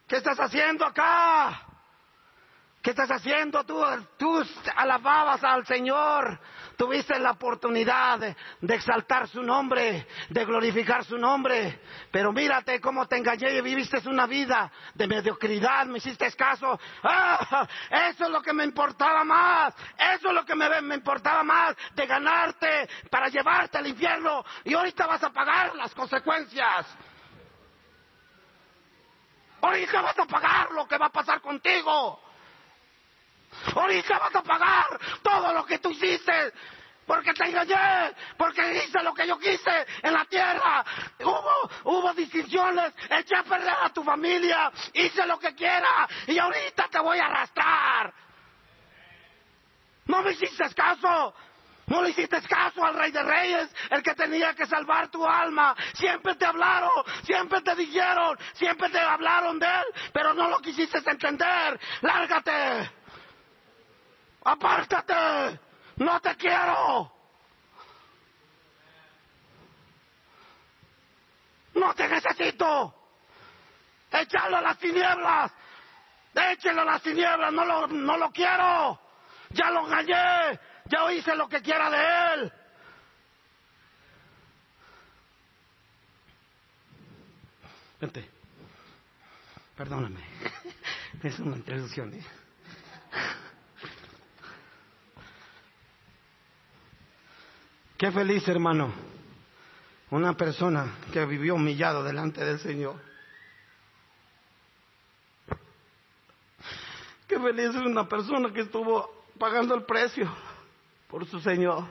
¿Qué 0.07 0.15
estás 0.17 0.39
haciendo 0.39 0.85
acá? 0.85 1.70
¿Qué 2.81 2.89
estás 2.89 3.11
haciendo 3.11 3.63
tú? 3.63 3.79
Tú 4.17 4.43
alababas 4.75 5.43
al 5.43 5.67
Señor. 5.67 6.39
Tuviste 6.75 7.19
la 7.19 7.31
oportunidad 7.31 8.17
de, 8.17 8.35
exaltar 8.73 9.27
su 9.27 9.43
nombre, 9.43 10.07
de 10.29 10.45
glorificar 10.45 11.05
su 11.05 11.15
nombre. 11.15 11.79
Pero 12.09 12.31
mírate 12.31 12.81
cómo 12.81 13.07
te 13.07 13.17
engañé 13.17 13.51
y 13.51 13.61
viviste 13.61 14.01
una 14.09 14.25
vida 14.25 14.71
de 14.95 15.07
mediocridad. 15.07 15.85
Me 15.85 15.99
hiciste 15.99 16.31
caso. 16.31 16.79
¡Ah! 17.03 17.67
Eso 18.09 18.23
es 18.23 18.29
lo 18.31 18.41
que 18.41 18.51
me 18.51 18.63
importaba 18.63 19.23
más. 19.23 19.75
Eso 20.15 20.29
es 20.29 20.33
lo 20.33 20.43
que 20.43 20.55
me, 20.55 20.81
me 20.81 20.95
importaba 20.95 21.43
más. 21.43 21.75
De 21.93 22.07
ganarte 22.07 22.89
para 23.11 23.27
llevarte 23.27 23.77
al 23.77 23.85
infierno. 23.85 24.43
Y 24.63 24.73
ahorita 24.73 25.05
vas 25.05 25.23
a 25.23 25.29
pagar 25.29 25.75
las 25.75 25.93
consecuencias. 25.93 26.87
Ahorita 29.61 30.01
vas 30.01 30.17
a 30.17 30.25
pagar 30.25 30.71
lo 30.71 30.87
que 30.87 30.97
va 30.97 31.05
a 31.05 31.11
pasar 31.11 31.39
contigo. 31.41 32.30
Ahorita 33.75 34.19
vas 34.19 34.35
a 34.35 34.43
pagar 34.43 34.99
todo 35.21 35.53
lo 35.53 35.65
que 35.65 35.79
tú 35.79 35.91
hiciste. 35.91 36.53
Porque 37.05 37.33
te 37.33 37.45
engañé, 37.45 38.15
porque 38.37 38.85
hice 38.85 39.01
lo 39.03 39.13
que 39.13 39.27
yo 39.27 39.37
quise 39.37 39.85
en 40.01 40.13
la 40.13 40.23
tierra. 40.25 40.85
Hubo, 41.19 41.69
hubo 41.83 42.13
distinciones, 42.13 42.93
eché 43.09 43.35
a 43.35 43.43
perder 43.43 43.75
a 43.81 43.89
tu 43.89 44.03
familia, 44.03 44.71
hice 44.93 45.25
lo 45.25 45.37
que 45.37 45.53
quiera 45.53 46.07
y 46.27 46.37
ahorita 46.37 46.87
te 46.89 46.99
voy 46.99 47.17
a 47.17 47.25
arrastrar. 47.25 48.13
No 50.05 50.21
me 50.21 50.31
hiciste 50.31 50.73
caso. 50.73 51.33
No 51.87 52.01
le 52.01 52.11
hiciste 52.11 52.41
caso 52.43 52.85
al 52.85 52.93
rey 52.93 53.11
de 53.11 53.21
reyes, 53.21 53.69
el 53.89 54.01
que 54.01 54.13
tenía 54.13 54.53
que 54.53 54.65
salvar 54.65 55.09
tu 55.09 55.25
alma. 55.25 55.75
Siempre 55.95 56.35
te 56.35 56.45
hablaron, 56.45 56.89
siempre 57.25 57.59
te 57.61 57.75
dijeron, 57.75 58.37
siempre 58.53 58.89
te 58.89 58.99
hablaron 58.99 59.59
de 59.59 59.65
él, 59.65 59.85
pero 60.13 60.33
no 60.33 60.47
lo 60.47 60.59
quisiste 60.59 60.99
entender. 60.99 61.77
Lárgate. 61.99 63.00
Apártate, 64.43 65.59
no 65.97 66.19
te 66.19 66.35
quiero. 66.35 67.11
No 71.75 71.93
te 71.93 72.07
necesito. 72.07 72.95
Échalo 74.11 74.57
a 74.57 74.61
las 74.61 74.77
tinieblas. 74.77 75.51
Échalo 76.33 76.81
a 76.81 76.85
las 76.85 77.01
tinieblas, 77.01 77.53
no 77.53 77.65
lo, 77.65 77.87
no 77.87 78.17
lo 78.17 78.31
quiero. 78.31 78.99
Ya 79.49 79.69
lo 79.69 79.85
engañé, 79.85 80.59
ya 80.85 81.11
hice 81.11 81.35
lo 81.35 81.47
que 81.47 81.61
quiera 81.61 81.89
de 81.89 82.33
él. 82.33 82.53
Vente. 87.99 88.29
Perdóname. 89.75 90.21
Es 91.23 91.37
una 91.37 91.57
introducción. 91.57 92.13
¿eh? 92.13 92.23
Qué 98.01 98.11
feliz, 98.11 98.47
hermano, 98.47 98.91
una 100.09 100.35
persona 100.35 100.91
que 101.13 101.23
vivió 101.23 101.53
humillado 101.53 102.03
delante 102.03 102.43
del 102.43 102.57
Señor. 102.57 102.95
Qué 107.27 107.39
feliz 107.39 107.65
es 107.65 107.75
una 107.75 108.09
persona 108.09 108.51
que 108.51 108.61
estuvo 108.61 109.07
pagando 109.37 109.75
el 109.75 109.83
precio 109.83 110.27
por 111.09 111.27
su 111.27 111.39
Señor. 111.41 111.83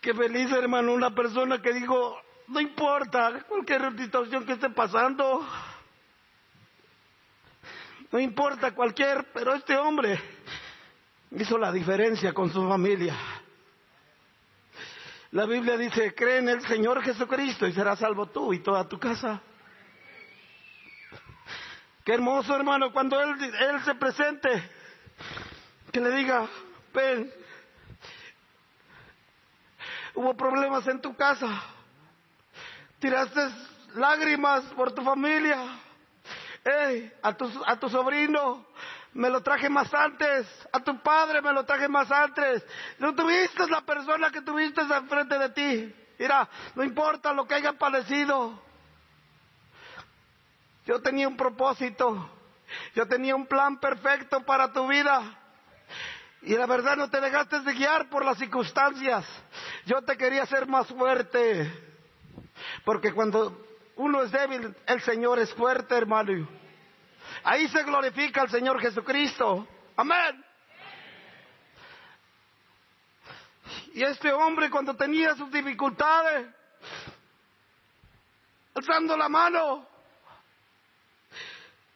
Qué 0.00 0.14
feliz, 0.14 0.50
hermano, 0.52 0.94
una 0.94 1.14
persona 1.14 1.60
que 1.60 1.74
dijo, 1.74 2.16
no 2.48 2.60
importa 2.62 3.44
cualquier 3.46 3.94
situación 3.98 4.46
que 4.46 4.52
esté 4.52 4.70
pasando, 4.70 5.46
no 8.10 8.18
importa 8.18 8.74
cualquier, 8.74 9.30
pero 9.34 9.54
este 9.54 9.76
hombre 9.76 10.33
hizo 11.34 11.58
la 11.58 11.72
diferencia 11.72 12.32
con 12.32 12.50
su 12.52 12.66
familia. 12.68 13.14
La 15.32 15.46
Biblia 15.46 15.76
dice, 15.76 16.14
cree 16.14 16.38
en 16.38 16.48
el 16.48 16.60
Señor 16.66 17.02
Jesucristo 17.02 17.66
y 17.66 17.72
serás 17.72 17.98
salvo 17.98 18.26
tú 18.26 18.52
y 18.52 18.60
toda 18.60 18.88
tu 18.88 18.98
casa. 18.98 19.40
Qué 22.04 22.14
hermoso 22.14 22.54
hermano 22.54 22.92
cuando 22.92 23.20
Él, 23.20 23.34
él 23.42 23.80
se 23.82 23.94
presente, 23.94 24.70
que 25.90 26.00
le 26.00 26.10
diga, 26.10 26.46
ven, 26.92 27.32
Hubo 30.14 30.36
problemas 30.36 30.86
en 30.86 31.00
tu 31.00 31.14
casa. 31.16 31.48
Tiraste 33.00 33.40
lágrimas 33.96 34.62
por 34.76 34.92
tu 34.92 35.02
familia. 35.02 35.58
Hey, 36.64 37.12
a 37.20 37.32
tu, 37.32 37.50
a 37.66 37.76
tu 37.78 37.88
sobrino 37.88 38.64
me 39.14 39.30
lo 39.30 39.42
traje 39.42 39.68
más 39.68 39.92
antes. 39.94 40.46
A 40.72 40.80
tu 40.80 41.00
padre 41.00 41.40
me 41.40 41.52
lo 41.52 41.64
traje 41.64 41.88
más 41.88 42.10
antes. 42.10 42.64
No 42.98 43.14
tuviste 43.14 43.66
la 43.68 43.80
persona 43.80 44.30
que 44.30 44.42
tuviste 44.42 44.82
enfrente 44.82 45.38
de 45.38 45.48
ti. 45.50 45.94
Mira, 46.18 46.48
no 46.74 46.84
importa 46.84 47.32
lo 47.32 47.46
que 47.46 47.54
haya 47.54 47.72
padecido. 47.72 48.60
Yo 50.84 51.00
tenía 51.00 51.28
un 51.28 51.36
propósito. 51.36 52.30
Yo 52.94 53.06
tenía 53.06 53.36
un 53.36 53.46
plan 53.46 53.78
perfecto 53.78 54.44
para 54.44 54.72
tu 54.72 54.86
vida. 54.88 55.22
Y 56.42 56.56
la 56.56 56.66
verdad 56.66 56.96
no 56.96 57.08
te 57.08 57.20
dejaste 57.20 57.60
de 57.60 57.72
guiar 57.72 58.10
por 58.10 58.24
las 58.24 58.36
circunstancias. 58.36 59.24
Yo 59.86 60.02
te 60.02 60.16
quería 60.16 60.42
hacer 60.42 60.66
más 60.66 60.88
fuerte. 60.88 61.72
Porque 62.84 63.12
cuando 63.12 63.64
uno 63.96 64.22
es 64.22 64.32
débil, 64.32 64.74
el 64.86 65.00
Señor 65.02 65.38
es 65.38 65.54
fuerte, 65.54 65.96
hermano. 65.96 66.48
Ahí 67.42 67.68
se 67.68 67.82
glorifica 67.82 68.42
el 68.42 68.50
Señor 68.50 68.80
Jesucristo. 68.80 69.66
Amén. 69.96 70.44
Y 73.94 74.02
este 74.02 74.32
hombre 74.32 74.70
cuando 74.70 74.94
tenía 74.96 75.34
sus 75.34 75.50
dificultades, 75.50 76.46
alzando 78.74 79.16
la 79.16 79.28
mano, 79.28 79.86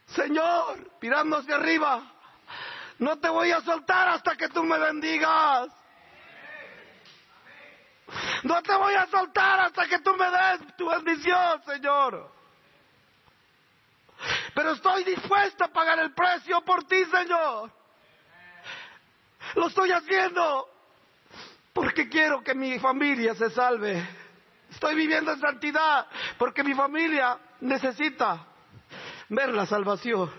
Señor, 0.07 0.91
mirando 1.01 1.39
hacia 1.39 1.57
arriba, 1.57 2.03
no 2.99 3.19
te 3.19 3.29
voy 3.29 3.51
a 3.51 3.61
soltar 3.61 4.09
hasta 4.09 4.37
que 4.37 4.49
tú 4.49 4.63
me 4.65 4.79
bendigas. 4.79 5.69
No 8.43 8.63
te 8.63 8.75
voy 8.75 8.95
a 8.95 9.07
soltar 9.07 9.61
hasta 9.61 9.87
que 9.87 9.99
tú 9.99 10.15
me 10.15 10.31
des 10.31 10.77
tu 10.77 10.89
bendición, 10.89 11.63
Señor. 11.65 12.38
Pero 14.55 14.73
estoy 14.73 15.05
dispuesto 15.05 15.65
a 15.65 15.69
pagar 15.69 15.99
el 15.99 16.13
precio 16.13 16.61
por 16.63 16.85
ti, 16.85 17.05
Señor. 17.05 17.71
Lo 19.55 19.69
estoy 19.69 19.93
haciendo 19.93 20.69
porque 21.73 22.09
quiero 22.09 22.43
que 22.43 22.55
mi 22.55 22.79
familia 22.79 23.35
se 23.35 23.51
salve. 23.51 24.07
Estoy 24.71 24.95
viviendo 24.95 25.33
en 25.33 25.41
santidad 25.41 26.07
porque 26.37 26.63
mi 26.63 26.75
familia 26.75 27.39
necesita 27.61 28.47
ver 29.29 29.53
la 29.53 29.67
salvación. 29.67 30.31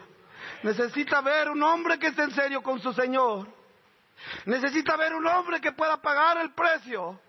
Necesita 0.63 1.22
ver 1.22 1.50
un 1.50 1.63
hombre 1.63 1.98
que 1.98 2.08
esté 2.08 2.24
en 2.24 2.32
serio 2.32 2.62
con 2.62 2.80
su 2.82 2.93
Señor. 2.93 3.48
Necesita 4.45 4.98
ver 4.98 5.13
un 5.13 5.26
hombre 5.26 5.62
que 5.62 5.72
pueda 5.72 5.98
pagar 6.02 6.38
el 6.38 6.52
precio 6.52 7.19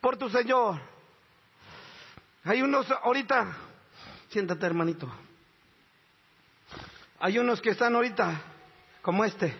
por 0.00 0.16
tu 0.16 0.28
Señor. 0.30 0.80
Hay 2.44 2.62
unos 2.62 2.90
ahorita, 2.90 3.56
siéntate 4.28 4.66
hermanito. 4.66 5.25
Hay 7.18 7.38
unos 7.38 7.60
que 7.60 7.70
están 7.70 7.94
ahorita 7.94 8.40
como 9.02 9.24
este. 9.24 9.54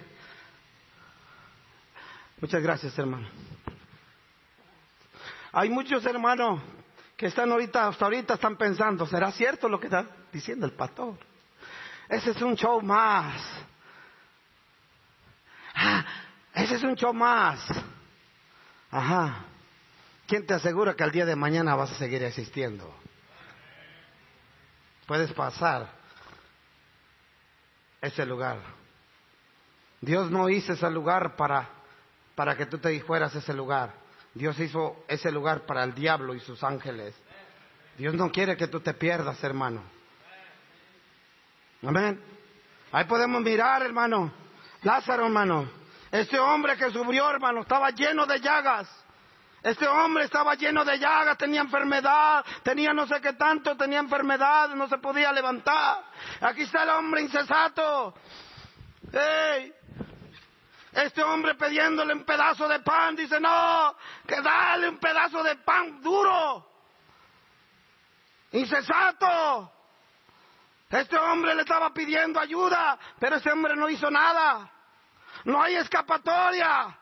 Muchas 2.40 2.62
gracias, 2.62 2.99
hermano. 2.99 3.29
Hay 5.53 5.71
muchos 5.71 6.05
hermanos 6.05 6.61
que 7.16 7.27
están 7.27 7.51
ahorita, 7.51 7.88
hasta 7.88 8.05
ahorita 8.05 8.35
están 8.35 8.57
pensando, 8.57 9.07
¿será 9.07 9.33
cierto 9.33 9.71
lo 9.71 9.81
que 9.81 9.87
está 9.87 10.07
diciendo 10.31 10.66
el 10.66 10.73
pastor? 10.73 11.16
Ese 12.11 12.33
es 12.33 12.42
un 12.42 12.57
show 12.57 12.83
más. 12.83 13.42
Ah, 15.75 16.05
ese 16.53 16.75
es 16.75 16.83
un 16.83 16.95
show 16.95 17.14
más. 17.14 17.66
Ajá. 18.90 19.45
¿Quién 20.27 20.47
te 20.47 20.53
asegura 20.53 20.95
que 20.95 21.05
al 21.05 21.12
día 21.12 21.25
de 21.25 21.37
mañana 21.37 21.75
vas 21.75 21.92
a 21.92 21.99
seguir 21.99 22.23
existiendo? 22.23 22.95
Puedes 25.07 25.33
pasar 25.33 25.88
ese 28.01 28.25
lugar. 28.27 28.59
Dios 30.01 30.31
no 30.31 30.49
hizo 30.49 30.73
ese 30.73 30.91
lugar 30.91 31.37
para, 31.37 31.69
para 32.35 32.57
que 32.57 32.67
tú 32.67 32.79
te 32.79 33.01
fueras 33.01 33.35
ese 33.35 33.53
lugar. 33.55 33.95
Dios 34.35 34.59
hizo 34.61 35.05
ese 35.09 35.31
lugar 35.31 35.65
para 35.67 35.83
el 35.83 35.95
diablo 35.95 36.35
y 36.35 36.41
sus 36.41 36.63
ángeles. 36.63 37.15
Dios 37.97 38.15
no 38.15 38.31
quiere 38.31 38.57
que 38.57 38.69
tú 38.69 38.81
te 38.81 38.93
pierdas, 38.93 39.43
hermano. 39.43 39.83
Amén. 41.83 42.21
Ahí 42.93 43.05
podemos 43.05 43.43
mirar, 43.43 43.83
hermano. 43.83 44.33
Lázaro, 44.83 45.25
hermano. 45.25 45.69
Este 46.11 46.39
hombre 46.39 46.77
que 46.77 46.91
subió, 46.91 47.31
hermano, 47.31 47.63
estaba 47.63 47.91
lleno 47.91 48.27
de 48.27 48.41
llagas. 48.41 48.89
Este 49.66 49.85
hombre 49.88 50.26
estaba 50.26 50.55
lleno 50.55 50.85
de 50.85 50.96
llagas, 50.96 51.37
tenía 51.37 51.61
enfermedad, 51.61 52.44
tenía 52.62 52.92
no 52.92 53.05
sé 53.05 53.20
qué 53.20 53.33
tanto, 53.33 53.76
tenía 53.76 53.98
enfermedad, 53.98 54.68
no 54.68 54.87
se 54.87 54.96
podía 54.98 55.33
levantar. 55.33 56.05
Aquí 56.40 56.62
está 56.62 56.85
el 56.85 56.90
hombre 56.90 57.22
incesato. 57.22 58.14
¡Ey! 59.12 59.74
Este 60.92 61.20
hombre 61.20 61.57
pidiéndole 61.57 62.14
un 62.14 62.22
pedazo 62.22 62.68
de 62.68 62.79
pan, 62.79 63.16
dice, 63.16 63.40
no, 63.40 63.96
que 64.24 64.40
dale 64.40 64.88
un 64.88 64.98
pedazo 64.98 65.42
de 65.42 65.57
pan 65.57 66.00
duro, 66.00 66.70
incesato. 68.52 69.72
Este 70.88 71.18
hombre 71.18 71.57
le 71.57 71.62
estaba 71.62 71.92
pidiendo 71.92 72.38
ayuda, 72.38 72.96
pero 73.18 73.35
ese 73.35 73.50
hombre 73.50 73.74
no 73.74 73.88
hizo 73.88 74.12
nada. 74.12 74.70
No 75.42 75.61
hay 75.61 75.74
escapatoria. 75.74 76.96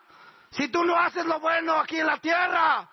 Si 0.57 0.69
tú 0.69 0.85
no 0.85 0.97
haces 0.97 1.27
lo 1.27 1.41
bueno 1.41 1.75
aquí 1.77 1.99
en 1.99 2.07
la 2.07 2.19
tierra, 2.19 2.89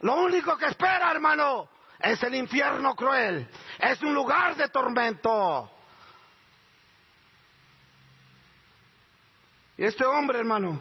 lo 0.00 0.16
único 0.16 0.56
que 0.56 0.66
espera, 0.66 1.10
hermano, 1.10 1.68
es 1.98 2.22
el 2.22 2.34
infierno 2.34 2.94
cruel. 2.94 3.48
Es 3.78 4.02
un 4.02 4.14
lugar 4.14 4.54
de 4.56 4.68
tormento. 4.68 5.70
Y 9.78 9.84
este 9.84 10.04
hombre, 10.04 10.40
hermano, 10.40 10.78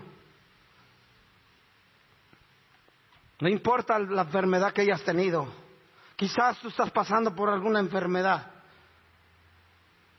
no 3.40 3.48
importa 3.48 3.98
la 3.98 4.24
enfermedad 4.24 4.74
que 4.74 4.82
hayas 4.82 5.02
tenido, 5.04 5.48
quizás 6.18 6.58
tú 6.60 6.68
estás 6.68 6.92
pasando 6.92 7.34
por 7.34 7.50
alguna 7.50 7.80
enfermedad, 7.80 8.52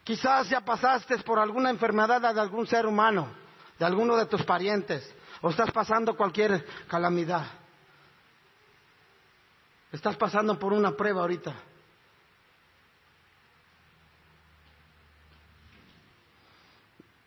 quizás 0.02 0.48
ya 0.48 0.62
pasaste 0.62 1.18
por 1.18 1.38
alguna 1.38 1.68
enfermedad 1.68 2.22
de 2.22 2.40
algún 2.40 2.66
ser 2.66 2.86
humano, 2.86 3.28
de 3.78 3.84
alguno 3.84 4.16
de 4.16 4.24
tus 4.24 4.42
parientes, 4.44 5.14
o 5.42 5.50
estás 5.50 5.70
pasando 5.70 6.16
cualquier 6.16 6.64
calamidad. 6.87 7.46
Estás 9.92 10.16
pasando 10.16 10.59
por 10.59 10.72
una 10.72 10.92
prueba 10.96 11.22
ahorita. 11.22 11.55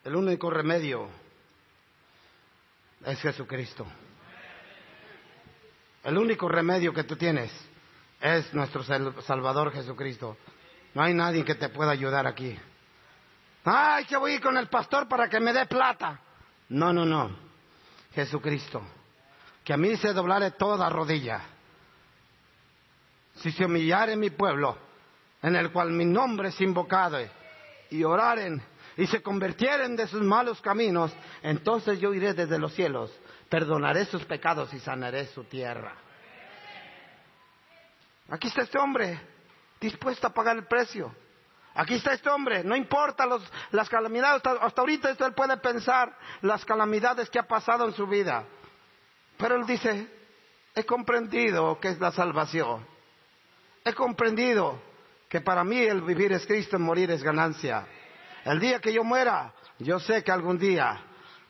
El 0.04 0.16
único 0.16 0.50
remedio 0.50 1.10
es 3.06 3.20
Jesucristo. 3.20 3.86
El 6.04 6.18
único 6.18 6.50
remedio 6.50 6.94
que 6.94 7.04
tú 7.06 7.16
tienes 7.16 7.52
es 8.20 8.54
nuestro 8.54 8.84
Salvador 8.84 9.72
Jesucristo. 9.72 10.38
No 10.94 11.02
hay 11.02 11.14
nadie 11.14 11.44
que 11.44 11.56
te 11.56 11.70
pueda 11.70 11.92
ayudar 11.92 12.28
aquí. 12.28 12.58
Ay, 13.66 14.06
que 14.06 14.18
voy 14.18 14.40
con 14.40 14.58
el 14.58 14.68
pastor 14.68 15.08
para 15.08 15.30
que 15.30 15.40
me 15.40 15.54
dé 15.54 15.66
plata. 15.66 16.20
No, 16.70 16.92
no, 16.92 17.06
no. 17.06 17.53
Jesucristo. 18.14 18.82
Que 19.64 19.74
a 19.74 19.78
mí 19.78 19.96
se 19.98 20.14
doblare 20.14 20.52
toda 20.52 20.90
rodilla. 20.90 21.42
Si 23.36 23.52
se 23.52 23.66
humillare 23.66 24.16
mi 24.16 24.30
pueblo, 24.30 24.78
en 25.42 25.56
el 25.56 25.72
cual 25.72 25.92
mi 25.92 26.06
nombre 26.06 26.50
es 26.50 26.62
invocado, 26.62 27.20
y 27.90 28.04
oraren 28.04 28.62
y 28.98 29.08
se 29.08 29.22
convirtieren 29.22 29.96
de 29.96 30.08
sus 30.08 30.22
malos 30.22 30.62
caminos, 30.62 31.14
entonces 31.42 32.00
yo 32.00 32.14
iré 32.14 32.34
desde 32.34 32.60
los 32.60 32.74
cielos, 32.74 33.12
perdonaré 33.50 34.06
sus 34.06 34.24
pecados 34.26 34.74
y 34.74 34.80
sanaré 34.80 35.28
su 35.28 35.44
tierra. 35.46 35.96
Aquí 38.30 38.48
está 38.48 38.62
este 38.62 38.80
hombre, 38.80 39.20
dispuesto 39.80 40.28
a 40.28 40.34
pagar 40.34 40.58
el 40.58 40.66
precio. 40.66 41.14
Aquí 41.76 41.96
está 41.96 42.14
este 42.14 42.30
hombre, 42.30 42.64
no 42.64 42.76
importa 42.76 43.28
las 43.72 43.90
calamidades, 43.90 44.42
hasta, 44.46 44.82
ahorita 44.82 45.10
él 45.10 45.34
puede 45.34 45.58
pensar 45.58 46.16
las 46.42 46.64
calamidades 46.66 47.30
que 47.30 47.40
ha 47.40 47.48
pasado 47.48 47.86
en 47.88 47.94
su 47.94 48.06
vida. 48.06 48.44
Pero 49.38 49.56
él 49.56 49.66
dice, 49.66 50.08
he 50.76 50.84
comprendido 50.84 51.80
que 51.80 51.90
es 51.90 52.00
la 52.00 52.12
salvación. 52.12 52.86
He 53.84 53.94
comprendido 53.94 54.80
que 55.28 55.42
para 55.42 55.64
mí 55.64 55.80
el 55.80 56.02
vivir 56.02 56.32
es 56.32 56.46
Cristo, 56.46 56.78
morir 56.78 57.10
es 57.10 57.24
ganancia. 57.24 57.88
El 58.46 58.60
día 58.60 58.80
que 58.80 58.94
yo 58.94 59.04
muera, 59.04 59.52
yo 59.80 60.00
sé 60.00 60.24
que 60.24 60.32
algún 60.32 60.60
día 60.60 61.02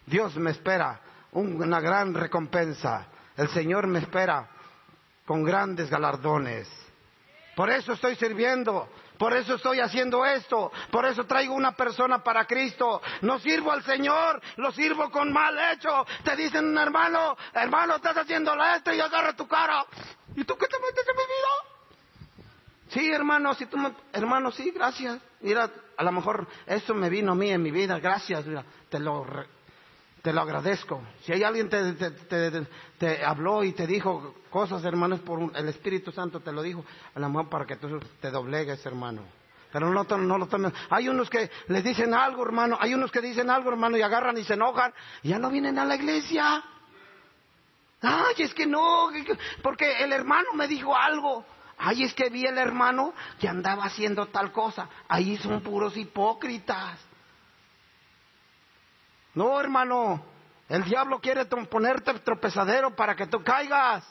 Dios 0.06 0.38
me 0.38 0.52
espera 0.52 1.02
una 1.34 1.82
gran 1.82 2.14
recompensa. 2.14 3.08
El 3.36 3.50
Señor 3.50 3.88
me 3.88 4.00
espera 4.00 4.48
con 5.26 5.44
grandes 5.44 5.90
galardones. 5.90 6.70
Por 7.56 7.70
eso 7.70 7.94
estoy 7.94 8.16
sirviendo. 8.16 8.90
Por 9.18 9.34
eso 9.34 9.56
estoy 9.56 9.80
haciendo 9.80 10.26
esto. 10.26 10.72
Por 10.92 11.06
eso 11.06 11.26
traigo 11.26 11.54
una 11.54 11.74
persona 11.74 12.24
para 12.24 12.46
Cristo. 12.46 13.02
No 13.22 13.40
sirvo 13.40 13.72
al 13.72 13.84
Señor, 13.84 14.42
lo 14.58 14.72
sirvo 14.72 15.10
con 15.12 15.32
mal 15.32 15.58
hecho. 15.74 16.06
Te 16.24 16.36
dicen, 16.36 16.78
hermano, 16.78 17.38
hermano, 17.54 17.96
estás 17.96 18.18
haciendo 18.18 18.54
esto 18.76 18.94
y 18.94 19.00
agarra 19.00 19.34
tu 19.34 19.48
cara. 19.48 19.86
¿Y 20.36 20.44
tú 20.44 20.58
qué 20.58 20.68
te 20.68 20.80
metes 20.80 21.06
en 21.08 21.16
mi 21.16 21.24
vida? 21.24 21.74
Sí, 22.90 23.12
hermano, 23.12 23.54
si 23.56 23.66
tú 23.66 23.78
hermano, 24.12 24.52
sí, 24.52 24.72
gracias. 24.72 25.20
Mira, 25.42 25.70
a 25.98 26.04
lo 26.04 26.12
mejor 26.12 26.48
eso 26.66 26.94
me 26.94 27.10
vino 27.10 27.32
a 27.32 27.36
mí 27.36 27.50
en 27.50 27.62
mi 27.62 27.72
vida, 27.72 28.00
gracias, 28.00 28.46
mira, 28.46 28.64
te 28.90 29.00
lo, 29.00 29.26
te 30.24 30.32
lo 30.32 30.40
agradezco. 30.40 31.04
Si 31.26 31.34
hay 31.34 31.44
alguien 31.44 31.70
te, 31.70 31.94
te, 31.94 32.66
te, 32.98 33.26
habló 33.26 33.62
y 33.62 33.74
te 33.74 33.86
dijo 33.86 34.36
cosas, 34.50 34.82
hermanos, 34.86 35.20
por 35.20 35.52
el 35.54 35.68
Espíritu 35.68 36.14
Santo 36.14 36.40
te 36.40 36.54
lo 36.54 36.62
dijo, 36.62 36.86
a 37.14 37.20
la 37.20 37.28
mejor 37.28 37.50
para 37.50 37.66
que 37.66 37.76
tú 37.76 38.00
te 38.22 38.32
doblegues, 38.32 38.86
hermano. 38.86 39.24
Pero 39.74 39.90
no, 39.90 40.04
no 40.06 40.38
lo 40.38 40.46
tomen. 40.48 40.72
Hay 40.90 41.10
unos 41.10 41.30
que 41.30 41.52
les 41.68 41.84
dicen 41.84 42.14
algo, 42.14 42.42
hermano. 42.46 42.78
Hay 42.80 42.94
unos 42.94 43.12
que 43.12 43.20
dicen 43.20 43.50
algo, 43.50 43.70
hermano, 43.70 43.98
y 43.98 44.02
agarran 44.02 44.38
y 44.38 44.46
se 44.46 44.54
enojan. 44.54 44.94
Y 45.24 45.30
ya 45.30 45.40
no 45.40 45.50
vienen 45.50 45.78
a 45.78 45.84
la 45.84 45.96
iglesia. 45.96 46.64
Ay, 48.02 48.36
es 48.38 48.54
que 48.54 48.66
no, 48.66 49.10
porque 49.62 50.04
el 50.04 50.14
hermano 50.14 50.54
me 50.54 50.70
dijo 50.70 50.96
algo. 50.96 51.44
Ay, 51.78 52.04
es 52.04 52.14
que 52.14 52.30
vi 52.30 52.46
el 52.46 52.58
hermano 52.58 53.14
que 53.42 53.50
andaba 53.50 53.84
haciendo 53.84 54.28
tal 54.28 54.54
cosa. 54.54 54.88
Ahí 55.10 55.36
son 55.36 55.60
puros 55.60 55.98
hipócritas. 55.98 56.98
No, 59.36 59.60
hermano. 59.60 60.24
El 60.70 60.84
diablo 60.84 61.20
quiere 61.20 61.46
ponerte 61.46 62.14
tropezadero 62.20 62.96
para 62.96 63.16
que 63.16 63.28
tú 63.28 63.44
caigas. 63.44 64.04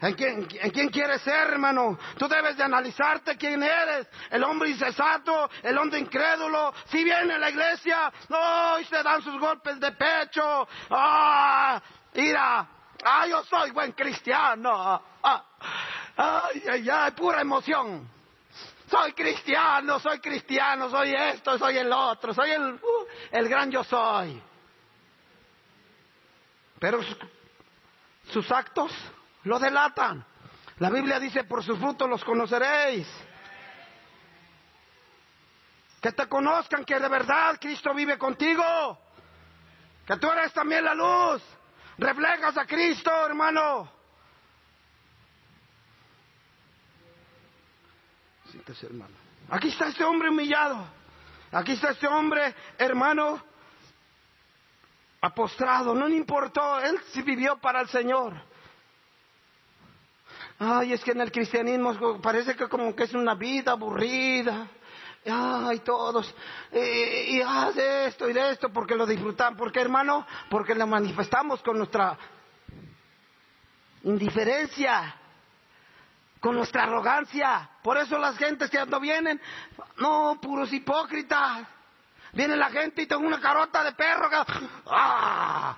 ¿En 0.00 0.14
quién, 0.14 0.46
¿En 0.60 0.88
quieres 0.90 1.22
ser, 1.22 1.48
hermano? 1.52 1.98
Tú 2.18 2.28
debes 2.28 2.56
de 2.56 2.62
analizarte 2.64 3.36
quién 3.36 3.62
eres. 3.62 4.06
El 4.30 4.44
hombre 4.44 4.70
insensato, 4.70 5.48
el 5.62 5.76
hombre 5.78 6.00
incrédulo. 6.00 6.74
Si 6.86 7.02
viene 7.02 7.34
a 7.34 7.38
la 7.38 7.50
iglesia, 7.50 8.12
no, 8.28 8.78
y 8.78 8.84
se 8.84 9.02
dan 9.02 9.22
sus 9.22 9.38
golpes 9.40 9.80
de 9.80 9.92
pecho. 9.92 10.68
Ah, 10.90 11.80
mira, 12.14 12.68
ah, 13.04 13.26
yo 13.26 13.42
soy 13.44 13.70
buen 13.70 13.92
cristiano. 13.92 15.00
Ah, 15.22 15.44
ay, 16.16 16.62
ay, 16.68 16.90
ay, 16.90 17.10
pura 17.12 17.40
emoción. 17.40 18.15
Soy 18.88 19.12
cristiano, 19.12 19.98
soy 19.98 20.20
cristiano, 20.20 20.88
soy 20.88 21.12
esto, 21.12 21.58
soy 21.58 21.78
el 21.78 21.92
otro, 21.92 22.32
soy 22.32 22.50
el, 22.50 22.74
uh, 22.74 23.06
el 23.32 23.48
gran 23.48 23.70
yo 23.70 23.82
soy. 23.82 24.40
Pero 26.78 27.00
sus 28.30 28.50
actos 28.52 28.92
lo 29.44 29.58
delatan. 29.58 30.24
La 30.78 30.90
Biblia 30.90 31.18
dice, 31.18 31.44
por 31.44 31.64
sus 31.64 31.78
frutos 31.78 32.08
los 32.08 32.22
conoceréis. 32.24 33.08
Que 36.00 36.12
te 36.12 36.28
conozcan 36.28 36.84
que 36.84 37.00
de 37.00 37.08
verdad 37.08 37.58
Cristo 37.60 37.92
vive 37.94 38.18
contigo. 38.18 38.98
Que 40.06 40.16
tú 40.18 40.30
eres 40.30 40.52
también 40.52 40.84
la 40.84 40.94
luz. 40.94 41.42
Reflejas 41.98 42.56
a 42.56 42.66
Cristo, 42.66 43.10
hermano. 43.26 43.95
Aquí 49.50 49.68
está 49.68 49.88
este 49.88 50.04
hombre 50.04 50.28
humillado. 50.28 50.86
Aquí 51.52 51.72
está 51.72 51.90
este 51.90 52.06
hombre, 52.08 52.54
hermano, 52.78 53.42
apostrado. 55.20 55.94
No 55.94 56.08
le 56.08 56.16
importó. 56.16 56.80
Él 56.80 56.98
sí 57.12 57.22
vivió 57.22 57.56
para 57.58 57.80
el 57.80 57.88
Señor. 57.88 58.34
Ay, 60.58 60.92
es 60.94 61.04
que 61.04 61.12
en 61.12 61.20
el 61.20 61.30
cristianismo 61.30 62.20
parece 62.20 62.56
que 62.56 62.68
como 62.68 62.94
que 62.94 63.04
es 63.04 63.14
una 63.14 63.34
vida 63.34 63.72
aburrida. 63.72 64.68
Ay, 65.28 65.80
todos, 65.80 66.32
y, 66.72 67.40
haz 67.40 67.74
de 67.74 68.06
esto 68.06 68.30
y 68.30 68.32
de 68.32 68.50
esto 68.50 68.68
porque 68.72 68.94
lo 68.94 69.06
disfrutan. 69.06 69.56
¿Por 69.56 69.72
qué, 69.72 69.80
hermano? 69.80 70.24
Porque 70.48 70.74
lo 70.74 70.86
manifestamos 70.86 71.60
con 71.62 71.78
nuestra 71.78 72.16
indiferencia 74.04 75.16
con 76.46 76.54
nuestra 76.54 76.84
arrogancia. 76.84 77.68
Por 77.82 77.96
eso 77.98 78.16
las 78.18 78.38
gentes 78.38 78.70
que 78.70 78.86
no 78.86 79.00
vienen, 79.00 79.40
no, 79.96 80.38
puros 80.40 80.72
hipócritas. 80.72 81.66
Viene 82.34 82.56
la 82.56 82.70
gente 82.70 83.02
y 83.02 83.06
tengo 83.06 83.26
una 83.26 83.40
carota 83.40 83.82
de 83.82 83.90
perro. 83.90 84.30
¡Ah! 84.86 85.76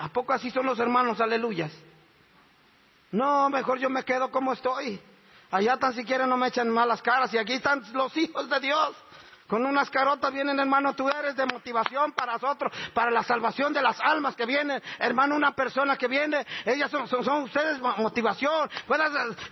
¿A 0.00 0.08
poco 0.08 0.32
así 0.32 0.50
son 0.50 0.66
los 0.66 0.76
hermanos? 0.80 1.20
Aleluyas. 1.20 1.70
No, 3.12 3.48
mejor 3.48 3.78
yo 3.78 3.88
me 3.88 4.02
quedo 4.02 4.32
como 4.32 4.52
estoy. 4.52 5.00
Allá 5.52 5.76
tan 5.76 5.94
siquiera 5.94 6.26
no 6.26 6.36
me 6.36 6.48
echan 6.48 6.68
malas 6.68 7.00
caras 7.00 7.32
y 7.32 7.38
aquí 7.38 7.52
están 7.52 7.84
los 7.92 8.16
hijos 8.16 8.50
de 8.50 8.58
Dios. 8.58 8.96
Con 9.46 9.66
unas 9.66 9.90
carotas 9.90 10.32
vienen, 10.32 10.58
hermano, 10.58 10.94
tú 10.94 11.08
eres 11.08 11.36
de 11.36 11.44
motivación 11.44 12.12
para 12.12 12.34
nosotros, 12.34 12.72
para 12.94 13.10
la 13.10 13.22
salvación 13.22 13.72
de 13.72 13.82
las 13.82 14.00
almas 14.00 14.34
que 14.34 14.46
vienen. 14.46 14.82
Hermano, 14.98 15.36
una 15.36 15.52
persona 15.52 15.96
que 15.96 16.08
viene, 16.08 16.46
ellas 16.64 16.90
son, 16.90 17.04
ustedes 17.44 17.78
motivación. 17.80 18.70
Puedes, 18.86 19.10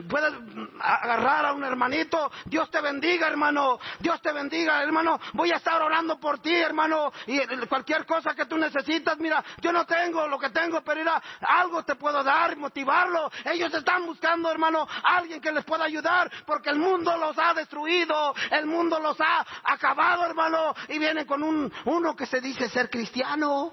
puedes 0.08 0.32
agarrar 0.80 1.46
a 1.46 1.52
un 1.52 1.64
hermanito. 1.64 2.30
Dios 2.46 2.70
te 2.70 2.80
bendiga, 2.80 3.28
hermano. 3.28 3.78
Dios 3.98 4.20
te 4.22 4.32
bendiga, 4.32 4.82
hermano. 4.82 5.20
Voy 5.34 5.52
a 5.52 5.56
estar 5.56 5.80
orando 5.82 6.18
por 6.18 6.38
ti, 6.38 6.54
hermano. 6.54 7.12
Y 7.26 7.38
cualquier 7.66 8.06
cosa 8.06 8.34
que 8.34 8.46
tú 8.46 8.56
necesitas, 8.56 9.18
mira, 9.18 9.44
yo 9.60 9.72
no 9.72 9.84
tengo 9.84 10.26
lo 10.26 10.38
que 10.38 10.50
tengo, 10.50 10.80
pero 10.82 11.00
mira, 11.00 11.22
algo 11.40 11.82
te 11.82 11.96
puedo 11.96 12.22
dar, 12.22 12.56
motivarlo. 12.56 13.30
Ellos 13.44 13.72
están 13.74 14.06
buscando, 14.06 14.50
hermano, 14.50 14.86
alguien 15.04 15.40
que 15.40 15.52
les 15.52 15.64
pueda 15.64 15.84
ayudar, 15.84 16.30
porque 16.46 16.70
el 16.70 16.78
mundo 16.78 17.14
los 17.18 17.38
ha 17.38 17.52
destruido, 17.52 18.34
el 18.50 18.66
mundo 18.66 18.98
los 18.98 19.20
ha 19.20 19.44
acabado, 19.82 20.24
hermano, 20.26 20.74
y 20.88 20.98
vienen 20.98 21.26
con 21.26 21.42
un, 21.42 21.72
uno 21.86 22.14
que 22.14 22.26
se 22.26 22.40
dice 22.40 22.68
ser 22.68 22.88
cristiano. 22.88 23.72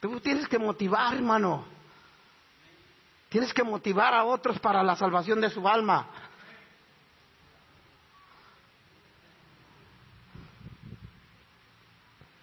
Tú 0.00 0.20
tienes 0.20 0.48
que 0.48 0.58
motivar, 0.58 1.14
hermano. 1.14 1.64
Tienes 3.28 3.52
que 3.52 3.62
motivar 3.62 4.14
a 4.14 4.24
otros 4.24 4.58
para 4.58 4.82
la 4.82 4.96
salvación 4.96 5.40
de 5.40 5.50
su 5.50 5.66
alma. 5.68 6.08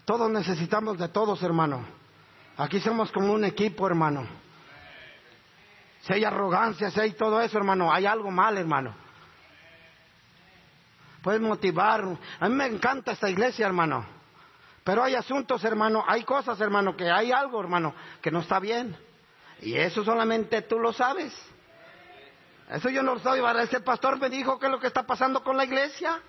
Todos 0.05 0.29
necesitamos 0.29 0.97
de 0.97 1.09
todos, 1.09 1.41
hermano. 1.43 1.85
Aquí 2.57 2.79
somos 2.79 3.11
como 3.11 3.33
un 3.33 3.43
equipo, 3.43 3.87
hermano 3.87 4.44
si 6.05 6.13
hay 6.13 6.23
arrogancia, 6.23 6.91
si 6.91 6.99
hay 6.99 7.11
todo 7.13 7.41
eso, 7.41 7.57
hermano, 7.57 7.91
hay 7.91 8.05
algo 8.05 8.29
mal, 8.29 8.57
hermano. 8.57 8.93
Puedes 11.23 11.41
motivar. 11.41 12.05
A 12.39 12.47
mí 12.47 12.53
me 12.53 12.67
encanta 12.67 13.13
esta 13.13 13.27
iglesia, 13.27 13.65
hermano. 13.65 14.05
Pero 14.83 15.03
hay 15.03 15.15
asuntos, 15.15 15.63
hermano, 15.63 16.03
hay 16.07 16.23
cosas, 16.23 16.61
hermano, 16.61 16.95
que 16.95 17.09
hay 17.09 17.31
algo, 17.31 17.59
hermano, 17.59 17.95
que 18.21 18.29
no 18.29 18.41
está 18.41 18.59
bien. 18.59 18.95
Y 19.61 19.75
eso 19.75 20.03
solamente 20.03 20.61
tú 20.61 20.77
lo 20.77 20.93
sabes. 20.93 21.33
Eso 22.69 22.89
yo 22.89 23.01
no 23.01 23.15
lo 23.15 23.19
sabía. 23.19 23.63
Ese 23.63 23.79
pastor 23.79 24.19
me 24.19 24.29
dijo 24.29 24.59
qué 24.59 24.67
es 24.67 24.71
lo 24.71 24.79
que 24.79 24.87
está 24.87 25.07
pasando 25.07 25.43
con 25.43 25.57
la 25.57 25.63
iglesia. 25.63 26.21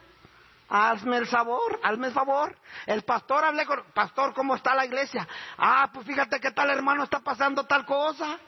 Hazme 0.70 1.18
el 1.18 1.28
sabor, 1.28 1.78
hazme 1.82 2.06
el 2.06 2.12
favor. 2.14 2.56
El 2.86 3.02
pastor 3.02 3.44
hablé 3.44 3.66
con, 3.66 3.82
pastor, 3.92 4.32
¿cómo 4.32 4.56
está 4.56 4.74
la 4.74 4.86
iglesia? 4.86 5.28
Ah, 5.58 5.90
pues 5.92 6.06
fíjate 6.06 6.40
que 6.40 6.50
tal 6.52 6.70
hermano 6.70 7.04
está 7.04 7.20
pasando 7.20 7.64
tal 7.64 7.84
cosa. 7.84 8.38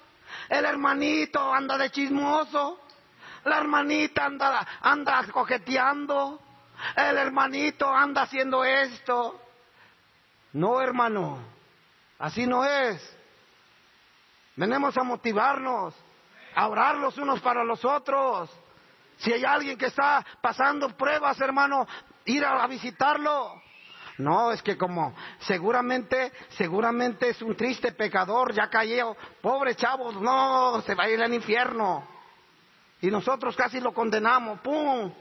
El 0.48 0.64
hermanito 0.64 1.52
anda 1.52 1.76
de 1.78 1.90
chismoso. 1.90 2.80
La 3.44 3.58
hermanita 3.58 4.24
anda, 4.24 4.66
anda 4.80 5.26
coqueteando. 5.32 6.40
El 6.96 7.16
hermanito 7.16 7.88
anda 7.92 8.22
haciendo 8.22 8.64
esto. 8.64 9.40
No, 10.52 10.80
hermano. 10.80 11.38
Así 12.18 12.46
no 12.46 12.64
es. 12.64 13.16
Venimos 14.56 14.96
a 14.96 15.04
motivarnos, 15.04 15.94
a 16.54 16.68
orar 16.68 16.96
los 16.96 17.16
unos 17.16 17.40
para 17.40 17.62
los 17.62 17.84
otros. 17.84 18.50
Si 19.18 19.32
hay 19.32 19.44
alguien 19.44 19.78
que 19.78 19.86
está 19.86 20.24
pasando 20.40 20.88
pruebas, 20.96 21.40
hermano, 21.40 21.86
ir 22.24 22.44
a 22.44 22.66
visitarlo. 22.66 23.62
No, 24.18 24.50
es 24.50 24.62
que 24.62 24.76
como 24.76 25.14
seguramente, 25.40 26.32
seguramente 26.50 27.30
es 27.30 27.40
un 27.40 27.56
triste 27.56 27.92
pecador, 27.92 28.52
ya 28.52 28.68
cayó, 28.68 29.16
pobre 29.40 29.76
chavo, 29.76 30.12
no, 30.12 30.82
se 30.82 30.94
va 30.94 31.04
a 31.04 31.10
ir 31.10 31.22
al 31.22 31.32
infierno. 31.32 32.06
Y 33.00 33.08
nosotros 33.08 33.56
casi 33.56 33.78
lo 33.78 33.94
condenamos, 33.94 34.60
¡pum! 34.60 35.12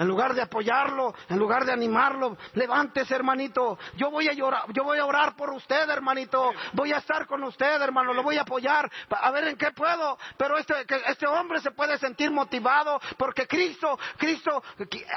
En 0.00 0.08
lugar 0.08 0.32
de 0.32 0.40
apoyarlo, 0.40 1.14
en 1.28 1.38
lugar 1.38 1.66
de 1.66 1.74
animarlo, 1.74 2.34
levántese, 2.54 3.14
hermanito. 3.14 3.78
Yo 3.96 4.10
voy 4.10 4.28
a 4.28 4.32
llorar, 4.32 4.62
yo 4.72 4.82
voy 4.82 4.98
a 4.98 5.04
orar 5.04 5.36
por 5.36 5.50
usted, 5.50 5.90
hermanito. 5.90 6.52
Voy 6.72 6.90
a 6.90 6.96
estar 6.96 7.26
con 7.26 7.44
usted, 7.44 7.82
hermano. 7.82 8.14
Lo 8.14 8.22
voy 8.22 8.38
a 8.38 8.40
apoyar. 8.40 8.90
A 9.10 9.30
ver 9.30 9.48
en 9.48 9.58
qué 9.58 9.72
puedo. 9.72 10.16
Pero 10.38 10.56
este, 10.56 10.86
este 11.04 11.26
hombre 11.26 11.60
se 11.60 11.72
puede 11.72 11.98
sentir 11.98 12.30
motivado 12.30 12.98
porque 13.18 13.46
Cristo, 13.46 13.98
Cristo 14.16 14.62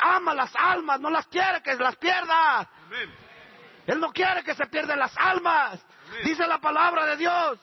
ama 0.01 0.33
las 0.33 0.53
almas, 0.53 0.99
no 0.99 1.09
las 1.09 1.27
quiere 1.27 1.61
que 1.61 1.75
las 1.75 1.95
pierda. 1.95 2.69
Él 3.87 4.01
no 4.01 4.11
quiere 4.11 4.43
que 4.43 4.53
se 4.53 4.65
pierdan 4.65 4.99
las 4.99 5.15
almas. 5.17 5.79
Dice 6.25 6.45
la 6.45 6.57
palabra 6.57 7.05
de 7.05 7.15
Dios. 7.15 7.57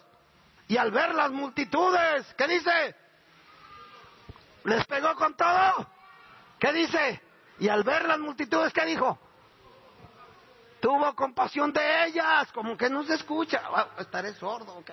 Y 0.68 0.78
al 0.78 0.90
ver 0.90 1.14
las 1.14 1.30
multitudes, 1.30 2.32
¿qué 2.38 2.48
dice? 2.48 2.96
Les 4.64 4.86
pegó 4.86 5.14
con 5.16 5.36
todo. 5.36 5.99
¿Qué 6.60 6.72
dice? 6.74 7.20
Y 7.58 7.68
al 7.68 7.82
ver 7.82 8.06
las 8.06 8.18
multitudes, 8.18 8.72
¿qué 8.72 8.84
dijo? 8.84 9.18
Tuvo 10.80 11.14
compasión 11.14 11.72
de 11.72 12.06
ellas, 12.06 12.52
como 12.52 12.76
que 12.76 12.90
no 12.90 13.02
se 13.02 13.14
escucha. 13.14 13.62
Ah, 13.74 13.88
estaré 13.98 14.34
sordo. 14.34 14.82
¿qué? 14.84 14.92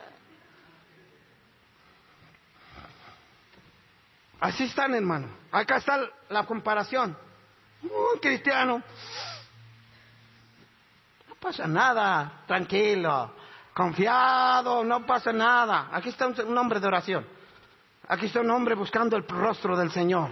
Así 4.40 4.64
están, 4.64 4.96
hermano. 4.96 5.28
Acá 5.52 5.78
está 5.78 6.00
la 6.30 6.46
comparación. 6.46 7.18
Un 7.84 8.20
cristiano. 8.22 8.82
No 11.28 11.36
pasa 11.36 11.68
nada, 11.68 12.44
tranquilo, 12.48 13.34
confiado, 13.74 14.84
no 14.84 15.06
pasa 15.06 15.32
nada. 15.32 15.90
Aquí 15.92 16.10
está 16.10 16.28
un 16.28 16.58
hombre 16.58 16.80
de 16.80 16.88
oración. 16.88 17.26
Aquí 18.08 18.28
está 18.28 18.42
un 18.42 18.52
hombre 18.52 18.76
buscando 18.76 19.18
el 19.18 19.28
rostro 19.28 19.78
del 19.78 19.92
Señor. 19.92 20.30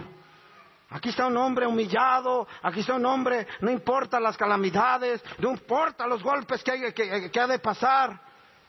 Aquí 0.90 1.08
está 1.08 1.26
un 1.26 1.36
hombre 1.36 1.66
humillado, 1.66 2.46
aquí 2.62 2.80
está 2.80 2.94
un 2.94 3.06
hombre, 3.06 3.46
no 3.60 3.72
importa 3.72 4.20
las 4.20 4.36
calamidades, 4.36 5.20
no 5.38 5.50
importa 5.50 6.06
los 6.06 6.22
golpes 6.22 6.62
que, 6.62 6.94
que, 6.94 7.40
ha 7.40 7.46
de 7.48 7.58
pasar, 7.58 8.20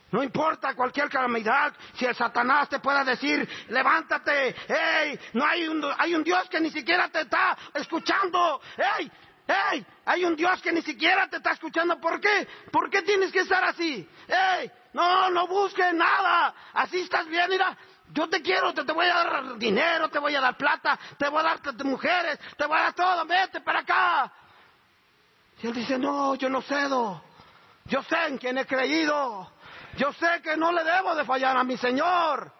no 0.09 0.24
importa 0.24 0.74
cualquier 0.74 1.09
calamidad, 1.09 1.74
si 1.93 2.05
el 2.05 2.15
Satanás 2.15 2.70
te 2.70 2.80
pueda 2.80 3.03
decir, 3.03 3.47
levántate, 3.70 4.55
hey, 4.68 5.20
no 5.34 5.45
hay 5.45 5.68
un, 5.68 5.86
hay 5.95 6.15
un 6.15 6.24
Dios 6.24 6.49
que 6.49 6.59
ni 6.59 6.72
siquiera 6.72 7.07
te 7.09 7.22
está 7.22 7.55
escuchando, 7.76 8.61
hey, 8.78 9.11
hey, 9.47 9.86
hay 10.03 10.26
un 10.26 10.36
Dios 10.36 10.59
que 10.63 10.72
ni 10.72 10.82
siquiera 10.82 11.28
te 11.28 11.38
está 11.38 11.51
escuchando, 11.51 11.99
¿por 11.99 12.20
qué? 12.20 12.47
¿Por 12.72 12.89
qué 12.89 13.03
tienes 13.03 13.32
que 13.32 13.41
estar 13.41 13.63
así? 13.63 14.09
Hey, 14.28 14.72
no, 14.93 15.30
no 15.30 15.45
busques 15.45 15.93
nada, 15.93 16.51
así 16.74 17.01
estás 17.01 17.28
bien, 17.28 17.47
mira, 17.47 17.78
yo 18.14 18.30
te 18.30 18.41
quiero, 18.41 18.74
te, 18.74 18.84
voy 18.91 19.05
a 19.05 19.14
dar 19.14 19.58
dinero, 19.58 20.10
te 20.10 20.20
voy 20.20 20.36
a 20.36 20.41
dar 20.41 20.55
plata, 20.55 20.97
te 21.18 21.28
voy 21.30 21.41
a 21.41 21.43
dar 21.43 21.86
mujeres, 21.86 22.39
te 22.58 22.66
voy 22.66 22.78
a 22.78 22.84
dar 22.84 22.93
todo, 22.93 23.26
vete 23.26 23.62
para 23.62 23.80
acá. 23.80 24.32
Y 25.62 25.68
él 25.68 25.74
dice, 25.74 25.97
no, 25.97 26.36
yo 26.36 26.49
no 26.49 26.62
cedo. 26.62 27.22
Yo 27.86 28.03
sé 28.03 28.28
en 28.28 28.38
quién 28.38 28.58
he 28.58 28.66
creído. 28.66 29.51
Yo 29.97 30.14
sé 30.14 30.41
que 30.43 30.55
no 30.55 30.72
le 30.72 30.84
debo 30.84 31.16
de 31.16 31.26
fallar 31.26 31.58
a 31.58 31.64
mi 31.64 31.78
Señor. 31.78 32.51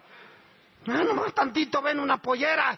No, 0.85 1.03
nomás 1.03 1.33
tantito 1.33 1.81
ven 1.81 1.99
una 1.99 2.17
pollera. 2.17 2.77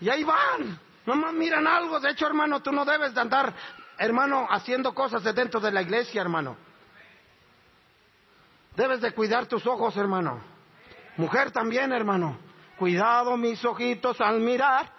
Y 0.00 0.08
ahí 0.08 0.24
van. 0.24 0.78
Nomás 1.06 1.32
miran 1.32 1.66
algo. 1.66 2.00
De 2.00 2.10
hecho, 2.10 2.26
hermano, 2.26 2.60
tú 2.60 2.72
no 2.72 2.84
debes 2.84 3.14
de 3.14 3.20
andar, 3.20 3.54
hermano, 3.98 4.46
haciendo 4.50 4.94
cosas 4.94 5.22
de 5.22 5.32
dentro 5.32 5.60
de 5.60 5.70
la 5.70 5.82
iglesia, 5.82 6.20
hermano. 6.20 6.56
Debes 8.76 9.00
de 9.00 9.12
cuidar 9.12 9.46
tus 9.46 9.66
ojos, 9.66 9.96
hermano. 9.96 10.40
Mujer 11.16 11.50
también, 11.50 11.92
hermano. 11.92 12.38
Cuidado 12.78 13.36
mis 13.36 13.64
ojitos 13.64 14.20
al 14.20 14.40
mirar. 14.40 14.90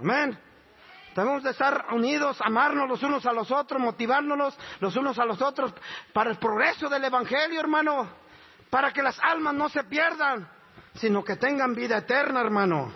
Amén. 0.00 0.38
Debemos 1.14 1.42
de 1.42 1.50
estar 1.50 1.86
unidos, 1.92 2.40
amarnos 2.40 2.88
los 2.88 3.02
unos 3.02 3.26
a 3.26 3.32
los 3.32 3.50
otros, 3.50 3.80
motivándonos 3.80 4.56
los 4.78 4.94
unos 4.96 5.18
a 5.18 5.24
los 5.24 5.42
otros 5.42 5.74
para 6.12 6.30
el 6.30 6.38
progreso 6.38 6.88
del 6.88 7.04
Evangelio, 7.04 7.58
hermano. 7.58 8.08
Para 8.70 8.92
que 8.92 9.02
las 9.02 9.18
almas 9.20 9.54
no 9.54 9.68
se 9.68 9.82
pierdan, 9.84 10.48
sino 10.94 11.24
que 11.24 11.36
tengan 11.36 11.74
vida 11.74 11.98
eterna, 11.98 12.40
hermano. 12.40 12.92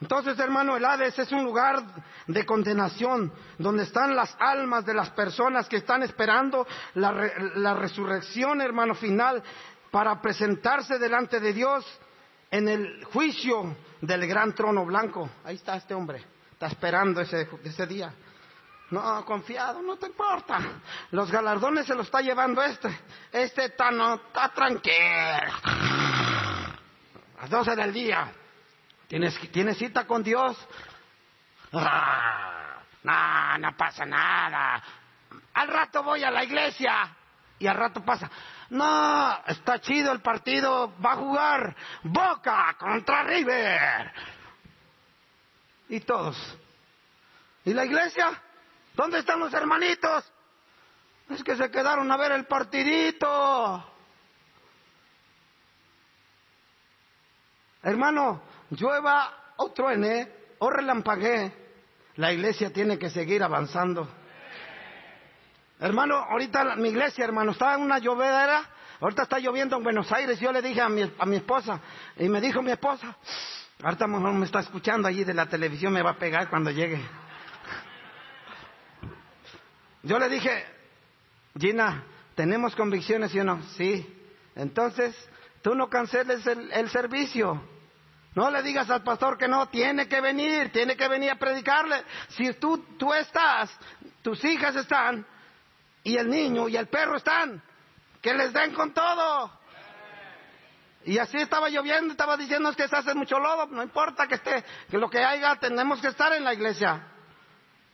Entonces, 0.00 0.38
hermano, 0.38 0.76
el 0.76 0.84
Hades 0.84 1.18
es 1.18 1.32
un 1.32 1.44
lugar 1.44 1.82
de 2.26 2.44
condenación, 2.44 3.32
donde 3.56 3.84
están 3.84 4.14
las 4.14 4.36
almas 4.38 4.84
de 4.84 4.92
las 4.92 5.08
personas 5.10 5.68
que 5.68 5.76
están 5.76 6.02
esperando 6.02 6.66
la, 6.94 7.74
resurrección, 7.74 8.60
hermano, 8.60 8.94
final, 8.94 9.42
para 9.90 10.20
presentarse 10.20 10.98
delante 10.98 11.40
de 11.40 11.52
Dios 11.54 11.86
en 12.50 12.68
el 12.68 13.04
juicio 13.04 13.74
del 14.02 14.26
gran 14.26 14.54
trono 14.54 14.84
blanco. 14.84 15.30
Ahí 15.44 15.56
está 15.56 15.76
este 15.76 15.94
hombre, 15.94 16.22
está 16.52 16.66
esperando 16.66 17.22
ese, 17.22 17.48
ese 17.64 17.86
día. 17.86 18.12
No, 18.90 19.24
confiado, 19.24 19.80
no 19.80 19.96
te 19.96 20.06
importa. 20.06 20.58
Los 21.10 21.30
galardones 21.30 21.86
se 21.86 21.94
los 21.94 22.06
está 22.06 22.20
llevando 22.20 22.62
este. 22.62 22.88
Este 23.32 23.64
está, 23.64 23.90
no, 23.90 24.14
está 24.14 24.50
tranquilo. 24.50 24.94
A 27.38 27.40
las 27.40 27.50
doce 27.50 27.74
del 27.74 27.92
día. 27.92 28.30
¿Tienes, 29.08 29.38
¿Tienes 29.52 29.78
cita 29.78 30.06
con 30.06 30.22
Dios? 30.22 30.56
No, 31.72 33.58
no 33.58 33.76
pasa 33.76 34.04
nada. 34.04 34.82
Al 35.54 35.68
rato 35.68 36.02
voy 36.02 36.24
a 36.24 36.30
la 36.30 36.44
iglesia. 36.44 37.14
Y 37.58 37.66
al 37.66 37.76
rato 37.76 38.04
pasa. 38.04 38.30
No, 38.70 39.44
está 39.46 39.80
chido 39.80 40.12
el 40.12 40.20
partido. 40.20 40.94
Va 41.00 41.12
a 41.12 41.16
jugar 41.16 41.76
Boca 42.02 42.76
contra 42.78 43.22
River. 43.22 44.12
Y 45.88 46.00
todos. 46.00 46.36
¿Y 47.64 47.72
la 47.72 47.84
iglesia? 47.84 48.42
¿Dónde 48.94 49.20
están 49.20 49.38
los 49.38 49.52
hermanitos? 49.54 50.24
Es 51.30 51.42
que 51.42 51.56
se 51.56 51.70
quedaron 51.70 52.10
a 52.10 52.16
ver 52.16 52.32
el 52.32 52.46
partidito. 52.46 53.92
Hermano, 57.82 58.42
llueva 58.70 59.52
o 59.56 59.70
truene 59.72 60.28
o 60.58 60.70
relampaguee, 60.70 61.52
la 62.16 62.32
iglesia 62.32 62.72
tiene 62.72 62.98
que 62.98 63.10
seguir 63.10 63.42
avanzando. 63.42 64.08
Hermano, 65.78 66.16
ahorita 66.16 66.76
mi 66.76 66.88
iglesia, 66.88 67.24
hermano, 67.24 67.52
está 67.52 67.74
en 67.74 67.82
una 67.82 67.98
llovedera. 67.98 68.62
Ahorita 68.98 69.24
está 69.24 69.38
lloviendo 69.38 69.76
en 69.76 69.82
Buenos 69.82 70.10
Aires. 70.10 70.40
Yo 70.40 70.50
le 70.50 70.62
dije 70.62 70.80
a 70.80 70.88
mi, 70.88 71.02
a 71.18 71.26
mi 71.26 71.36
esposa, 71.36 71.78
y 72.16 72.28
me 72.30 72.40
dijo 72.40 72.62
mi 72.62 72.70
esposa, 72.70 73.14
ahorita 73.82 74.06
me 74.06 74.46
está 74.46 74.60
escuchando 74.60 75.06
allí 75.06 75.22
de 75.22 75.34
la 75.34 75.46
televisión, 75.46 75.92
me 75.92 76.02
va 76.02 76.12
a 76.12 76.18
pegar 76.18 76.48
cuando 76.48 76.70
llegue. 76.70 76.98
Yo 80.02 80.18
le 80.18 80.30
dije, 80.30 80.64
Gina, 81.58 82.04
¿tenemos 82.34 82.74
convicciones, 82.74 83.34
o 83.34 83.44
no? 83.44 83.62
Sí. 83.76 84.14
Entonces, 84.54 85.14
tú 85.60 85.74
no 85.74 85.90
canceles 85.90 86.46
el 86.46 86.88
servicio. 86.88 87.75
No 88.36 88.50
le 88.50 88.62
digas 88.62 88.90
al 88.90 89.02
pastor 89.02 89.38
que 89.38 89.48
no, 89.48 89.66
tiene 89.70 90.06
que 90.06 90.20
venir, 90.20 90.70
tiene 90.70 90.94
que 90.94 91.08
venir 91.08 91.30
a 91.30 91.36
predicarle. 91.36 92.04
Si 92.28 92.52
tú, 92.52 92.76
tú 92.98 93.14
estás, 93.14 93.74
tus 94.20 94.44
hijas 94.44 94.76
están, 94.76 95.26
y 96.04 96.18
el 96.18 96.28
niño 96.28 96.68
y 96.68 96.76
el 96.76 96.86
perro 96.86 97.16
están, 97.16 97.62
que 98.20 98.34
les 98.34 98.52
den 98.52 98.74
con 98.74 98.92
todo. 98.92 99.50
Y 101.06 101.16
así 101.16 101.38
estaba 101.38 101.70
lloviendo, 101.70 102.12
estaba 102.12 102.36
diciendo 102.36 102.70
que 102.74 102.86
se 102.86 102.96
hace 102.96 103.14
mucho 103.14 103.38
lodo, 103.38 103.68
no 103.68 103.82
importa 103.82 104.26
que 104.26 104.34
esté, 104.34 104.62
que 104.90 104.98
lo 104.98 105.08
que 105.08 105.24
haya, 105.24 105.56
tenemos 105.56 105.98
que 106.02 106.08
estar 106.08 106.30
en 106.34 106.44
la 106.44 106.52
iglesia. 106.52 107.06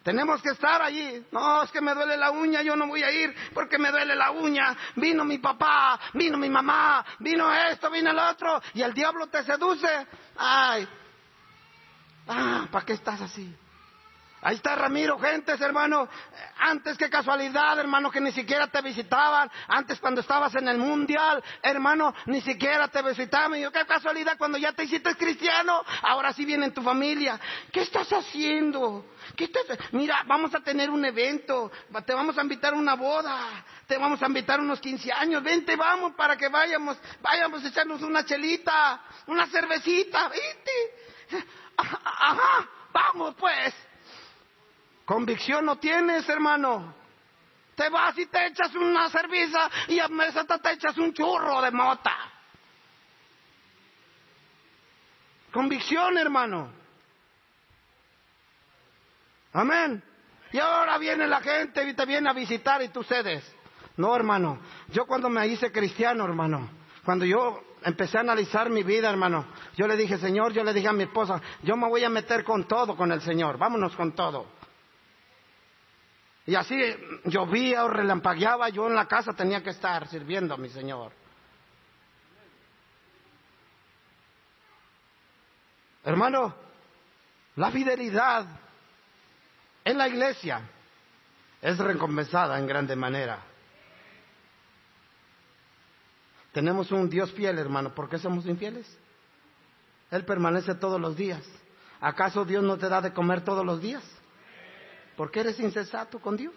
Tenemos 0.03 0.42
que 0.42 0.50
estar 0.50 0.82
allí. 0.82 1.24
No, 1.30 1.62
es 1.62 1.70
que 1.70 1.80
me 1.80 1.94
duele 1.94 2.16
la 2.16 2.30
uña, 2.30 2.62
yo 2.62 2.74
no 2.76 2.86
voy 2.86 3.03
a 3.03 3.11
ir 3.11 3.34
porque 3.55 3.78
me 3.78 3.90
duele 3.90 4.14
la 4.16 4.30
uña. 4.30 4.76
Vino 4.96 5.24
mi 5.24 5.38
papá, 5.38 5.98
vino 6.14 6.36
mi 6.36 6.50
mamá, 6.50 7.05
vino 7.20 7.53
esto, 7.53 7.90
vino 7.90 8.11
el 8.11 8.18
otro, 8.18 8.61
y 8.74 8.82
el 8.82 8.92
diablo 8.92 9.28
te 9.28 9.42
seduce. 9.44 10.07
Ay, 10.36 10.88
ah, 12.28 12.66
¿para 12.70 12.84
qué 12.84 12.94
estás 12.94 13.20
así? 13.20 13.55
Ahí 14.45 14.57
está 14.57 14.74
Ramiro, 14.74 15.20
gentes, 15.20 15.61
hermano. 15.61 16.09
Antes 16.59 16.99
que 16.99 17.09
casualidad, 17.09 17.78
hermano, 17.78 18.11
que 18.11 18.20
ni 18.20 18.32
siquiera 18.32 18.66
te 18.66 18.82
visitaban. 18.82 19.49
Antes 19.68 20.01
cuando 20.01 20.20
estabas 20.20 20.53
en 20.57 20.66
el 20.66 20.78
mundial, 20.78 21.43
hermano, 21.62 22.12
ni 22.26 22.40
siquiera 22.40 22.88
te 22.88 23.03
visitaban. 23.03 23.57
Y 23.57 23.62
yo, 23.62 23.70
qué 23.70 23.86
casualidad, 23.86 24.36
cuando 24.36 24.59
ya 24.59 24.72
te 24.72 24.82
hiciste 24.82 25.14
cristiano, 25.14 25.84
ahora 26.03 26.32
sí 26.32 26.45
viene 26.45 26.66
en 26.66 26.74
tu 26.74 26.82
familia. 26.82 27.38
¿Qué 27.70 27.82
estás 27.82 28.12
haciendo? 28.12 29.07
¿Qué 29.36 29.45
estás... 29.45 29.64
Mira, 29.93 30.24
vamos 30.26 30.53
a 30.57 30.61
tener 30.61 30.90
un 30.90 31.05
evento. 31.05 31.70
Te 32.05 32.12
vamos 32.12 32.36
a 32.36 32.43
invitar 32.43 32.74
a 32.74 32.76
una 32.76 32.95
boda. 32.95 33.64
Te 33.86 33.97
vamos 33.97 34.20
a 34.24 34.26
invitar 34.26 34.59
unos 34.59 34.80
15 34.80 35.12
años. 35.12 35.40
Vente, 35.45 35.76
vamos 35.76 36.14
para 36.14 36.36
que 36.36 36.49
vayamos. 36.49 36.99
Vayamos 37.20 37.64
a 37.64 37.68
echarnos 37.68 38.03
una 38.03 38.24
chelita, 38.24 39.05
una 39.28 39.47
cervecita. 39.47 40.28
Vente. 40.28 41.47
Ajá, 41.76 42.68
vamos 42.93 43.36
pues. 43.38 43.91
Convicción 45.05 45.64
no 45.64 45.76
tienes, 45.76 46.28
hermano. 46.28 46.94
Te 47.74 47.88
vas 47.88 48.16
y 48.18 48.26
te 48.26 48.46
echas 48.46 48.74
una 48.74 49.09
cerveza 49.09 49.70
y 49.88 49.98
a 49.98 50.09
mesa 50.09 50.44
te 50.44 50.72
echas 50.72 50.96
un 50.98 51.12
churro 51.12 51.61
de 51.61 51.70
mota. 51.70 52.16
Convicción, 55.53 56.16
hermano. 56.18 56.70
Amén. 59.53 60.03
Y 60.53 60.59
ahora 60.59 60.98
viene 60.98 61.26
la 61.26 61.40
gente 61.40 61.86
y 61.86 61.94
te 61.94 62.07
viene 62.07 62.28
a 62.28 62.32
visitar 62.32 62.82
y 62.82 62.88
tú 62.88 63.03
cedes. 63.03 63.44
No, 63.96 64.14
hermano. 64.14 64.59
Yo 64.88 65.07
cuando 65.07 65.28
me 65.28 65.46
hice 65.46 65.70
cristiano, 65.70 66.24
hermano, 66.24 66.70
Cuando 67.05 67.24
yo 67.24 67.61
empecé 67.82 68.18
a 68.18 68.20
analizar 68.20 68.70
mi 68.70 68.82
vida, 68.82 69.11
hermano, 69.11 69.46
yo 69.76 69.86
le 69.86 69.96
dije, 69.96 70.18
Señor, 70.18 70.53
yo 70.53 70.62
le 70.62 70.72
dije 70.72 70.88
a 70.88 70.92
mi 70.92 71.03
esposa, 71.03 71.40
yo 71.62 71.76
me 71.76 71.88
voy 71.88 72.05
a 72.05 72.09
meter 72.09 72.44
con 72.44 72.68
todo 72.68 72.96
con 72.96 73.11
el 73.12 73.20
Señor, 73.22 73.59
vámonos 73.59 73.94
con 73.96 74.12
todo. 74.12 74.46
Y 76.47 76.55
así 76.55 76.76
llovía 77.24 77.84
o 77.84 77.88
relampagueaba, 77.88 78.68
yo 78.68 78.88
en 78.88 78.95
la 78.95 79.07
casa 79.07 79.32
tenía 79.32 79.62
que 79.62 79.70
estar 79.70 80.09
sirviendo 80.09 80.55
a 80.55 80.59
mi 80.59 80.68
Señor. 80.68 81.12
Hermano, 86.05 86.55
la 87.57 87.70
fidelidad 87.70 88.45
en 89.84 89.99
la 89.99 90.09
iglesia 90.09 90.62
es 91.61 91.78
recompensada 91.78 92.59
en 92.59 92.66
grande 92.66 92.97
manera. 92.97 93.38
Tenemos 96.53 96.90
un 96.90 97.09
Dios 97.09 97.32
fiel, 97.32 97.59
hermano. 97.59 97.95
¿Por 97.95 98.09
qué 98.09 98.18
somos 98.18 98.47
infieles? 98.47 98.99
Él 100.11 100.24
permanece 100.24 100.74
todos 100.74 101.01
los 101.01 101.16
días. 101.16 101.43
¿Acaso 102.01 102.45
Dios 102.45 102.64
no 102.64 102.76
te 102.76 102.88
da 102.88 103.01
de 103.01 103.12
comer 103.12 103.43
todos 103.45 103.64
los 103.64 103.80
días? 103.80 104.03
¿Por 105.17 105.31
qué 105.31 105.41
eres 105.41 105.59
insensato 105.61 106.21
con 106.21 106.37
Dios? 106.37 106.55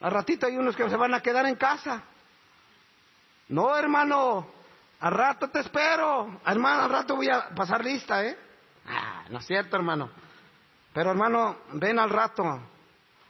Al 0.00 0.12
ratito 0.12 0.46
hay 0.46 0.56
unos 0.56 0.76
que 0.76 0.88
se 0.88 0.96
van 0.96 1.14
a 1.14 1.20
quedar 1.20 1.46
en 1.46 1.56
casa. 1.56 2.02
No, 3.48 3.76
hermano, 3.76 4.46
al 5.00 5.12
rato 5.12 5.48
te 5.50 5.60
espero. 5.60 6.40
Hermano, 6.46 6.82
al 6.82 6.90
rato 6.90 7.16
voy 7.16 7.28
a 7.28 7.48
pasar 7.54 7.84
lista, 7.84 8.24
¿eh? 8.24 8.38
Ah, 8.86 9.24
no 9.28 9.38
es 9.38 9.46
cierto, 9.46 9.76
hermano. 9.76 10.10
Pero, 10.92 11.10
hermano, 11.10 11.58
ven 11.72 11.98
al 11.98 12.10
rato. 12.10 12.44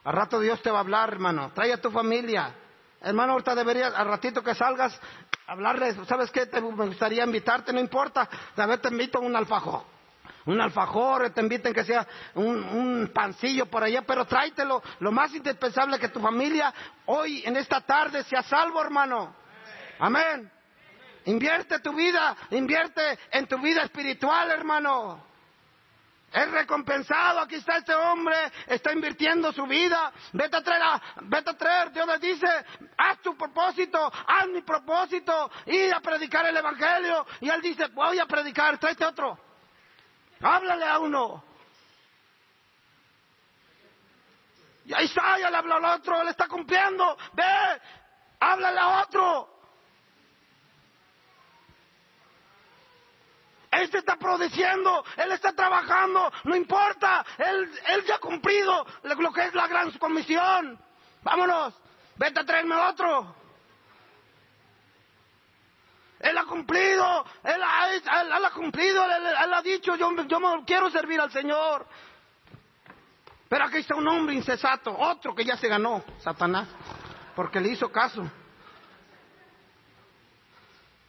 Al 0.04 0.12
rato 0.12 0.40
Dios 0.40 0.62
te 0.62 0.70
va 0.70 0.78
a 0.78 0.80
hablar, 0.80 1.10
hermano. 1.10 1.52
Trae 1.54 1.72
a 1.72 1.80
tu 1.80 1.90
familia. 1.90 2.54
Hermano, 3.00 3.32
ahorita 3.32 3.54
deberías, 3.54 3.94
al 3.94 4.08
ratito 4.08 4.42
que 4.42 4.54
salgas, 4.54 4.98
hablarles. 5.46 5.96
¿Sabes 6.06 6.30
qué? 6.30 6.46
Te, 6.46 6.60
me 6.60 6.86
gustaría 6.86 7.24
invitarte, 7.24 7.72
no 7.72 7.80
importa. 7.80 8.28
A 8.56 8.66
ver, 8.66 8.80
te 8.80 8.88
invito 8.88 9.18
a 9.18 9.20
un 9.22 9.34
alfajor. 9.36 9.97
Un 10.48 10.62
alfajor, 10.62 11.28
te 11.28 11.42
inviten 11.42 11.74
que 11.74 11.84
sea 11.84 12.06
un, 12.34 12.56
un 12.56 13.10
pancillo 13.12 13.66
por 13.66 13.84
allá, 13.84 14.00
pero 14.00 14.24
tráetelo. 14.24 14.82
Lo 15.00 15.12
más 15.12 15.30
indispensable 15.34 15.98
que 15.98 16.08
tu 16.08 16.20
familia 16.20 16.72
hoy, 17.04 17.42
en 17.44 17.54
esta 17.58 17.82
tarde, 17.82 18.24
sea 18.24 18.42
salvo, 18.42 18.80
hermano. 18.80 19.36
Amén. 19.98 20.50
Invierte 21.26 21.80
tu 21.80 21.92
vida, 21.92 22.34
invierte 22.52 23.18
en 23.30 23.46
tu 23.46 23.58
vida 23.58 23.82
espiritual, 23.82 24.50
hermano. 24.50 25.22
Es 26.32 26.50
recompensado, 26.50 27.40
aquí 27.40 27.56
está 27.56 27.76
este 27.76 27.94
hombre, 27.94 28.36
está 28.68 28.90
invirtiendo 28.94 29.52
su 29.52 29.66
vida. 29.66 30.10
Vete 30.32 30.56
a 30.56 30.62
traer, 30.62 30.82
vete 31.24 31.50
a 31.50 31.58
traer, 31.58 31.92
Dios 31.92 32.06
le 32.06 32.18
dice, 32.20 32.46
haz 32.96 33.18
tu 33.18 33.36
propósito, 33.36 34.10
haz 34.26 34.48
mi 34.48 34.62
propósito, 34.62 35.50
ir 35.66 35.92
a 35.92 36.00
predicar 36.00 36.46
el 36.46 36.56
Evangelio. 36.56 37.26
Y 37.42 37.50
él 37.50 37.60
dice, 37.60 37.88
voy 37.88 38.18
a 38.18 38.24
predicar, 38.24 38.78
tráete 38.78 39.04
otro. 39.04 39.47
Háblale 40.40 40.84
a 40.84 40.98
uno. 40.98 41.44
Y 44.84 44.94
ahí 44.94 45.04
está, 45.04 45.38
ya 45.38 45.50
le 45.50 45.56
habló 45.56 45.74
al 45.74 45.84
otro, 45.84 46.22
él 46.22 46.28
está 46.28 46.48
cumpliendo. 46.48 47.16
Ve, 47.34 47.44
háblale 48.40 48.80
a 48.80 49.02
otro. 49.02 49.58
Este 53.70 53.98
está 53.98 54.16
produciendo, 54.16 55.04
Él 55.16 55.30
está 55.32 55.52
trabajando, 55.52 56.32
no 56.44 56.56
importa, 56.56 57.24
Él, 57.36 57.70
él 57.88 58.04
ya 58.06 58.14
ha 58.16 58.18
cumplido 58.18 58.86
lo 59.02 59.32
que 59.32 59.44
es 59.44 59.54
la 59.54 59.66
gran 59.66 59.90
comisión. 59.92 60.80
Vámonos, 61.22 61.74
vete 62.16 62.40
a 62.40 62.44
traerme 62.44 62.74
otro. 62.74 63.34
Él 66.20 66.36
ha 66.36 66.44
cumplido, 66.44 67.24
Él 67.44 67.62
ha, 67.62 67.94
él, 67.94 68.44
ha 68.44 68.50
cumplido, 68.50 69.04
él, 69.04 69.54
ha 69.54 69.62
dicho, 69.62 69.94
yo, 69.96 70.10
yo 70.26 70.38
quiero 70.66 70.90
servir 70.90 71.20
al 71.20 71.30
Señor. 71.30 71.86
Pero 73.48 73.64
aquí 73.64 73.78
está 73.78 73.94
un 73.94 74.06
hombre 74.08 74.34
incesato, 74.34 74.94
otro 74.96 75.34
que 75.34 75.44
ya 75.44 75.56
se 75.56 75.68
ganó, 75.68 76.04
Satanás, 76.18 76.68
porque 77.34 77.60
le 77.60 77.70
hizo 77.70 77.90
caso. 77.90 78.28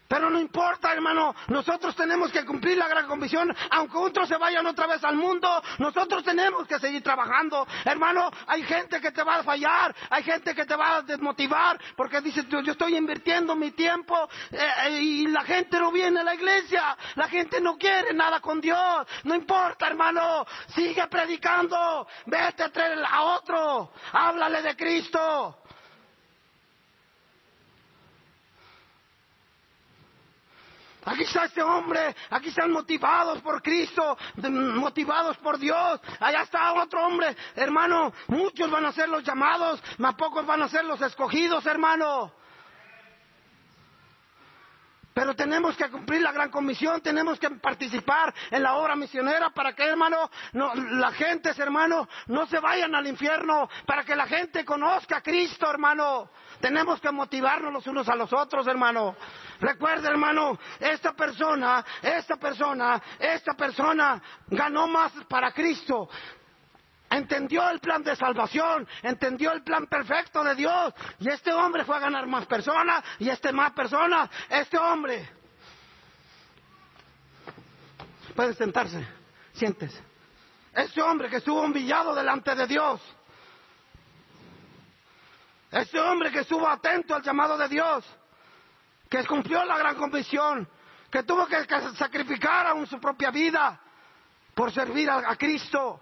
Pero 0.09 0.27
no 0.31 0.39
importa, 0.39 0.91
hermano, 0.91 1.35
nosotros 1.49 1.95
tenemos 1.95 2.31
que 2.31 2.43
cumplir 2.43 2.75
la 2.75 2.87
gran 2.87 3.05
comisión, 3.05 3.55
aunque 3.69 3.95
otros 3.95 4.27
se 4.27 4.37
vayan 4.37 4.65
otra 4.65 4.87
vez 4.87 5.03
al 5.03 5.15
mundo, 5.15 5.47
nosotros 5.77 6.23
tenemos 6.23 6.67
que 6.67 6.79
seguir 6.79 7.03
trabajando. 7.03 7.67
Hermano, 7.85 8.31
hay 8.47 8.63
gente 8.63 8.99
que 8.99 9.11
te 9.11 9.21
va 9.21 9.35
a 9.35 9.43
fallar, 9.43 9.95
hay 10.09 10.23
gente 10.23 10.55
que 10.55 10.65
te 10.65 10.75
va 10.75 10.95
a 10.95 11.01
desmotivar, 11.03 11.79
porque 11.95 12.21
dice, 12.21 12.43
yo 12.49 12.71
estoy 12.71 12.97
invirtiendo 12.97 13.55
mi 13.55 13.69
tiempo 13.69 14.27
eh, 14.51 14.57
eh, 14.87 14.99
y 14.99 15.27
la 15.27 15.43
gente 15.43 15.79
no 15.79 15.91
viene 15.91 16.21
a 16.21 16.23
la 16.23 16.33
iglesia, 16.33 16.97
la 17.13 17.27
gente 17.27 17.61
no 17.61 17.77
quiere 17.77 18.11
nada 18.11 18.39
con 18.39 18.59
Dios. 18.59 19.05
No 19.25 19.35
importa, 19.35 19.85
hermano, 19.85 20.43
sigue 20.73 21.05
predicando, 21.05 22.07
vete 22.25 22.63
a 22.63 22.69
traer 22.69 22.97
a 23.07 23.21
otro, 23.25 23.93
háblale 24.11 24.63
de 24.63 24.75
Cristo. 24.75 25.58
Aquí 31.09 31.23
está 31.23 31.45
este 31.45 31.63
hombre, 31.63 32.15
aquí 32.29 32.49
están 32.49 32.69
motivados 32.69 33.41
por 33.41 33.63
Cristo, 33.63 34.15
motivados 34.75 35.37
por 35.37 35.57
Dios. 35.57 35.99
Allá 36.19 36.43
está 36.43 36.71
otro 36.73 37.03
hombre, 37.03 37.35
hermano. 37.55 38.13
Muchos 38.27 38.69
van 38.69 38.85
a 38.85 38.91
ser 38.91 39.09
los 39.09 39.23
llamados, 39.23 39.81
más 39.97 40.13
pocos 40.13 40.45
van 40.45 40.61
a 40.61 40.69
ser 40.69 40.85
los 40.85 41.01
escogidos, 41.01 41.65
hermano. 41.65 42.31
Pero 45.19 45.35
tenemos 45.35 45.75
que 45.75 45.89
cumplir 45.89 46.21
la 46.21 46.31
gran 46.31 46.49
comisión, 46.49 47.01
tenemos 47.01 47.37
que 47.37 47.49
participar 47.49 48.33
en 48.51 48.63
la 48.63 48.75
obra 48.75 48.95
misionera 48.95 49.49
para 49.49 49.73
que, 49.73 49.83
hermano, 49.83 50.31
no, 50.53 50.73
la 50.73 51.11
gente, 51.11 51.51
hermano, 51.57 52.07
no 52.27 52.47
se 52.47 52.57
vayan 52.61 52.95
al 52.95 53.05
infierno, 53.05 53.69
para 53.85 54.05
que 54.05 54.15
la 54.15 54.27
gente 54.27 54.63
conozca 54.63 55.17
a 55.17 55.21
Cristo, 55.21 55.69
hermano. 55.69 56.29
Tenemos 56.61 57.01
que 57.01 57.11
motivarnos 57.11 57.73
los 57.73 57.85
unos 57.87 58.07
a 58.07 58.15
los 58.15 58.31
otros, 58.31 58.65
hermano. 58.65 59.17
Recuerda, 59.59 60.07
hermano, 60.07 60.57
esta 60.79 61.11
persona, 61.11 61.83
esta 62.01 62.37
persona, 62.37 63.01
esta 63.19 63.55
persona 63.55 64.21
ganó 64.47 64.87
más 64.87 65.11
para 65.27 65.51
Cristo. 65.51 66.07
Entendió 67.09 67.69
el 67.69 67.79
plan 67.79 68.03
de 68.03 68.15
salvación, 68.15 68.87
entendió 69.01 69.51
el 69.51 69.63
plan 69.63 69.87
perfecto 69.87 70.43
de 70.43 70.55
Dios. 70.55 70.93
Y 71.19 71.29
este 71.29 71.51
hombre 71.51 71.83
fue 71.85 71.97
a 71.97 71.99
ganar 71.99 72.27
más 72.27 72.45
personas 72.45 73.03
y 73.17 73.29
este 73.29 73.51
más 73.51 73.71
personas. 73.71 74.29
Este 74.49 74.77
hombre. 74.77 75.29
Pueden 78.35 78.55
sentarse, 78.55 79.05
siéntese. 79.53 80.01
Este 80.73 81.01
hombre 81.01 81.29
que 81.29 81.37
estuvo 81.37 81.61
humillado 81.61 82.13
delante 82.13 82.55
de 82.55 82.67
Dios 82.67 83.01
ese 85.71 85.99
hombre 85.99 86.31
que 86.31 86.39
estuvo 86.39 86.67
atento 86.67 87.15
al 87.15 87.21
llamado 87.21 87.57
de 87.57 87.67
Dios, 87.67 88.03
que 89.07 89.25
cumplió 89.25 89.63
la 89.65 89.77
gran 89.77 89.95
comisión, 89.95 90.67
que 91.11 91.23
tuvo 91.23 91.45
que 91.45 91.65
sacrificar 91.95 92.67
aún 92.67 92.87
su 92.87 92.99
propia 92.99 93.29
vida 93.29 93.79
por 94.53 94.71
servir 94.71 95.09
a, 95.09 95.35
Cristo. 95.35 96.01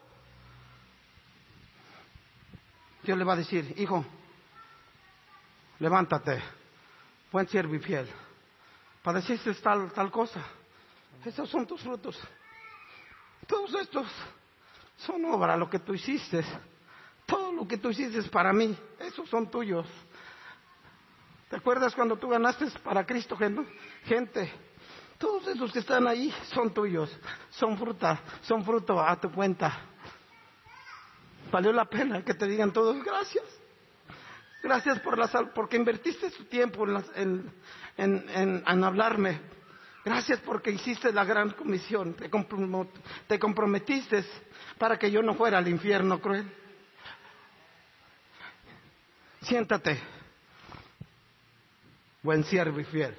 Dios 3.08 3.18
le 3.18 3.24
va 3.24 3.34
a 3.34 3.38
decir, 3.38 3.74
hijo, 3.78 4.04
levántate, 5.80 6.44
buen 7.32 7.48
siervo 7.48 7.74
y 7.74 7.80
fiel. 7.80 8.06
Padeciste 9.02 9.54
tal, 9.54 9.94
tal 9.94 10.12
cosa. 10.12 10.42
Esos 11.24 11.50
son 11.50 11.66
tus 11.66 11.82
frutos. 11.82 12.20
Todos 13.48 13.74
estos 13.76 14.06
son 14.98 15.24
obra 15.24 15.56
lo 15.56 15.70
que 15.70 15.80
tú 15.80 15.94
hiciste. 15.94 16.44
Todo 17.26 17.54
lo 17.54 17.66
que 17.66 17.78
tú 17.78 17.92
hiciste 17.92 18.22
para 18.24 18.52
mí, 18.52 18.78
esos 19.00 19.30
son 19.30 19.50
tuyos. 19.50 19.88
¿Te 21.50 21.56
acuerdas 21.56 21.96
cuando 21.96 22.18
tú 22.18 22.28
ganaste 22.28 22.66
para 22.84 23.06
Cristo, 23.06 23.38
gente? 23.38 24.52
Todos 25.18 25.48
esos 25.48 25.72
que 25.72 25.80
están 25.80 26.06
ahí 26.10 26.30
son 26.54 26.74
tuyos, 26.74 27.18
son 27.52 27.78
fruta, 27.78 28.20
son 28.42 28.66
fruto 28.66 29.00
a 29.00 29.16
tu 29.16 29.32
cuenta. 29.32 29.80
Valió 31.52 31.72
la 31.72 31.86
pena 31.86 32.24
que 32.24 32.34
te 32.34 32.48
digan 32.48 32.72
todos 32.72 33.04
gracias. 33.04 33.46
Gracias 34.62 35.00
por 35.00 35.18
la 35.18 35.28
sal, 35.28 35.52
porque 35.54 35.78
invertiste 35.78 36.30
su 36.32 36.46
tiempo 36.46 36.86
en, 37.16 37.52
en, 37.98 38.84
hablarme. 38.84 39.40
Gracias 40.04 40.40
porque 40.40 40.72
hiciste 40.72 41.12
la 41.14 41.26
gran 41.26 41.52
comisión. 41.52 42.16
te 43.28 43.40
comprometiste 43.40 44.26
para 44.78 44.98
que 44.98 45.12
yo 45.12 45.22
no 45.22 45.36
fuera 45.36 45.58
al 45.58 45.68
infierno 45.68 46.20
cruel. 46.20 46.52
Siéntate, 49.42 50.02
buen 52.24 52.44
siervo 52.44 52.80
y 52.80 52.84
fiel. 52.84 53.16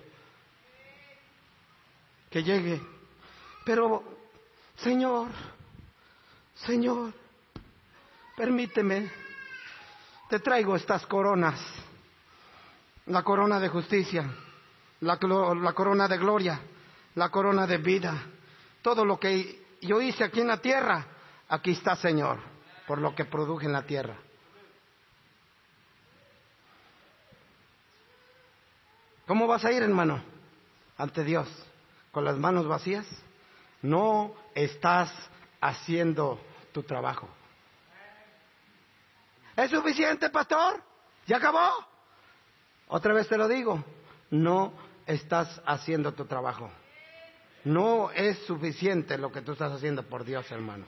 Que 2.30 2.42
llegue. 2.42 2.80
Pero, 3.64 4.02
Señor, 4.76 5.28
Señor, 6.66 7.14
permíteme, 8.38 9.10
te 10.28 10.38
traigo 10.38 10.76
estas 10.76 11.04
coronas. 11.06 11.60
la 13.06 13.22
corona 13.22 13.58
de 13.58 13.68
justicia, 13.68 14.30
la, 15.00 15.16
corona 15.18 16.06
de 16.06 16.18
gloria, 16.18 16.60
la 17.14 17.30
corona 17.30 17.66
de 17.66 17.78
vida. 17.78 18.14
Todo 18.82 19.04
lo 19.04 19.18
que 19.18 19.78
yo 19.80 20.00
hice 20.00 20.24
aquí 20.24 20.40
en 20.40 20.48
la 20.48 20.58
tierra, 20.58 21.06
aquí 21.48 21.72
está, 21.72 21.96
Señor, 21.96 22.38
por 22.86 22.98
lo 22.98 23.14
que 23.14 23.24
produje 23.24 23.64
en 23.66 23.72
la 23.72 23.86
tierra. 23.86 24.16
¿Cómo 29.26 29.46
vas 29.46 29.64
a 29.64 29.72
ir, 29.72 29.82
hermano, 29.82 30.22
ante 30.98 31.24
Dios? 31.24 31.48
¿Con 32.12 32.24
las 32.24 32.36
manos 32.36 32.68
vacías? 32.68 33.06
No 33.80 34.34
estás 34.54 35.10
haciendo 35.60 36.38
tu 36.72 36.82
trabajo. 36.82 37.37
¿Es 39.58 39.72
suficiente, 39.72 40.30
pastor? 40.30 40.80
¿Ya 41.26 41.38
acabó? 41.38 41.68
Otra 42.86 43.12
vez 43.12 43.26
te 43.26 43.36
lo 43.36 43.48
digo, 43.48 43.84
no 44.30 44.72
estás 45.04 45.60
haciendo 45.66 46.14
tu 46.14 46.26
trabajo. 46.26 46.70
No 47.64 48.12
es 48.12 48.38
suficiente 48.46 49.18
lo 49.18 49.32
que 49.32 49.42
tú 49.42 49.52
estás 49.52 49.72
haciendo 49.72 50.04
por 50.04 50.24
Dios, 50.24 50.48
hermano. 50.52 50.86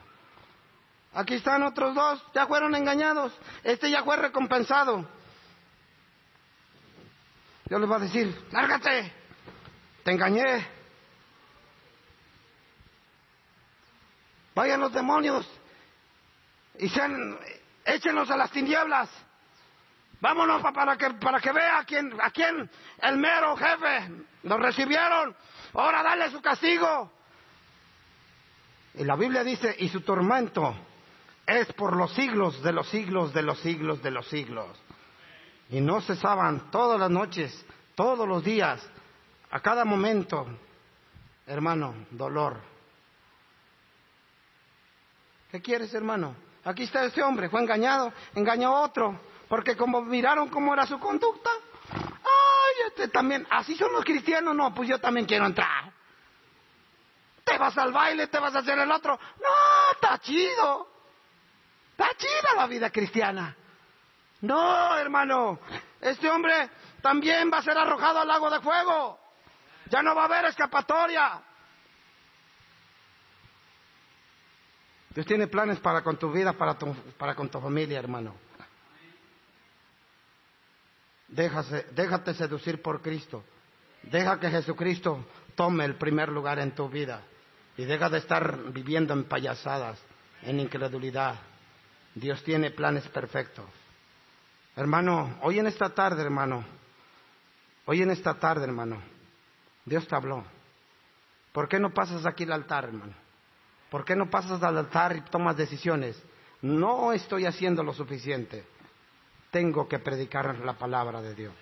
Aquí 1.13 1.33
están 1.33 1.63
otros 1.63 1.93
dos, 1.93 2.23
ya 2.33 2.47
fueron 2.47 2.73
engañados. 2.73 3.37
Este 3.61 3.91
ya 3.91 4.05
fue 4.05 4.15
recompensado. 4.15 5.05
Dios 7.65 7.81
les 7.81 7.91
va 7.91 7.97
a 7.97 7.99
decir, 7.99 8.41
lárgate, 8.51 9.11
te 10.05 10.11
engañé. 10.11 10.65
Vayan 14.55 14.79
los 14.79 14.93
demonios 14.93 15.45
y 16.79 16.87
sean, 16.87 17.37
échenlos 17.85 18.29
a 18.29 18.37
las 18.37 18.51
tinieblas. 18.51 19.09
Vámonos 20.19 20.61
para 20.61 20.97
que, 20.97 21.09
para 21.11 21.39
que 21.39 21.51
vea 21.51 21.79
a 21.79 21.83
quién, 21.83 22.13
a 22.21 22.29
quién 22.29 22.69
el 23.01 23.17
mero 23.17 23.55
jefe 23.57 24.11
nos 24.43 24.59
recibieron. 24.59 25.35
Ahora 25.73 26.03
dale 26.03 26.29
su 26.29 26.41
castigo. 26.41 27.11
Y 28.93 29.03
la 29.03 29.15
Biblia 29.15 29.43
dice, 29.43 29.75
y 29.79 29.89
su 29.89 30.01
tormento 30.01 30.75
es 31.47 31.71
por 31.73 31.95
los 31.95 32.13
siglos 32.13 32.61
de 32.61 32.71
los 32.71 32.87
siglos 32.89 33.33
de 33.33 33.41
los 33.41 33.59
siglos 33.59 34.01
de 34.03 34.11
los 34.11 34.27
siglos. 34.27 34.69
Y 35.69 35.81
no 35.81 36.01
cesaban 36.01 36.69
todas 36.69 36.99
las 36.99 37.09
noches, 37.09 37.65
todos 37.95 38.27
los 38.27 38.43
días, 38.43 38.85
a 39.49 39.59
cada 39.61 39.85
momento, 39.85 40.45
hermano, 41.47 41.95
dolor. 42.11 42.57
¿Qué 45.51 45.61
quieres, 45.61 45.93
hermano? 45.93 46.35
Aquí 46.63 46.83
está 46.83 47.05
ese 47.05 47.23
hombre, 47.23 47.49
fue 47.49 47.61
engañado, 47.61 48.13
engañó 48.35 48.75
a 48.75 48.81
otro, 48.81 49.19
porque 49.47 49.75
como 49.75 50.01
miraron 50.01 50.49
cómo 50.49 50.73
era 50.73 50.85
su 50.85 50.99
conducta, 50.99 51.49
ay, 51.91 52.87
este 52.87 53.07
también, 53.07 53.47
así 53.49 53.75
son 53.75 53.91
los 53.93 54.05
cristianos, 54.05 54.55
no, 54.55 54.73
pues 54.73 54.87
yo 54.87 54.99
también 54.99 55.25
quiero 55.25 55.45
entrar. 55.45 55.91
Te 57.43 57.57
vas 57.57 57.77
al 57.77 57.91
baile, 57.91 58.27
te 58.27 58.39
vas 58.39 58.55
a 58.55 58.59
hacer 58.59 58.77
el 58.77 58.91
otro. 58.91 59.19
No, 59.39 59.91
está 59.93 60.19
chido. 60.19 60.87
Está 61.91 62.15
chida 62.15 62.55
la 62.55 62.67
vida 62.67 62.89
cristiana. 62.91 63.55
No, 64.41 64.97
hermano, 64.97 65.59
este 65.99 66.29
hombre 66.29 66.69
también 67.01 67.51
va 67.51 67.57
a 67.57 67.63
ser 67.63 67.77
arrojado 67.77 68.19
al 68.19 68.27
lago 68.27 68.49
de 68.49 68.59
fuego. 68.61 69.19
Ya 69.87 70.01
no 70.01 70.15
va 70.15 70.23
a 70.23 70.25
haber 70.25 70.45
escapatoria. 70.45 71.41
Dios 75.13 75.25
tiene 75.25 75.47
planes 75.47 75.79
para 75.79 76.03
con 76.03 76.17
tu 76.17 76.31
vida, 76.31 76.53
para, 76.53 76.77
para 77.17 77.35
con 77.35 77.49
tu 77.49 77.59
familia, 77.59 77.99
hermano. 77.99 78.35
déjate 81.27 82.33
seducir 82.33 82.81
por 82.81 83.01
Cristo. 83.01 83.43
Deja 84.03 84.39
que 84.39 84.49
Jesucristo 84.49 85.25
tome 85.55 85.85
el 85.85 85.95
primer 85.95 86.29
lugar 86.29 86.59
en 86.59 86.71
tu 86.71 86.89
vida. 86.89 87.21
Y 87.77 87.85
deja 87.85 88.09
de 88.09 88.19
estar 88.19 88.71
viviendo 88.71 89.13
en 89.13 89.25
payasadas, 89.25 89.99
en 90.43 90.59
incredulidad. 90.59 91.35
Dios 92.15 92.43
tiene 92.43 92.71
planes 92.71 93.07
perfectos. 93.09 93.65
Hermano, 94.75 95.37
hoy 95.41 95.59
en 95.59 95.67
esta 95.67 95.89
tarde, 95.89 96.21
hermano, 96.21 96.63
hoy 97.85 98.01
en 98.01 98.11
esta 98.11 98.33
tarde, 98.35 98.63
hermano, 98.63 99.01
Dios 99.85 100.07
te 100.07 100.15
habló. 100.15 100.45
¿Por 101.51 101.67
qué 101.67 101.79
no 101.79 101.93
pasas 101.93 102.25
aquí 102.25 102.43
al 102.43 102.53
altar, 102.53 102.85
hermano? 102.85 103.20
¿Por 103.91 104.05
qué 104.05 104.15
no 104.15 104.29
pasas 104.29 104.63
al 104.63 104.77
altar 104.77 105.17
y 105.17 105.21
tomas 105.21 105.57
decisiones? 105.57 106.15
No 106.61 107.11
estoy 107.11 107.45
haciendo 107.45 107.83
lo 107.83 107.93
suficiente. 107.93 108.63
Tengo 109.51 109.89
que 109.89 109.99
predicar 109.99 110.57
la 110.59 110.77
palabra 110.77 111.21
de 111.21 111.35
Dios. 111.35 111.53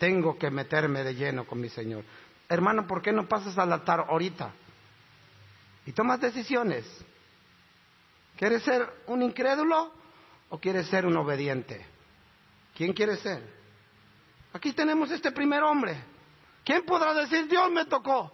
Tengo 0.00 0.36
que 0.36 0.50
meterme 0.50 1.04
de 1.04 1.14
lleno 1.14 1.46
con 1.46 1.60
mi 1.60 1.68
Señor. 1.68 2.02
Hermano, 2.48 2.84
¿por 2.88 3.00
qué 3.00 3.12
no 3.12 3.28
pasas 3.28 3.56
al 3.58 3.72
altar 3.72 4.06
ahorita? 4.08 4.50
Y 5.86 5.92
tomas 5.92 6.20
decisiones. 6.20 6.84
¿Quieres 8.36 8.64
ser 8.64 8.84
un 9.06 9.22
incrédulo 9.22 9.92
o 10.48 10.58
quieres 10.58 10.88
ser 10.88 11.06
un 11.06 11.16
obediente? 11.16 11.86
¿Quién 12.74 12.92
quiere 12.92 13.18
ser? 13.18 13.40
Aquí 14.52 14.72
tenemos 14.72 15.12
este 15.12 15.30
primer 15.30 15.62
hombre. 15.62 15.96
¿Quién 16.64 16.84
podrá 16.84 17.14
decir 17.14 17.46
Dios 17.46 17.70
me 17.70 17.84
tocó? 17.84 18.32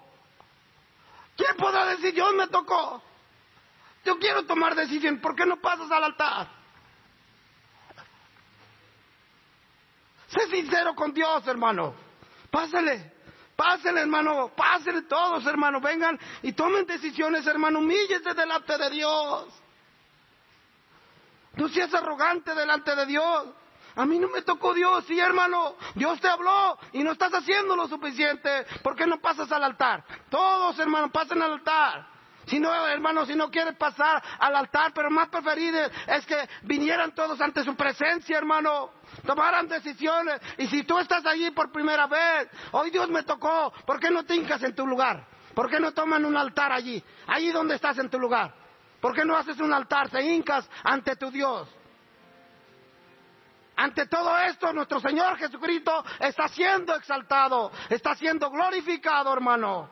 ¿Quién 1.37 1.55
podrá 1.59 1.85
decir 1.89 2.15
Dios 2.15 2.33
me 2.35 2.47
tocó? 2.47 3.03
Yo 4.05 4.19
quiero 4.19 4.45
tomar 4.45 4.75
decisión. 4.75 5.19
¿Por 5.19 5.35
qué 5.35 5.47
no 5.47 5.57
pasas 5.61 5.91
al 5.91 6.05
altar? 6.05 6.49
Sé 10.29 10.49
sincero 10.49 10.95
con 10.95 11.13
Dios, 11.13 11.47
hermano. 11.47 11.95
Pásale. 12.51 13.13
Pásale, 13.57 14.01
hermano. 14.01 14.53
Pásale 14.55 15.03
todos, 15.03 15.47
hermano. 15.47 15.81
Vengan 15.81 16.19
y 16.43 16.53
tomen 16.53 16.87
decisiones, 16.87 17.47
hermano. 17.47 17.79
Humíllese 17.79 18.35
delante 18.35 18.77
de 18.77 18.91
Dios. 18.91 19.47
No 21.57 21.69
seas 21.69 21.95
arrogante 21.95 22.55
delante 22.55 22.95
de 22.97 23.07
Dios. 23.07 23.47
A 23.97 24.05
mí 24.05 24.19
no 24.19 24.29
me 24.29 24.43
tocó 24.43 24.75
Dios, 24.75 25.05
sí, 25.07 25.19
hermano. 25.21 25.77
Dios 25.95 26.21
te 26.21 26.29
habló 26.29 26.77
y 26.93 27.05
no 27.05 27.13
estás 27.13 27.33
haciendo 27.33 27.77
lo 27.77 27.87
suficiente. 27.87 28.67
¿Por 28.83 28.97
qué 28.97 29.07
no 29.07 29.21
pasas 29.21 29.51
al 29.53 29.63
altar? 29.63 30.05
Todos, 30.29 30.77
hermano, 30.81 31.13
pasen 31.13 31.41
al 31.41 31.53
altar. 31.53 32.14
Si 32.47 32.61
no, 32.61 32.73
hermano, 32.87 33.25
si 33.25 33.35
no 33.35 33.51
quieres 33.51 33.75
pasar 33.77 34.23
al 34.39 34.57
altar, 34.57 34.93
pero 34.95 35.11
más 35.11 35.29
preferido 35.29 35.79
es 36.07 36.27
que 36.27 36.37
vinieran 36.63 37.15
todos 37.15 37.41
ante 37.41 37.65
su 37.65 37.75
presencia, 37.75 38.37
hermano. 38.37 38.91
Tomaran 39.27 39.69
decisiones. 39.69 40.41
Y 40.59 40.67
si 40.67 40.83
tú 40.83 40.99
estás 40.99 41.25
allí 41.27 41.51
por 41.51 41.73
primera 41.73 42.07
vez, 42.07 42.49
hoy 42.73 42.91
Dios 42.91 43.09
me 43.09 43.23
tocó, 43.23 43.73
¿por 43.87 43.99
qué 43.99 44.11
no 44.11 44.25
te 44.25 44.35
hincas 44.35 44.63
en 44.63 44.75
tu 44.75 44.87
lugar? 44.87 45.27
¿Por 45.55 45.71
qué 45.71 45.81
no 45.81 45.93
toman 45.93 46.25
un 46.25 46.37
altar 46.37 46.73
allí? 46.73 47.03
Allí 47.27 47.51
donde 47.51 47.77
estás 47.77 47.99
en 47.99 48.11
tu 48.11 48.19
lugar. 48.19 48.53
¿Por 49.01 49.15
qué 49.15 49.25
no 49.25 49.37
haces 49.37 49.59
un 49.61 49.73
altar? 49.73 50.11
Te 50.11 50.23
hincas 50.23 50.69
ante 50.83 51.17
tu 51.17 51.31
Dios. 51.31 51.69
Ante 53.77 54.07
todo 54.07 54.39
esto, 54.39 54.73
nuestro 54.73 55.01
Señor 55.01 55.37
Jesucristo 55.37 56.05
está 56.21 56.49
siendo 56.49 56.95
exaltado, 56.95 57.73
está 57.89 58.15
siendo 58.15 58.51
glorificado, 58.51 59.33
hermano. 59.33 59.91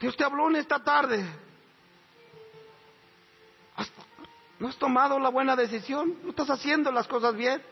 Dios 0.00 0.16
te 0.16 0.24
habló 0.24 0.48
en 0.48 0.56
esta 0.56 0.82
tarde. 0.82 1.24
¿No 4.58 4.68
has 4.68 4.76
tomado 4.76 5.18
la 5.18 5.28
buena 5.28 5.54
decisión? 5.54 6.18
¿No 6.22 6.30
estás 6.30 6.48
haciendo 6.50 6.90
las 6.90 7.06
cosas 7.06 7.36
bien? 7.36 7.62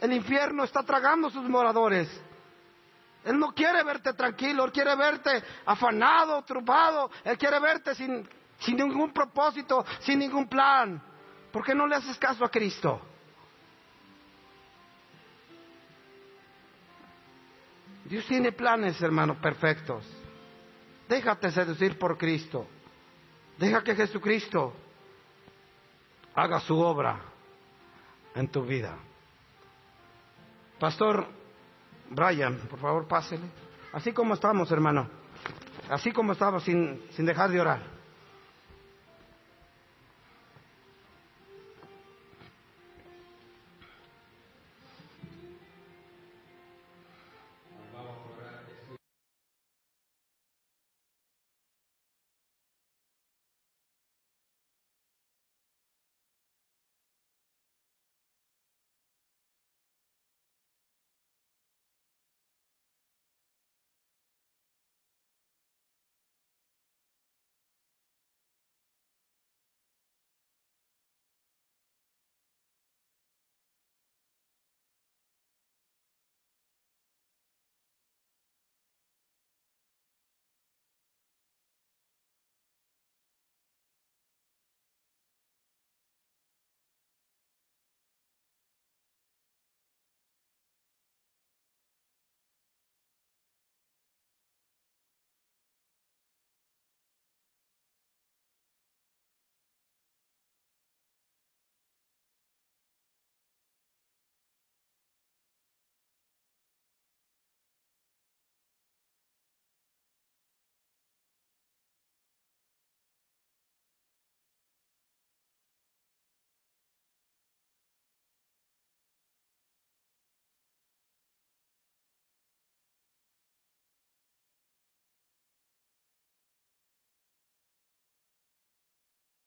El 0.00 0.12
infierno 0.12 0.64
está 0.64 0.82
tragando 0.84 1.28
sus 1.28 1.48
moradores. 1.48 2.08
Él 3.24 3.38
no 3.38 3.52
quiere 3.52 3.82
verte 3.84 4.12
tranquilo, 4.14 4.64
Él 4.64 4.72
quiere 4.72 4.94
verte 4.96 5.42
afanado, 5.64 6.42
trupado, 6.42 7.10
Él 7.24 7.36
quiere 7.38 7.60
verte 7.60 7.94
sin, 7.94 8.28
sin 8.58 8.76
ningún 8.76 9.12
propósito, 9.12 9.84
sin 10.00 10.20
ningún 10.20 10.48
plan. 10.48 11.00
¿Por 11.52 11.64
qué 11.64 11.74
no 11.74 11.86
le 11.86 11.96
haces 11.96 12.16
caso 12.18 12.44
a 12.44 12.50
Cristo? 12.50 13.00
Dios 18.04 18.24
tiene 18.26 18.52
planes, 18.52 19.00
hermano, 19.00 19.40
perfectos. 19.40 20.04
Déjate 21.12 21.50
seducir 21.50 21.98
por 21.98 22.16
Cristo. 22.16 22.66
Deja 23.58 23.84
que 23.84 23.94
Jesucristo 23.94 24.72
haga 26.34 26.58
su 26.60 26.78
obra 26.78 27.20
en 28.34 28.48
tu 28.48 28.64
vida. 28.64 28.96
Pastor 30.80 31.26
Brian, 32.08 32.56
por 32.60 32.78
favor, 32.78 33.06
pásele. 33.06 33.44
Así 33.92 34.14
como 34.14 34.32
estamos, 34.32 34.72
hermano. 34.72 35.06
Así 35.90 36.12
como 36.12 36.32
estamos, 36.32 36.62
sin, 36.62 37.02
sin 37.10 37.26
dejar 37.26 37.50
de 37.50 37.60
orar. 37.60 37.82